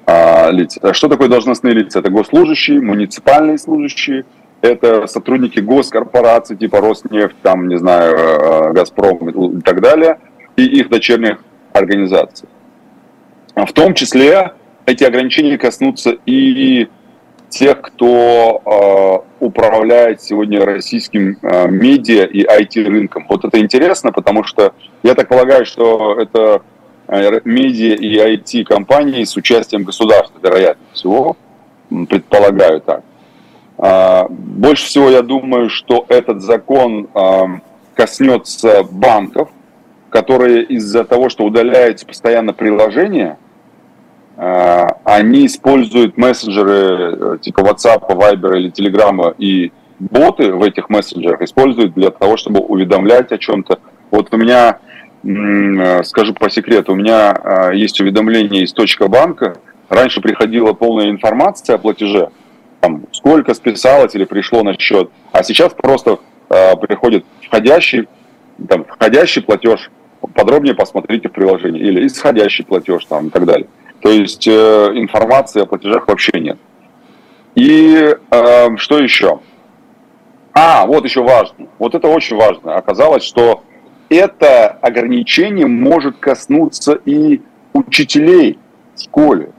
а, 0.07 0.49
лиц. 0.49 0.80
Что 0.93 1.07
такое 1.07 1.28
должностные 1.28 1.76
лица? 1.76 1.99
Это 1.99 2.09
госслужащие, 2.09 2.82
муниципальные 2.82 3.59
служащие, 3.59 4.26
это 4.61 5.05
сотрудники 5.05 5.59
госкорпораций 5.59 6.57
типа 6.57 6.82
Роснефть, 6.82 7.36
там, 7.43 7.67
не 7.67 7.78
знаю, 7.78 8.74
Газпром 8.74 9.30
и 9.30 9.61
так 9.61 9.82
далее, 9.82 10.20
и 10.55 10.65
их 10.65 10.89
дочерних 10.89 11.38
организаций. 11.74 12.49
В 13.55 13.72
том 13.72 13.93
числе 13.93 14.53
эти 14.90 15.04
ограничения 15.04 15.58
коснутся 15.58 16.18
и 16.26 16.88
тех, 17.50 17.82
кто 17.82 18.62
э, 18.66 19.44
управляет 19.44 20.22
сегодня 20.22 20.66
российским 20.66 21.38
э, 21.42 21.68
медиа 21.68 22.26
и 22.26 22.44
IT-рынком. 22.44 23.26
Вот 23.28 23.46
это 23.46 23.60
интересно, 23.60 24.12
потому 24.12 24.44
что 24.44 24.74
я 25.04 25.16
так 25.16 25.28
полагаю, 25.28 25.66
что 25.66 26.16
это 26.20 26.62
э, 27.08 27.42
медиа 27.46 27.96
и 27.96 28.18
IT-компании 28.18 29.24
с 29.24 29.36
участием 29.36 29.84
государства, 29.84 30.40
вероятно 30.42 30.86
всего, 30.94 31.38
предполагаю 31.90 32.82
так. 32.82 33.04
Э, 33.80 34.28
больше 34.30 34.86
всего 34.86 35.10
я 35.10 35.24
думаю, 35.24 35.70
что 35.70 36.06
этот 36.08 36.42
закон 36.42 37.08
э, 37.14 37.44
коснется 37.96 38.84
банков, 38.84 39.50
которые 40.12 40.64
из-за 40.64 41.04
того, 41.04 41.30
что 41.30 41.46
удаляются 41.46 42.06
постоянно 42.06 42.54
приложения– 42.54 43.38
они 44.42 45.48
используют 45.48 46.18
мессенджеры 46.18 47.36
э, 47.36 47.38
типа 47.42 47.60
WhatsApp, 47.60 48.08
Viber 48.08 48.58
или 48.58 48.72
Telegram 48.72 49.36
и 49.38 49.74
боты 50.00 50.54
в 50.54 50.64
этих 50.64 50.90
мессенджерах 50.90 51.42
используют 51.42 51.94
для 51.94 52.10
того, 52.10 52.38
чтобы 52.38 52.62
уведомлять 52.62 53.34
о 53.34 53.38
чем-то. 53.38 53.80
Вот 54.12 54.34
у 54.34 54.38
меня, 54.38 54.80
э, 55.24 56.04
скажу 56.04 56.34
по 56.34 56.50
секрету, 56.50 56.94
у 56.94 56.96
меня 56.96 57.72
есть 57.74 58.00
уведомление 58.00 58.64
из 58.64 58.72
точка 58.72 59.10
банка. 59.10 59.58
Раньше 59.90 60.22
приходила 60.22 60.72
полная 60.72 61.10
информация 61.10 61.76
о 61.76 61.80
платеже, 61.80 62.30
там, 62.80 63.04
сколько 63.12 63.54
списалось 63.54 64.16
или 64.16 64.24
пришло 64.24 64.64
на 64.64 64.80
счет, 64.80 65.10
а 65.34 65.44
сейчас 65.44 65.74
просто 65.74 66.20
приходит 66.48 67.26
входящий, 67.46 68.08
там, 68.70 68.86
входящий 68.86 69.42
платеж, 69.42 69.92
подробнее 70.34 70.76
посмотрите 70.76 71.28
в 71.28 71.34
приложении, 71.34 71.82
или 71.82 72.08
исходящий 72.08 72.64
платеж 72.64 73.04
там, 73.06 73.28
и 73.28 73.30
так 73.32 73.46
далее. 73.46 73.68
То 74.02 74.10
есть 74.10 74.47
э, 74.47 74.52
информации 74.95 75.62
о 75.62 75.66
платежах 75.66 76.08
вообще 76.08 76.39
нет. 76.39 76.58
И 77.56 78.16
э, 78.32 78.78
что 78.78 79.00
еще? 79.00 79.39
А, 80.54 80.86
вот 80.86 81.04
еще 81.04 81.24
важно. 81.24 81.68
Вот 81.78 81.95
это 81.95 82.08
очень 82.08 82.38
важно. 82.38 82.76
Оказалось, 82.76 83.24
что 83.24 83.64
это 84.10 84.68
ограничение 84.68 85.68
может 85.68 86.18
коснуться 86.18 86.93
и 87.06 87.41
учителей 87.74 88.58
в 88.95 89.04
школе. 89.04 89.52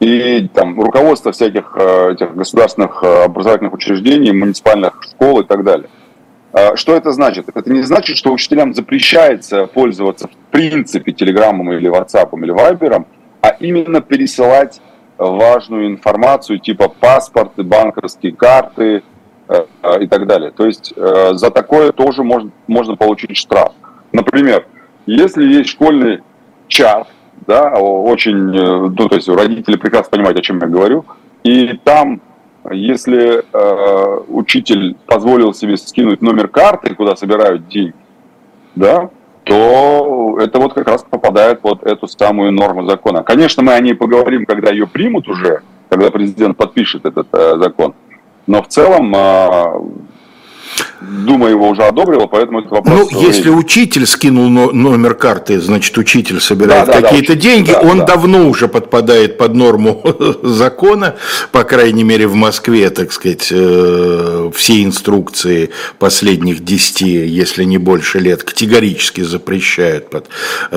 И 0.00 0.48
там 0.54 0.80
руководство 0.80 1.32
всяких 1.32 1.76
э, 1.76 2.12
этих 2.12 2.34
государственных 2.34 3.02
э, 3.02 3.24
образовательных 3.24 3.72
учреждений, 3.72 4.32
муниципальных 4.32 5.02
школ 5.02 5.40
и 5.40 5.44
так 5.44 5.64
далее. 5.64 5.88
Э, 6.52 6.76
что 6.76 6.94
это 6.94 7.12
значит? 7.12 7.48
Это 7.54 7.70
не 7.72 7.82
значит, 7.82 8.16
что 8.16 8.32
учителям 8.32 8.74
запрещается 8.74 9.66
пользоваться 9.66 10.28
в 10.28 10.50
принципе 10.50 11.12
телеграммом 11.12 11.72
или 11.72 11.88
ватсапом 11.88 12.44
или 12.44 12.50
вайбером, 12.50 13.06
а 13.42 13.50
именно 13.60 14.00
пересылать 14.00 14.80
важную 15.18 15.88
информацию 15.88 16.58
типа 16.58 16.88
паспорты, 16.88 17.62
банковские 17.62 18.32
карты 18.32 19.02
э, 19.48 19.64
и 20.00 20.06
так 20.06 20.26
далее. 20.26 20.50
То 20.50 20.66
есть 20.66 20.94
за 20.94 21.50
такое 21.50 21.92
тоже 21.92 22.22
можно, 22.22 22.50
можно 22.66 22.96
получить 22.96 23.36
штраф. 23.36 23.72
Например, 24.12 24.66
если 25.06 25.44
есть 25.44 25.70
школьный 25.70 26.20
чат, 26.68 27.08
да, 27.46 27.70
очень, 27.70 28.36
ну, 28.36 29.08
то 29.08 29.14
есть 29.14 29.28
родители 29.28 29.76
прекрасно 29.76 30.10
понимают, 30.10 30.38
о 30.38 30.42
чем 30.42 30.58
я 30.60 30.66
говорю, 30.66 31.04
и 31.42 31.78
там 31.84 32.20
если 32.72 33.44
э, 33.52 34.20
учитель 34.28 34.96
позволил 35.06 35.54
себе 35.54 35.76
скинуть 35.76 36.22
номер 36.22 36.48
карты, 36.48 36.94
куда 36.94 37.16
собирают 37.16 37.68
деньги, 37.68 37.94
да, 38.74 39.10
то 39.44 40.36
это 40.40 40.58
вот 40.58 40.74
как 40.74 40.86
раз 40.86 41.04
попадает 41.08 41.60
под 41.60 41.82
эту 41.82 42.06
самую 42.06 42.52
норму 42.52 42.86
закона. 42.86 43.22
Конечно, 43.22 43.62
мы 43.62 43.72
о 43.72 43.80
ней 43.80 43.94
поговорим, 43.94 44.44
когда 44.44 44.70
ее 44.70 44.86
примут 44.86 45.26
уже, 45.28 45.62
когда 45.88 46.10
президент 46.10 46.56
подпишет 46.56 47.06
этот 47.06 47.28
э, 47.32 47.56
закон. 47.58 47.94
Но 48.46 48.62
в 48.62 48.68
целом 48.68 49.14
э, 49.14 49.80
Дума 51.00 51.48
его 51.48 51.68
уже 51.68 51.82
одобрила, 51.82 52.26
поэтому 52.26 52.60
это 52.60 52.70
вопрос... 52.70 53.10
Ну, 53.12 53.20
если 53.20 53.50
учитель 53.50 54.06
скинул 54.06 54.48
номер 54.48 55.14
карты, 55.14 55.60
значит, 55.60 55.96
учитель 55.96 56.40
собирает 56.40 56.86
да, 56.86 57.00
какие-то 57.00 57.34
да, 57.34 57.40
деньги, 57.40 57.70
да, 57.70 57.80
он 57.80 57.98
да. 57.98 58.06
давно 58.06 58.48
уже 58.48 58.66
подпадает 58.66 59.38
под 59.38 59.54
норму 59.54 60.02
закона, 60.42 61.14
по 61.52 61.62
крайней 61.62 62.02
мере, 62.02 62.26
в 62.26 62.34
Москве, 62.34 62.90
так 62.90 63.12
сказать, 63.12 63.48
э, 63.52 64.50
все 64.54 64.82
инструкции 64.82 65.70
последних 66.00 66.64
10, 66.64 67.02
если 67.02 67.62
не 67.62 67.78
больше 67.78 68.18
лет, 68.18 68.42
категорически 68.42 69.20
запрещают 69.20 70.10
под 70.10 70.26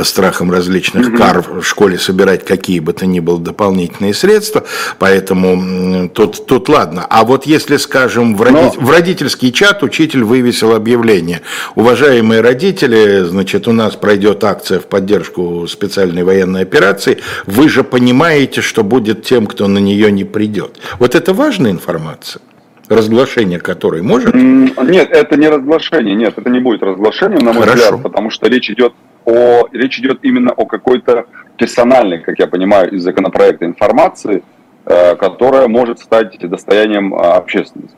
страхом 0.04 0.52
различных 0.52 1.16
кар 1.18 1.44
в 1.48 1.64
школе 1.64 1.98
собирать 1.98 2.46
какие 2.46 2.80
бы 2.80 2.94
то 2.94 3.08
ни 3.08 3.20
было 3.20 3.40
дополнительные 3.40 4.14
средства, 4.14 4.66
поэтому 5.00 6.10
тут, 6.10 6.46
тут 6.46 6.70
ладно. 6.70 7.08
А 7.10 7.24
вот 7.24 7.48
если, 7.48 7.78
скажем, 7.78 8.36
в, 8.36 8.42
роди... 8.44 8.56
Но... 8.56 8.70
в 8.70 8.90
родительский 8.92 9.52
чат 9.52 9.82
учитель 9.82 10.11
вывесил 10.20 10.76
объявление. 10.76 11.42
Уважаемые 11.76 12.42
родители, 12.42 13.24
значит, 13.24 13.68
у 13.68 13.72
нас 13.72 13.96
пройдет 13.96 14.44
акция 14.44 14.80
в 14.80 14.86
поддержку 14.86 15.66
специальной 15.68 16.24
военной 16.24 16.62
операции. 16.62 17.20
Вы 17.46 17.70
же 17.70 17.84
понимаете, 17.84 18.62
что 18.62 18.84
будет 18.84 19.24
тем, 19.24 19.48
кто 19.48 19.68
на 19.68 19.80
нее 19.80 20.12
не 20.12 20.24
придет. 20.24 20.80
Вот 21.00 21.16
это 21.16 21.34
важная 21.34 21.72
информация 21.72 22.42
разглашение 22.90 23.60
которой 23.60 24.02
может? 24.02 24.36
Нет, 24.36 25.12
это 25.12 25.38
не 25.38 25.48
разглашение, 25.48 26.14
нет, 26.14 26.34
это 26.38 26.50
не 26.50 26.60
будет 26.60 26.84
разглашением, 26.84 27.46
на 27.46 27.54
мой 27.54 27.64
Хорошо. 27.64 27.84
взгляд, 27.84 28.04
потому 28.04 28.30
что 28.30 28.50
речь 28.50 28.70
идет 28.70 28.94
о, 29.26 29.68
речь 29.72 30.00
идет 30.00 30.20
именно 30.24 30.52
о 30.52 30.66
какой-то 30.66 31.26
персональной, 31.58 32.20
как 32.20 32.40
я 32.40 32.48
понимаю, 32.48 32.92
из 32.92 33.04
законопроекта 33.04 33.66
информации, 33.66 34.44
э, 34.86 35.16
которая 35.16 35.68
может 35.68 36.00
стать 36.00 36.38
достоянием 36.42 37.14
а, 37.14 37.36
общественности. 37.36 37.96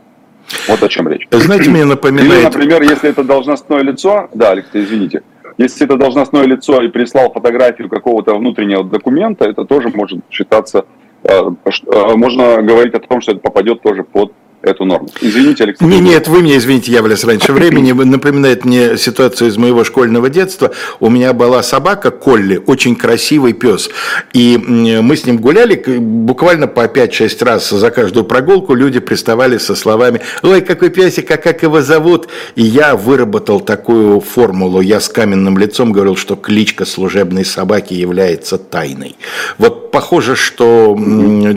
Вот 0.67 0.83
о 0.83 0.89
чем 0.89 1.07
речь. 1.07 1.27
Знаете, 1.31 1.69
мне 1.69 1.85
напоминает... 1.85 2.31
Или, 2.31 2.43
например, 2.43 2.81
если 2.81 3.09
это 3.09 3.23
должностное 3.23 3.81
лицо... 3.81 4.29
Да, 4.33 4.51
Алексей, 4.51 4.83
извините. 4.83 5.23
Если 5.57 5.85
это 5.85 5.97
должностное 5.97 6.45
лицо 6.45 6.81
и 6.81 6.87
прислал 6.87 7.31
фотографию 7.31 7.89
какого-то 7.89 8.35
внутреннего 8.35 8.83
документа, 8.83 9.45
это 9.45 9.65
тоже 9.65 9.89
может 9.93 10.19
считаться... 10.29 10.85
Э, 11.23 11.41
э, 11.65 12.15
можно 12.15 12.61
говорить 12.61 12.93
о 12.95 12.99
том, 12.99 13.21
что 13.21 13.33
это 13.33 13.41
попадет 13.41 13.81
тоже 13.81 14.03
под 14.03 14.33
эту 14.63 14.85
норму. 14.85 15.09
Извините, 15.19 15.65
Алексей. 15.65 15.85
Не, 15.85 15.99
нет, 15.99 16.29
вы 16.29 16.39
мне 16.39 16.57
извините, 16.57 16.91
я 16.91 17.01
влез 17.01 17.23
раньше 17.25 17.51
времени. 17.51 17.91
Напоминает 17.91 18.63
мне 18.63 18.97
ситуацию 18.97 19.49
из 19.49 19.57
моего 19.57 19.83
школьного 19.83 20.29
детства. 20.29 20.71
У 21.01 21.09
меня 21.09 21.33
была 21.33 21.61
собака 21.63 22.11
Колли, 22.11 22.61
очень 22.65 22.95
красивый 22.95 23.51
пес. 23.51 23.89
И 24.31 24.57
мы 24.57 25.17
с 25.17 25.25
ним 25.25 25.37
гуляли 25.37 25.75
буквально 25.75 26.67
по 26.67 26.85
5-6 26.85 27.43
раз 27.43 27.69
за 27.69 27.91
каждую 27.91 28.23
прогулку. 28.23 28.73
Люди 28.73 28.99
приставали 28.99 29.57
со 29.57 29.75
словами 29.75 30.21
«Ой, 30.41 30.61
какой 30.61 30.89
песик, 30.89 31.29
а 31.31 31.37
как 31.37 31.61
его 31.63 31.81
зовут?» 31.81 32.29
И 32.55 32.63
я 32.63 32.95
выработал 32.95 33.59
такую 33.59 34.21
формулу. 34.21 34.79
Я 34.79 35.01
с 35.01 35.09
каменным 35.09 35.57
лицом 35.57 35.91
говорил, 35.91 36.15
что 36.15 36.37
кличка 36.37 36.85
служебной 36.85 37.43
собаки 37.43 37.93
является 37.93 38.57
тайной. 38.57 39.17
Вот 39.57 39.91
похоже, 39.91 40.37
что 40.37 40.97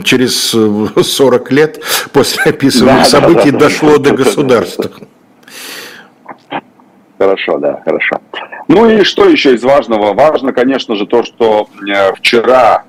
через 0.03 0.35
40 0.49 1.51
лет 1.53 1.81
после 2.11 2.43
описывания 2.43 2.96
событий 3.03 3.51
дошло 3.51 3.97
до 3.97 4.13
государства. 4.13 4.89
Хорошо, 7.17 7.57
да, 7.57 7.81
хорошо. 7.83 8.17
Ну 8.67 8.89
и 8.89 9.03
что 9.03 9.27
еще 9.27 9.55
из 9.55 9.63
важного? 9.63 10.13
Важно, 10.13 10.53
конечно 10.53 10.95
же, 10.95 11.07
то, 11.07 11.23
что 11.23 11.67
э, 11.87 12.13
вчера 12.13 12.83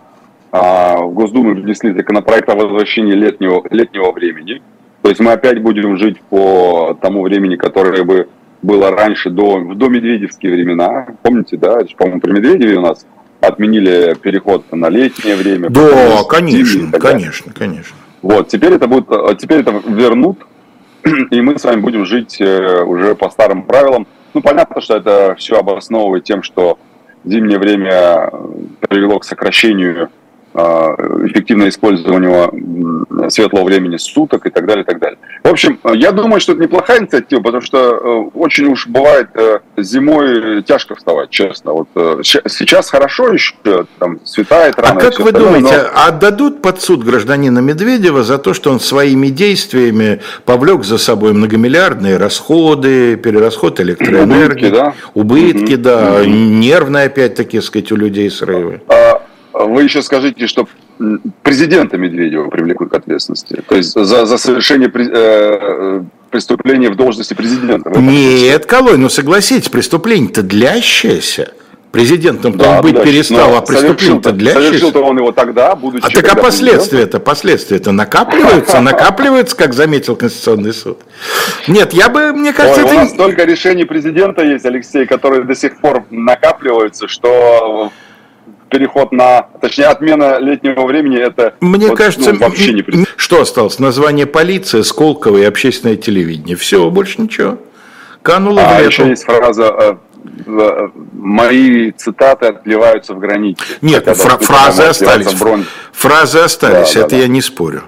а, 0.51 0.99
в 0.99 1.15
Госдуму 1.15 1.55
внесли 1.55 1.93
законопроект 1.93 2.49
о 2.49 2.55
возвращении 2.55 3.15
летнего, 3.15 3.63
летнего 3.71 4.13
времени. 4.13 4.63
То 5.03 5.09
есть 5.09 5.21
мы 5.21 5.33
опять 5.33 5.63
будем 5.63 5.97
жить 5.97 6.21
по 6.21 6.99
тому 7.01 7.23
времени, 7.23 7.57
которое 7.57 8.03
бы 8.05 8.29
было 8.63 8.91
раньше, 8.91 9.31
до, 9.31 9.61
до 9.75 9.89
Медведевские 9.89 10.53
времена. 10.53 11.07
Помните, 11.23 11.57
да? 11.57 11.79
По-моему, 11.97 12.21
при 12.21 12.33
Медведеве 12.33 12.79
у 12.79 12.83
нас 12.83 13.07
отменили 13.41 14.15
переход 14.21 14.65
на 14.73 14.89
летнее 14.89 15.37
время. 15.37 15.71
Да, 15.71 16.25
конечно, 16.29 16.91
конечно, 16.99 17.53
конечно. 17.53 17.97
Вот, 18.23 18.49
теперь 18.49 18.75
это 18.75 18.87
будет, 18.89 19.11
э, 19.11 19.37
теперь 19.39 19.61
это 19.61 19.71
вернут, 19.87 20.39
и 21.31 21.41
мы 21.41 21.59
с 21.59 21.65
вами 21.65 21.81
будем 21.81 22.05
жить 22.05 22.41
э, 22.41 22.83
уже 22.83 23.15
по 23.15 23.31
старым 23.31 23.63
правилам. 23.63 24.07
Ну, 24.35 24.43
понятно, 24.43 24.81
что 24.81 24.97
это 24.97 25.35
все 25.39 25.59
обосновывает 25.59 26.25
тем, 26.25 26.43
что 26.43 26.79
зимнее 27.25 27.59
время 27.59 27.91
э, 27.93 28.31
привело 28.89 29.19
к 29.19 29.25
сокращению 29.25 30.11
эффективное 30.59 31.69
использование 31.69 32.51
светлого 33.31 33.65
времени 33.65 33.97
суток 33.97 34.47
и 34.47 34.51
так 34.51 34.67
далее, 34.67 34.83
и 34.83 34.87
так 34.87 34.99
далее. 34.99 35.19
В 35.45 35.49
общем, 35.49 35.79
я 35.95 36.13
думаю, 36.13 36.41
что 36.41 36.53
это 36.53 36.63
неплохая 36.63 37.01
инициатива, 37.01 37.41
потому 37.41 37.63
что 37.63 37.79
э, 37.79 38.31
очень 38.35 38.67
уж 38.67 38.87
бывает 38.87 39.29
э, 39.35 39.61
зимой 39.77 40.63
тяжко 40.63 40.95
вставать, 40.95 41.31
честно. 41.31 41.73
Вот 41.73 41.89
э, 41.95 42.21
сейчас 42.23 42.91
хорошо 42.91 43.33
еще, 43.33 43.55
там 43.99 44.21
светает 44.25 44.75
а 44.79 44.83
рано. 44.83 45.01
А 45.01 45.03
как 45.03 45.21
вы 45.21 45.33
думаете, 45.33 45.91
но... 45.95 46.07
отдадут 46.07 46.63
под 46.63 46.81
суд 46.81 47.05
гражданина 47.05 47.61
Медведева 47.61 48.23
за 48.23 48.39
то, 48.39 48.55
что 48.55 48.71
он 48.71 48.81
своими 48.81 49.29
действиями 49.29 50.21
повлек 50.45 50.85
за 50.85 50.99
собой 50.99 51.33
многомиллиардные 51.33 52.17
расходы, 52.17 53.17
перерасход 53.17 53.81
электроэнергии, 53.81 54.67
убытки, 54.67 54.71
да, 54.71 54.95
убытки, 55.15 55.75
угу. 55.75 55.83
да 55.83 56.21
угу. 56.21 56.29
нервные 56.29 57.07
опять-таки, 57.07 57.61
сказать, 57.61 57.93
у 57.93 57.97
людей 57.97 58.31
срывы? 58.31 58.81
А, 58.89 59.23
вы 59.67 59.83
еще 59.83 60.03
скажите, 60.03 60.47
что 60.47 60.69
президента 61.43 61.97
Медведева 61.97 62.49
привлекут 62.49 62.91
к 62.91 62.95
ответственности. 62.95 63.63
То 63.69 63.77
есть 63.77 63.93
за, 63.93 64.27
за 64.27 64.39
совершение 64.39 64.89
при, 64.89 65.09
э, 65.11 66.03
преступления 66.31 66.91
в 66.91 66.97
должности 66.97 67.35
президента. 67.35 67.91
Нет, 67.99 68.67
Колой, 68.67 68.99
ну 68.99 69.09
согласитесь, 69.09 69.69
преступление-то 69.69 70.43
длящееся. 70.43 71.53
Президентом 71.91 72.57
да, 72.59 72.77
он 72.77 72.83
быть 72.83 72.95
да, 72.95 73.03
перестал, 73.03 73.57
а 73.57 73.63
преступление-то 73.63 74.33
длящееся. 74.33 74.67
Совершил-то 74.67 75.01
он 75.01 75.17
его 75.17 75.33
тогда, 75.33 75.75
будучи... 75.75 76.05
А 76.05 76.11
так 76.11 76.29
а 76.29 76.37
последствия-то, 76.37 77.19
последствия-то 77.19 77.93
накапливаются, 77.93 78.81
накапливаются, 78.83 79.57
как 79.57 79.73
заметил 79.73 80.15
Конституционный 80.15 80.75
суд. 80.75 80.99
Нет, 81.67 81.95
я 81.95 82.11
бы, 82.11 82.35
мне 82.35 82.53
кажется, 82.53 82.83
Ой, 82.83 82.87
это... 82.87 82.95
У 82.95 82.99
нас 82.99 83.11
столько 83.11 83.45
решений 83.45 83.85
президента 83.85 84.45
есть, 84.45 84.67
Алексей, 84.67 85.07
которые 85.07 85.45
до 85.45 85.55
сих 85.55 85.81
пор 85.81 86.05
накапливаются, 86.11 87.09
что 87.09 87.91
переход 88.69 89.13
на, 89.13 89.43
точнее, 89.61 89.87
отмена 89.87 90.39
летнего 90.39 90.87
времени, 90.87 91.19
это 91.19 91.55
Мне 91.61 91.89
вот, 91.89 91.99
кажется, 91.99 92.33
ну, 92.33 92.39
вообще 92.39 92.73
не 92.73 92.83
пред... 92.83 93.09
Что 93.17 93.41
осталось? 93.41 93.79
Название 93.79 94.27
полиция, 94.27 94.83
Сколково 94.83 95.39
и 95.39 95.45
общественное 95.45 95.97
телевидение. 95.97 96.57
Все, 96.57 96.89
больше 96.91 97.21
ничего. 97.21 97.59
Кануло 98.23 98.63
а 98.63 98.75
в 98.75 98.79
лету. 98.79 98.91
еще 98.91 99.09
есть 99.09 99.25
фраза 99.25 99.99
э, 100.47 100.89
мои 101.13 101.91
цитаты 101.93 102.47
отливаются 102.47 103.15
в 103.15 103.19
граните. 103.19 103.63
Нет, 103.81 104.05
фра- 104.05 104.39
фразы 104.39 104.83
остались. 104.83 105.35
Бронь. 105.35 105.65
Фразы 105.93 106.41
остались, 106.41 106.95
да, 106.95 107.01
это 107.01 107.11
да, 107.11 107.17
я 107.17 107.23
да. 107.23 107.29
не 107.29 107.41
спорю. 107.41 107.83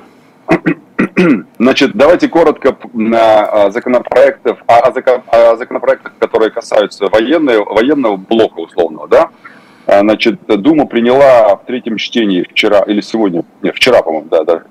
Значит, 1.58 1.92
давайте 1.94 2.28
коротко 2.28 2.76
на 2.92 3.44
а, 3.44 3.70
законопроектов, 3.70 4.58
о, 4.66 4.78
о 4.78 5.56
законопроектах, 5.56 6.12
которые 6.18 6.50
касаются 6.50 7.06
военного, 7.08 7.64
военного 7.72 8.16
блока 8.16 8.60
условного, 8.60 9.08
да? 9.08 9.30
А, 9.91 10.01
значит, 10.01 10.38
Дума 10.47 10.86
приняла 10.86 11.57
в 11.57 11.64
третьем 11.66 11.97
чтении 11.97 12.47
вчера 12.49 12.84
или 12.86 13.01
сегодня, 13.01 13.43
нет, 13.61 13.74
вчера, 13.74 14.03
по-моему, 14.03 14.28
да, 14.30 14.45
да, 14.45 14.62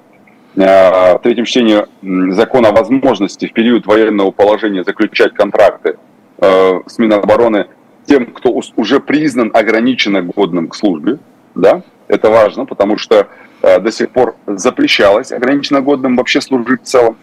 а, 0.58 1.18
в 1.18 1.22
третьем 1.22 1.44
чтении 1.44 1.84
закон 2.32 2.66
о 2.66 2.72
возможности 2.72 3.46
в 3.46 3.52
период 3.52 3.86
военного 3.86 4.32
положения 4.32 4.86
заключать 4.86 5.34
контракты 5.34 5.98
э, 6.38 6.80
с 6.88 6.98
Минобороны 7.00 7.68
тем, 8.06 8.28
кто 8.28 8.62
уже 8.78 9.02
признан 9.02 9.52
ограниченно 9.54 10.22
годным 10.22 10.70
к 10.70 10.76
службе, 10.76 11.18
да, 11.54 11.82
это 12.08 12.30
важно, 12.30 12.66
потому 12.66 12.98
что 12.98 13.28
до 13.62 13.92
сих 13.92 14.12
пор 14.12 14.38
запрещалось 14.48 15.34
ограниченно 15.34 15.82
годным 15.82 16.16
вообще 16.16 16.40
служить 16.40 16.84
в 16.84 16.86
целом. 16.86 17.18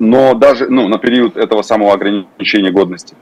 но 0.00 0.34
даже 0.34 0.68
ну, 0.68 0.88
на 0.88 0.98
период 0.98 1.36
этого 1.36 1.62
самого 1.62 1.94
ограничения 1.94 2.72
годности. 2.72 3.14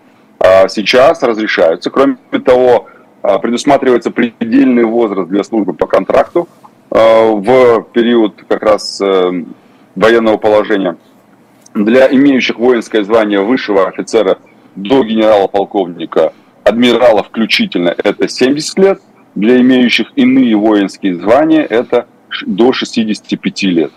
Сейчас 0.68 1.22
разрешаются. 1.22 1.90
Кроме 1.90 2.16
того, 2.44 2.88
предусматривается 3.22 4.10
предельный 4.10 4.84
возраст 4.84 5.28
для 5.28 5.44
службы 5.44 5.74
по 5.74 5.86
контракту 5.86 6.48
в 6.90 7.86
период 7.92 8.44
как 8.48 8.62
раз 8.62 9.00
э, 9.00 9.44
военного 9.94 10.36
положения. 10.36 10.96
Для 11.74 12.06
имеющих 12.12 12.58
воинское 12.58 13.02
звание 13.02 13.40
высшего 13.40 13.88
офицера 13.88 14.38
до 14.76 15.02
генерала-полковника, 15.02 16.32
адмирала 16.64 17.22
включительно, 17.22 17.94
это 17.96 18.28
70 18.28 18.78
лет. 18.78 19.00
Для 19.34 19.58
имеющих 19.62 20.12
иные 20.16 20.54
воинские 20.56 21.14
звания 21.14 21.62
это 21.62 22.06
до 22.44 22.72
65 22.74 23.62
лет. 23.62 23.92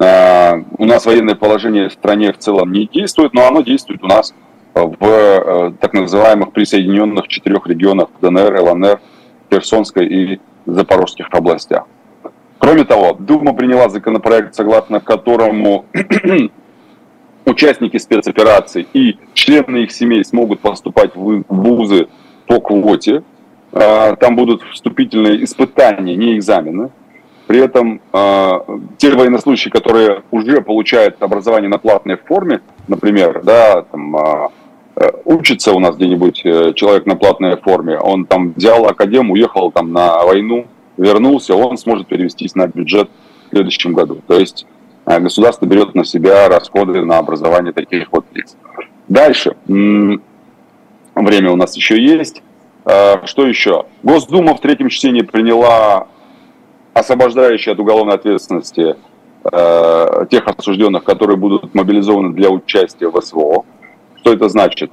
А, 0.00 0.64
у 0.78 0.84
нас 0.84 1.06
военное 1.06 1.36
положение 1.36 1.88
в 1.88 1.92
стране 1.92 2.32
в 2.32 2.38
целом 2.38 2.72
не 2.72 2.88
действует, 2.88 3.32
но 3.32 3.46
оно 3.46 3.62
действует 3.62 4.02
у 4.02 4.08
нас 4.08 4.34
в 4.74 4.96
э, 5.00 5.72
так 5.80 5.92
называемых 5.92 6.52
присоединенных 6.52 7.28
четырех 7.28 7.66
регионах 7.66 8.08
ДНР, 8.20 8.60
ЛНР, 8.60 9.00
Херсонской 9.50 10.06
и 10.06 10.40
Запорожских 10.66 11.28
областях. 11.30 11.86
Кроме 12.58 12.84
того, 12.84 13.12
Дума 13.18 13.52
приняла 13.52 13.88
законопроект, 13.88 14.54
согласно 14.54 15.00
которому 15.00 15.84
участники 17.44 17.98
спецопераций 17.98 18.86
и 18.92 19.18
члены 19.34 19.84
их 19.84 19.92
семей 19.92 20.24
смогут 20.24 20.60
поступать 20.60 21.14
в 21.14 21.44
вузы 21.48 22.08
по 22.46 22.60
квоте. 22.60 23.22
А, 23.72 24.16
там 24.16 24.36
будут 24.36 24.62
вступительные 24.72 25.44
испытания, 25.44 26.16
не 26.16 26.36
экзамены. 26.36 26.90
При 27.46 27.60
этом 27.60 28.00
а, 28.12 28.64
те 28.96 29.10
военнослужащие, 29.10 29.70
которые 29.70 30.22
уже 30.30 30.62
получают 30.62 31.22
образование 31.22 31.68
на 31.68 31.78
платной 31.78 32.16
форме, 32.16 32.62
например, 32.88 33.42
да, 33.44 33.82
там, 33.82 34.16
а, 34.16 34.50
учится 35.24 35.72
у 35.72 35.80
нас 35.80 35.96
где-нибудь 35.96 36.42
э, 36.44 36.72
человек 36.74 37.06
на 37.06 37.16
платной 37.16 37.56
форме, 37.56 37.98
он 37.98 38.26
там 38.26 38.52
взял 38.52 38.86
академ, 38.86 39.30
уехал 39.30 39.72
там 39.72 39.92
на 39.92 40.24
войну, 40.24 40.66
вернулся, 40.96 41.54
он 41.54 41.76
сможет 41.76 42.06
перевестись 42.06 42.54
на 42.54 42.66
бюджет 42.66 43.08
в 43.46 43.50
следующем 43.50 43.94
году. 43.94 44.20
То 44.26 44.38
есть 44.38 44.66
э, 45.06 45.18
государство 45.20 45.66
берет 45.66 45.94
на 45.94 46.04
себя 46.04 46.48
расходы 46.48 47.04
на 47.04 47.18
образование 47.18 47.72
таких 47.72 48.12
вот 48.12 48.24
лиц. 48.32 48.56
Дальше. 49.08 49.56
Время 49.66 51.50
у 51.50 51.56
нас 51.56 51.76
еще 51.76 52.00
есть. 52.00 52.42
Э, 52.84 53.24
что 53.26 53.46
еще? 53.46 53.86
Госдума 54.02 54.54
в 54.54 54.60
третьем 54.60 54.88
чтении 54.88 55.22
приняла 55.22 56.08
освобождающие 56.92 57.72
от 57.72 57.80
уголовной 57.80 58.14
ответственности 58.14 58.96
э, 59.44 60.26
тех 60.30 60.46
осужденных, 60.46 61.04
которые 61.04 61.36
будут 61.36 61.74
мобилизованы 61.74 62.32
для 62.34 62.50
участия 62.50 63.08
в 63.08 63.20
СВО. 63.20 63.64
Что 64.24 64.32
это 64.32 64.48
значит? 64.48 64.90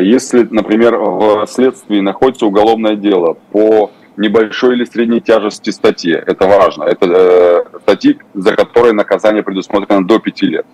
Если, 0.00 0.48
например, 0.50 0.96
в 0.96 1.46
следствии 1.46 2.00
находится 2.00 2.46
уголовное 2.46 2.96
дело 2.96 3.36
по 3.50 3.90
небольшой 4.16 4.76
или 4.76 4.86
средней 4.86 5.20
тяжести 5.20 5.68
статьи. 5.68 6.14
Это 6.14 6.46
важно. 6.46 6.84
Это 6.84 7.06
э, 7.06 7.78
статьи, 7.82 8.18
за 8.32 8.54
которые 8.54 8.94
наказание 8.94 9.42
предусмотрено 9.42 10.06
до 10.06 10.18
5 10.18 10.42
лет. 10.42 10.66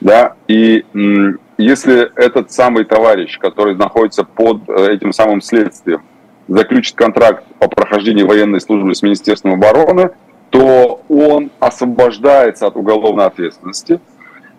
Да? 0.00 0.34
И 0.48 0.84
м, 0.92 1.38
если 1.56 2.10
этот 2.16 2.50
самый 2.50 2.84
товарищ, 2.84 3.38
который 3.38 3.76
находится 3.76 4.24
под 4.24 4.68
э, 4.68 4.92
этим 4.92 5.12
самым 5.12 5.40
следствием, 5.40 6.02
заключит 6.48 6.96
контракт 6.96 7.44
по 7.58 7.68
прохождению 7.68 8.26
военной 8.26 8.60
службы 8.60 8.94
с 8.94 9.02
Министерством 9.02 9.54
обороны, 9.54 10.10
то 10.50 11.00
он 11.08 11.50
освобождается 11.60 12.66
от 12.66 12.76
уголовной 12.76 13.26
ответственности. 13.26 14.00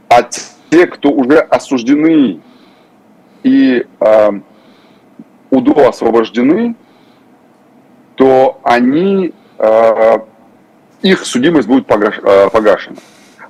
А 0.07 0.23
те, 0.23 0.87
кто 0.87 1.11
уже 1.11 1.39
осуждены 1.39 2.39
и 3.43 3.85
э, 3.99 4.29
УДО 5.49 5.89
освобождены, 5.89 6.75
то 8.15 8.59
они, 8.63 9.33
э, 9.57 10.17
их 11.01 11.25
судимость 11.25 11.67
будет 11.67 11.89
э, 11.89 12.49
погашена. 12.49 12.97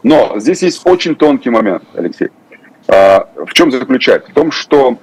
Но 0.04 0.40
здесь 0.40 0.64
есть 0.64 0.82
очень 0.86 1.16
тонкий 1.16 1.50
момент, 1.50 1.84
Алексей. 1.94 2.30
Э, 2.88 3.20
в 3.46 3.54
чем 3.54 3.72
заключается? 3.72 4.32
В 4.32 4.34
том, 4.34 4.52
что 4.52 4.98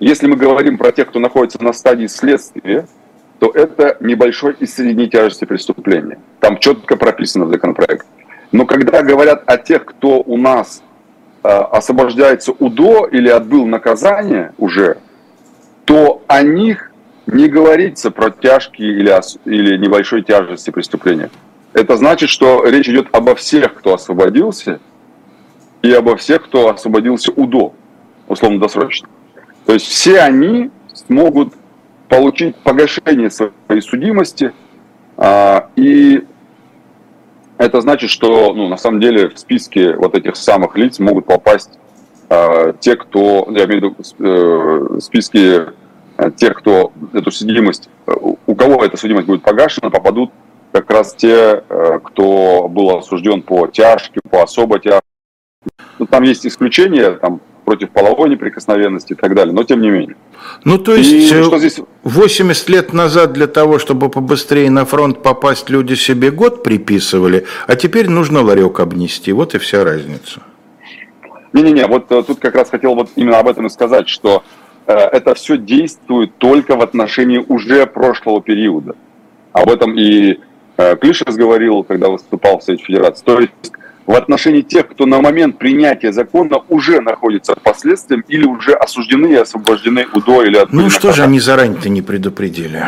если 0.00 0.26
мы 0.26 0.36
говорим 0.36 0.78
про 0.78 0.92
тех, 0.92 1.08
кто 1.08 1.20
находится 1.20 1.62
на 1.62 1.72
стадии 1.72 2.06
следствия, 2.06 2.86
то 3.38 3.50
это 3.50 3.96
небольшой 4.00 4.56
и 4.58 4.66
средней 4.66 5.08
тяжести 5.08 5.44
преступления. 5.44 6.18
Там 6.40 6.58
четко 6.58 6.96
прописано 6.96 7.44
в 7.44 7.50
законопроекте. 7.50 8.08
Но 8.52 8.66
когда 8.66 9.02
говорят 9.02 9.42
о 9.46 9.56
тех, 9.58 9.84
кто 9.84 10.20
у 10.20 10.36
нас 10.36 10.82
освобождается 11.42 12.52
УДО 12.52 13.06
или 13.06 13.28
отбыл 13.28 13.66
наказание 13.66 14.52
уже, 14.58 14.98
то 15.84 16.22
о 16.28 16.42
них 16.42 16.92
не 17.26 17.48
говорится 17.48 18.10
про 18.10 18.30
тяжкие 18.30 18.90
или, 18.98 19.20
или 19.44 19.76
небольшой 19.76 20.22
тяжести 20.22 20.70
преступления. 20.70 21.30
Это 21.72 21.96
значит, 21.96 22.28
что 22.28 22.64
речь 22.64 22.88
идет 22.88 23.08
обо 23.12 23.34
всех, 23.34 23.74
кто 23.74 23.94
освободился, 23.94 24.80
и 25.82 25.90
обо 25.92 26.16
всех, 26.16 26.44
кто 26.44 26.68
освободился 26.70 27.32
УДО, 27.32 27.74
условно-досрочно. 28.28 29.08
То 29.66 29.72
есть 29.72 29.86
все 29.86 30.20
они 30.20 30.70
смогут 30.92 31.54
получить 32.08 32.56
погашение 32.56 33.30
своей 33.30 33.80
судимости, 33.80 34.52
а, 35.16 35.70
и 35.76 36.24
это 37.64 37.80
значит, 37.80 38.10
что 38.10 38.52
ну, 38.54 38.68
на 38.68 38.76
самом 38.76 39.00
деле 39.00 39.28
в 39.28 39.38
списке 39.38 39.94
вот 39.94 40.14
этих 40.14 40.36
самых 40.36 40.76
лиц 40.76 40.98
могут 40.98 41.26
попасть 41.26 41.78
а, 42.28 42.72
те, 42.74 42.96
кто, 42.96 43.46
я 43.50 43.64
имею 43.64 43.94
в 43.94 43.98
виду 43.98 44.96
э, 44.96 45.00
списки 45.00 45.72
Э, 46.22 46.30
тех, 46.30 46.54
кто 46.58 46.92
эту 47.12 47.30
судимость, 47.30 47.88
э, 48.06 48.12
у 48.46 48.54
кого 48.54 48.84
эта 48.84 48.96
судимость 48.96 49.26
будет 49.26 49.42
погашена, 49.42 49.90
попадут 49.90 50.30
как 50.70 50.90
раз 50.90 51.14
те, 51.14 51.64
э, 51.68 52.00
кто 52.04 52.68
был 52.68 52.96
осужден 52.96 53.42
по 53.42 53.66
тяжким, 53.66 54.22
по 54.30 54.42
особо 54.42 54.78
тяжким. 54.78 55.00
Ну, 55.98 56.06
там 56.06 56.22
есть 56.22 56.46
исключения, 56.46 57.12
там 57.12 57.40
против 57.64 57.90
половой 57.90 58.28
неприкосновенности 58.30 59.12
и 59.12 59.16
так 59.16 59.34
далее, 59.34 59.54
но 59.54 59.64
тем 59.64 59.80
не 59.80 59.90
менее. 59.90 60.16
Ну, 60.64 60.78
то 60.78 60.94
есть, 60.94 61.12
и, 61.12 61.26
что 61.26 61.58
здесь... 61.58 61.80
80 62.02 62.68
лет 62.68 62.92
назад 62.92 63.32
для 63.32 63.46
того, 63.46 63.78
чтобы 63.78 64.08
побыстрее 64.08 64.70
на 64.70 64.84
фронт 64.84 65.22
попасть, 65.22 65.70
люди 65.70 65.94
себе 65.94 66.30
год 66.30 66.62
приписывали, 66.62 67.46
а 67.66 67.76
теперь 67.76 68.08
нужно 68.08 68.42
ларек 68.42 68.80
обнести. 68.80 69.32
Вот 69.32 69.54
и 69.54 69.58
вся 69.58 69.84
разница. 69.84 70.42
Не-не-не, 71.52 71.86
вот 71.86 72.08
тут 72.08 72.38
как 72.38 72.54
раз 72.54 72.70
хотел 72.70 72.94
вот 72.94 73.10
именно 73.16 73.38
об 73.38 73.48
этом 73.48 73.66
и 73.66 73.70
сказать, 73.70 74.08
что 74.08 74.42
Э, 74.86 74.94
это 74.94 75.34
все 75.34 75.56
действует 75.56 76.36
только 76.38 76.76
в 76.76 76.80
отношении 76.80 77.38
уже 77.38 77.86
прошлого 77.86 78.42
периода. 78.42 78.94
Об 79.52 79.70
этом 79.70 79.96
и 79.96 80.40
э, 80.76 80.96
Клишес 80.96 81.36
говорил, 81.36 81.84
когда 81.84 82.08
выступал 82.08 82.58
в 82.58 82.64
Совете 82.64 82.84
Федерации. 82.84 83.24
То 83.24 83.40
есть 83.40 83.72
в 84.06 84.14
отношении 84.14 84.62
тех, 84.62 84.88
кто 84.88 85.06
на 85.06 85.20
момент 85.20 85.58
принятия 85.58 86.12
закона 86.12 86.58
уже 86.68 87.00
находится 87.00 87.54
под 87.54 87.78
следствием 87.78 88.24
или 88.28 88.44
уже 88.44 88.72
осуждены 88.72 89.28
и 89.28 89.36
освобождены 89.36 90.06
УДО 90.12 90.42
или 90.44 90.56
от 90.56 90.72
Ну 90.72 90.90
что 90.90 91.12
же 91.12 91.22
они 91.22 91.40
заранее-то 91.40 91.88
не 91.88 92.02
предупредили? 92.02 92.84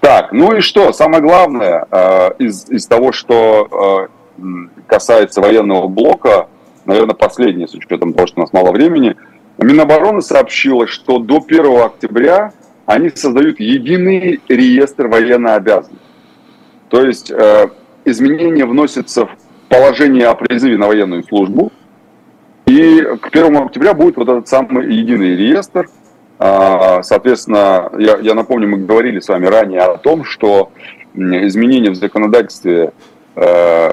Так, 0.00 0.32
ну 0.32 0.54
и 0.54 0.60
что? 0.60 0.92
Самое 0.92 1.22
главное 1.22 1.86
э, 1.90 2.30
из, 2.38 2.68
из 2.68 2.86
того, 2.86 3.12
что 3.12 4.08
касается 4.86 5.40
военного 5.40 5.88
блока, 5.88 6.48
наверное, 6.84 7.14
последнее, 7.14 7.68
с 7.68 7.74
учетом 7.74 8.12
того, 8.12 8.26
что 8.26 8.40
у 8.40 8.42
нас 8.42 8.52
мало 8.52 8.72
времени– 8.72 9.16
Минобороны 9.58 10.20
сообщила, 10.20 10.86
что 10.86 11.18
до 11.18 11.42
1 11.46 11.80
октября 11.80 12.52
они 12.86 13.10
создают 13.10 13.60
единый 13.60 14.40
реестр 14.48 15.06
военнообязанных. 15.06 16.00
То 16.90 17.04
есть 17.04 17.30
э, 17.30 17.68
изменения 18.04 18.64
вносятся 18.64 19.26
в 19.26 19.30
положение 19.68 20.26
о 20.26 20.34
призыве 20.34 20.76
на 20.76 20.86
военную 20.86 21.24
службу. 21.24 21.72
И 22.66 23.02
к 23.20 23.28
1 23.28 23.56
октября 23.56 23.94
будет 23.94 24.16
вот 24.16 24.28
этот 24.28 24.48
самый 24.48 24.94
единый 24.94 25.36
реестр. 25.36 25.88
Э, 26.38 27.02
соответственно, 27.02 27.90
я, 27.98 28.18
я 28.18 28.34
напомню, 28.34 28.68
мы 28.68 28.78
говорили 28.78 29.20
с 29.20 29.28
вами 29.28 29.46
ранее 29.46 29.80
о 29.80 29.98
том, 29.98 30.24
что 30.24 30.70
изменения 31.14 31.90
в 31.90 31.94
законодательстве, 31.94 32.92
э, 33.36 33.90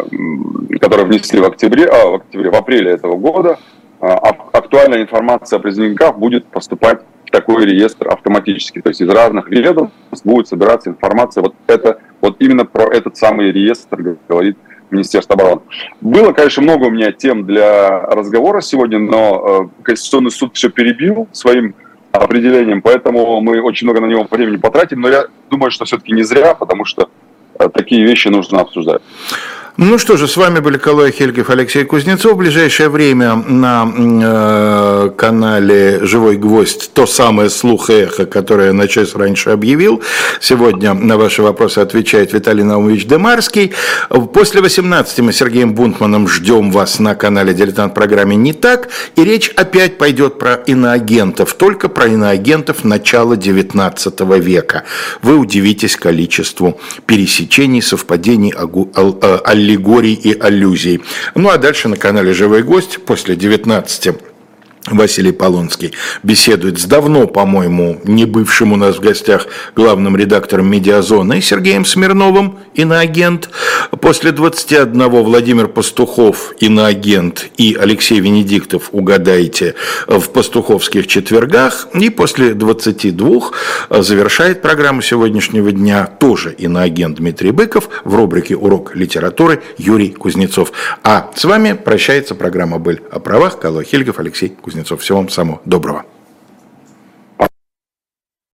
которые 0.79 1.05
внесли 1.05 1.39
в 1.39 1.45
октябре, 1.45 1.85
а, 1.85 2.07
в 2.09 2.15
октябре, 2.15 2.49
в 2.49 2.55
апреле 2.55 2.91
этого 2.91 3.15
года, 3.15 3.59
а, 3.99 4.15
актуальная 4.53 5.01
информация 5.01 5.59
о 5.59 5.61
призывниках 5.61 6.17
будет 6.17 6.45
поступать 6.45 7.01
такой 7.31 7.65
реестр 7.65 8.09
автоматически. 8.09 8.81
То 8.81 8.89
есть 8.89 9.01
из 9.01 9.09
разных 9.09 9.49
ведомств 9.49 10.25
будет 10.25 10.47
собираться 10.47 10.89
информация. 10.89 11.41
Вот 11.41 11.55
это 11.67 11.99
вот 12.19 12.35
именно 12.39 12.65
про 12.65 12.85
этот 12.93 13.17
самый 13.17 13.51
реестр 13.51 14.17
говорит 14.27 14.57
Министерство 14.91 15.35
обороны. 15.35 15.61
Было, 16.01 16.33
конечно, 16.33 16.61
много 16.61 16.85
у 16.85 16.89
меня 16.89 17.11
тем 17.11 17.45
для 17.45 18.01
разговора 18.01 18.61
сегодня, 18.61 18.99
но 18.99 19.69
э, 19.79 19.83
Конституционный 19.83 20.31
суд 20.31 20.55
все 20.55 20.69
перебил 20.69 21.29
своим 21.31 21.75
определением, 22.11 22.81
поэтому 22.81 23.39
мы 23.39 23.61
очень 23.61 23.87
много 23.87 24.01
на 24.01 24.05
него 24.05 24.27
времени 24.29 24.57
потратим, 24.57 24.99
но 24.99 25.07
я 25.07 25.25
думаю, 25.49 25.71
что 25.71 25.85
все-таки 25.85 26.11
не 26.11 26.23
зря, 26.23 26.53
потому 26.55 26.83
что 26.83 27.09
э, 27.57 27.69
такие 27.69 28.03
вещи 28.03 28.27
нужно 28.27 28.59
обсуждать. 28.59 29.01
Ну 29.77 29.97
что 29.97 30.17
же, 30.17 30.27
с 30.27 30.35
вами 30.35 30.59
были 30.59 30.77
Калой 30.77 31.13
Хельгев, 31.13 31.49
Алексей 31.49 31.85
Кузнецов. 31.85 32.33
В 32.33 32.37
ближайшее 32.37 32.89
время 32.89 33.35
на 33.35 33.89
э, 33.95 35.11
канале 35.15 35.99
«Живой 36.01 36.35
гвоздь» 36.35 36.91
то 36.93 37.05
самое 37.05 37.49
«Слух 37.49 37.89
и 37.89 37.93
эхо», 37.93 38.25
которое 38.25 38.67
я 38.67 38.73
на 38.73 38.89
час 38.89 39.15
раньше 39.15 39.51
объявил. 39.51 40.03
Сегодня 40.41 40.93
на 40.93 41.17
ваши 41.17 41.41
вопросы 41.41 41.79
отвечает 41.79 42.33
Виталий 42.33 42.65
Наумович 42.65 43.05
Демарский. 43.05 43.71
После 44.33 44.59
18 44.59 45.19
мы 45.19 45.31
с 45.31 45.37
Сергеем 45.37 45.73
Бунтманом 45.73 46.27
ждем 46.27 46.69
вас 46.71 46.99
на 46.99 47.15
канале 47.15 47.53
«Дилетант» 47.53 47.93
программе 47.93 48.35
«Не 48.35 48.51
так». 48.51 48.89
И 49.15 49.23
речь 49.23 49.51
опять 49.55 49.97
пойдет 49.97 50.37
про 50.37 50.55
иноагентов, 50.55 51.53
только 51.53 51.87
про 51.87 52.07
иноагентов 52.07 52.83
начала 52.83 53.37
19 53.37 54.19
века. 54.37 54.83
Вы 55.21 55.37
удивитесь 55.37 55.95
количеству 55.95 56.77
пересечений, 57.05 57.81
совпадений, 57.81 58.51
аллегорий 58.51 59.60
аллегорий 59.61 60.13
и 60.13 60.37
аллюзий. 60.37 61.01
Ну 61.35 61.49
а 61.49 61.57
дальше 61.57 61.87
на 61.87 61.97
канале 61.97 62.33
«Живой 62.33 62.63
гость» 62.63 62.99
после 63.05 63.35
19 63.35 64.30
Василий 64.87 65.31
Полонский 65.31 65.93
беседует 66.23 66.79
с 66.79 66.85
давно, 66.85 67.27
по-моему, 67.27 68.01
не 68.03 68.25
бывшим 68.25 68.73
у 68.73 68.75
нас 68.75 68.97
в 68.97 68.99
гостях 68.99 69.45
главным 69.75 70.17
редактором 70.17 70.71
«Медиазона» 70.71 71.33
и 71.33 71.41
Сергеем 71.41 71.85
Смирновым, 71.85 72.57
иноагент. 72.73 73.49
После 74.01 74.31
21 74.31 75.09
Владимир 75.09 75.67
Пастухов, 75.67 76.53
иноагент, 76.59 77.49
и 77.57 77.77
Алексей 77.79 78.19
Венедиктов, 78.19 78.89
угадайте, 78.91 79.75
в 80.07 80.29
пастуховских 80.29 81.05
четвергах. 81.05 81.87
И 81.93 82.09
после 82.09 82.55
22 82.55 83.51
завершает 83.89 84.63
программу 84.63 85.03
сегодняшнего 85.03 85.71
дня 85.71 86.07
тоже 86.07 86.53
иноагент 86.57 87.17
Дмитрий 87.17 87.51
Быков 87.51 87.89
в 88.03 88.15
рубрике 88.15 88.55
«Урок 88.55 88.95
литературы» 88.95 89.61
Юрий 89.77 90.09
Кузнецов. 90.09 90.71
А 91.03 91.29
с 91.35 91.45
вами 91.45 91.73
прощается 91.73 92.33
программа 92.33 92.79
«Быль 92.79 93.01
о 93.11 93.19
правах» 93.19 93.59
Калла 93.59 93.83
Хильгов, 93.83 94.19
Алексей 94.19 94.49
Кузнецов. 94.71 95.01
Всего 95.01 95.17
вам 95.17 95.29
самого 95.29 95.59
доброго. 95.65 96.05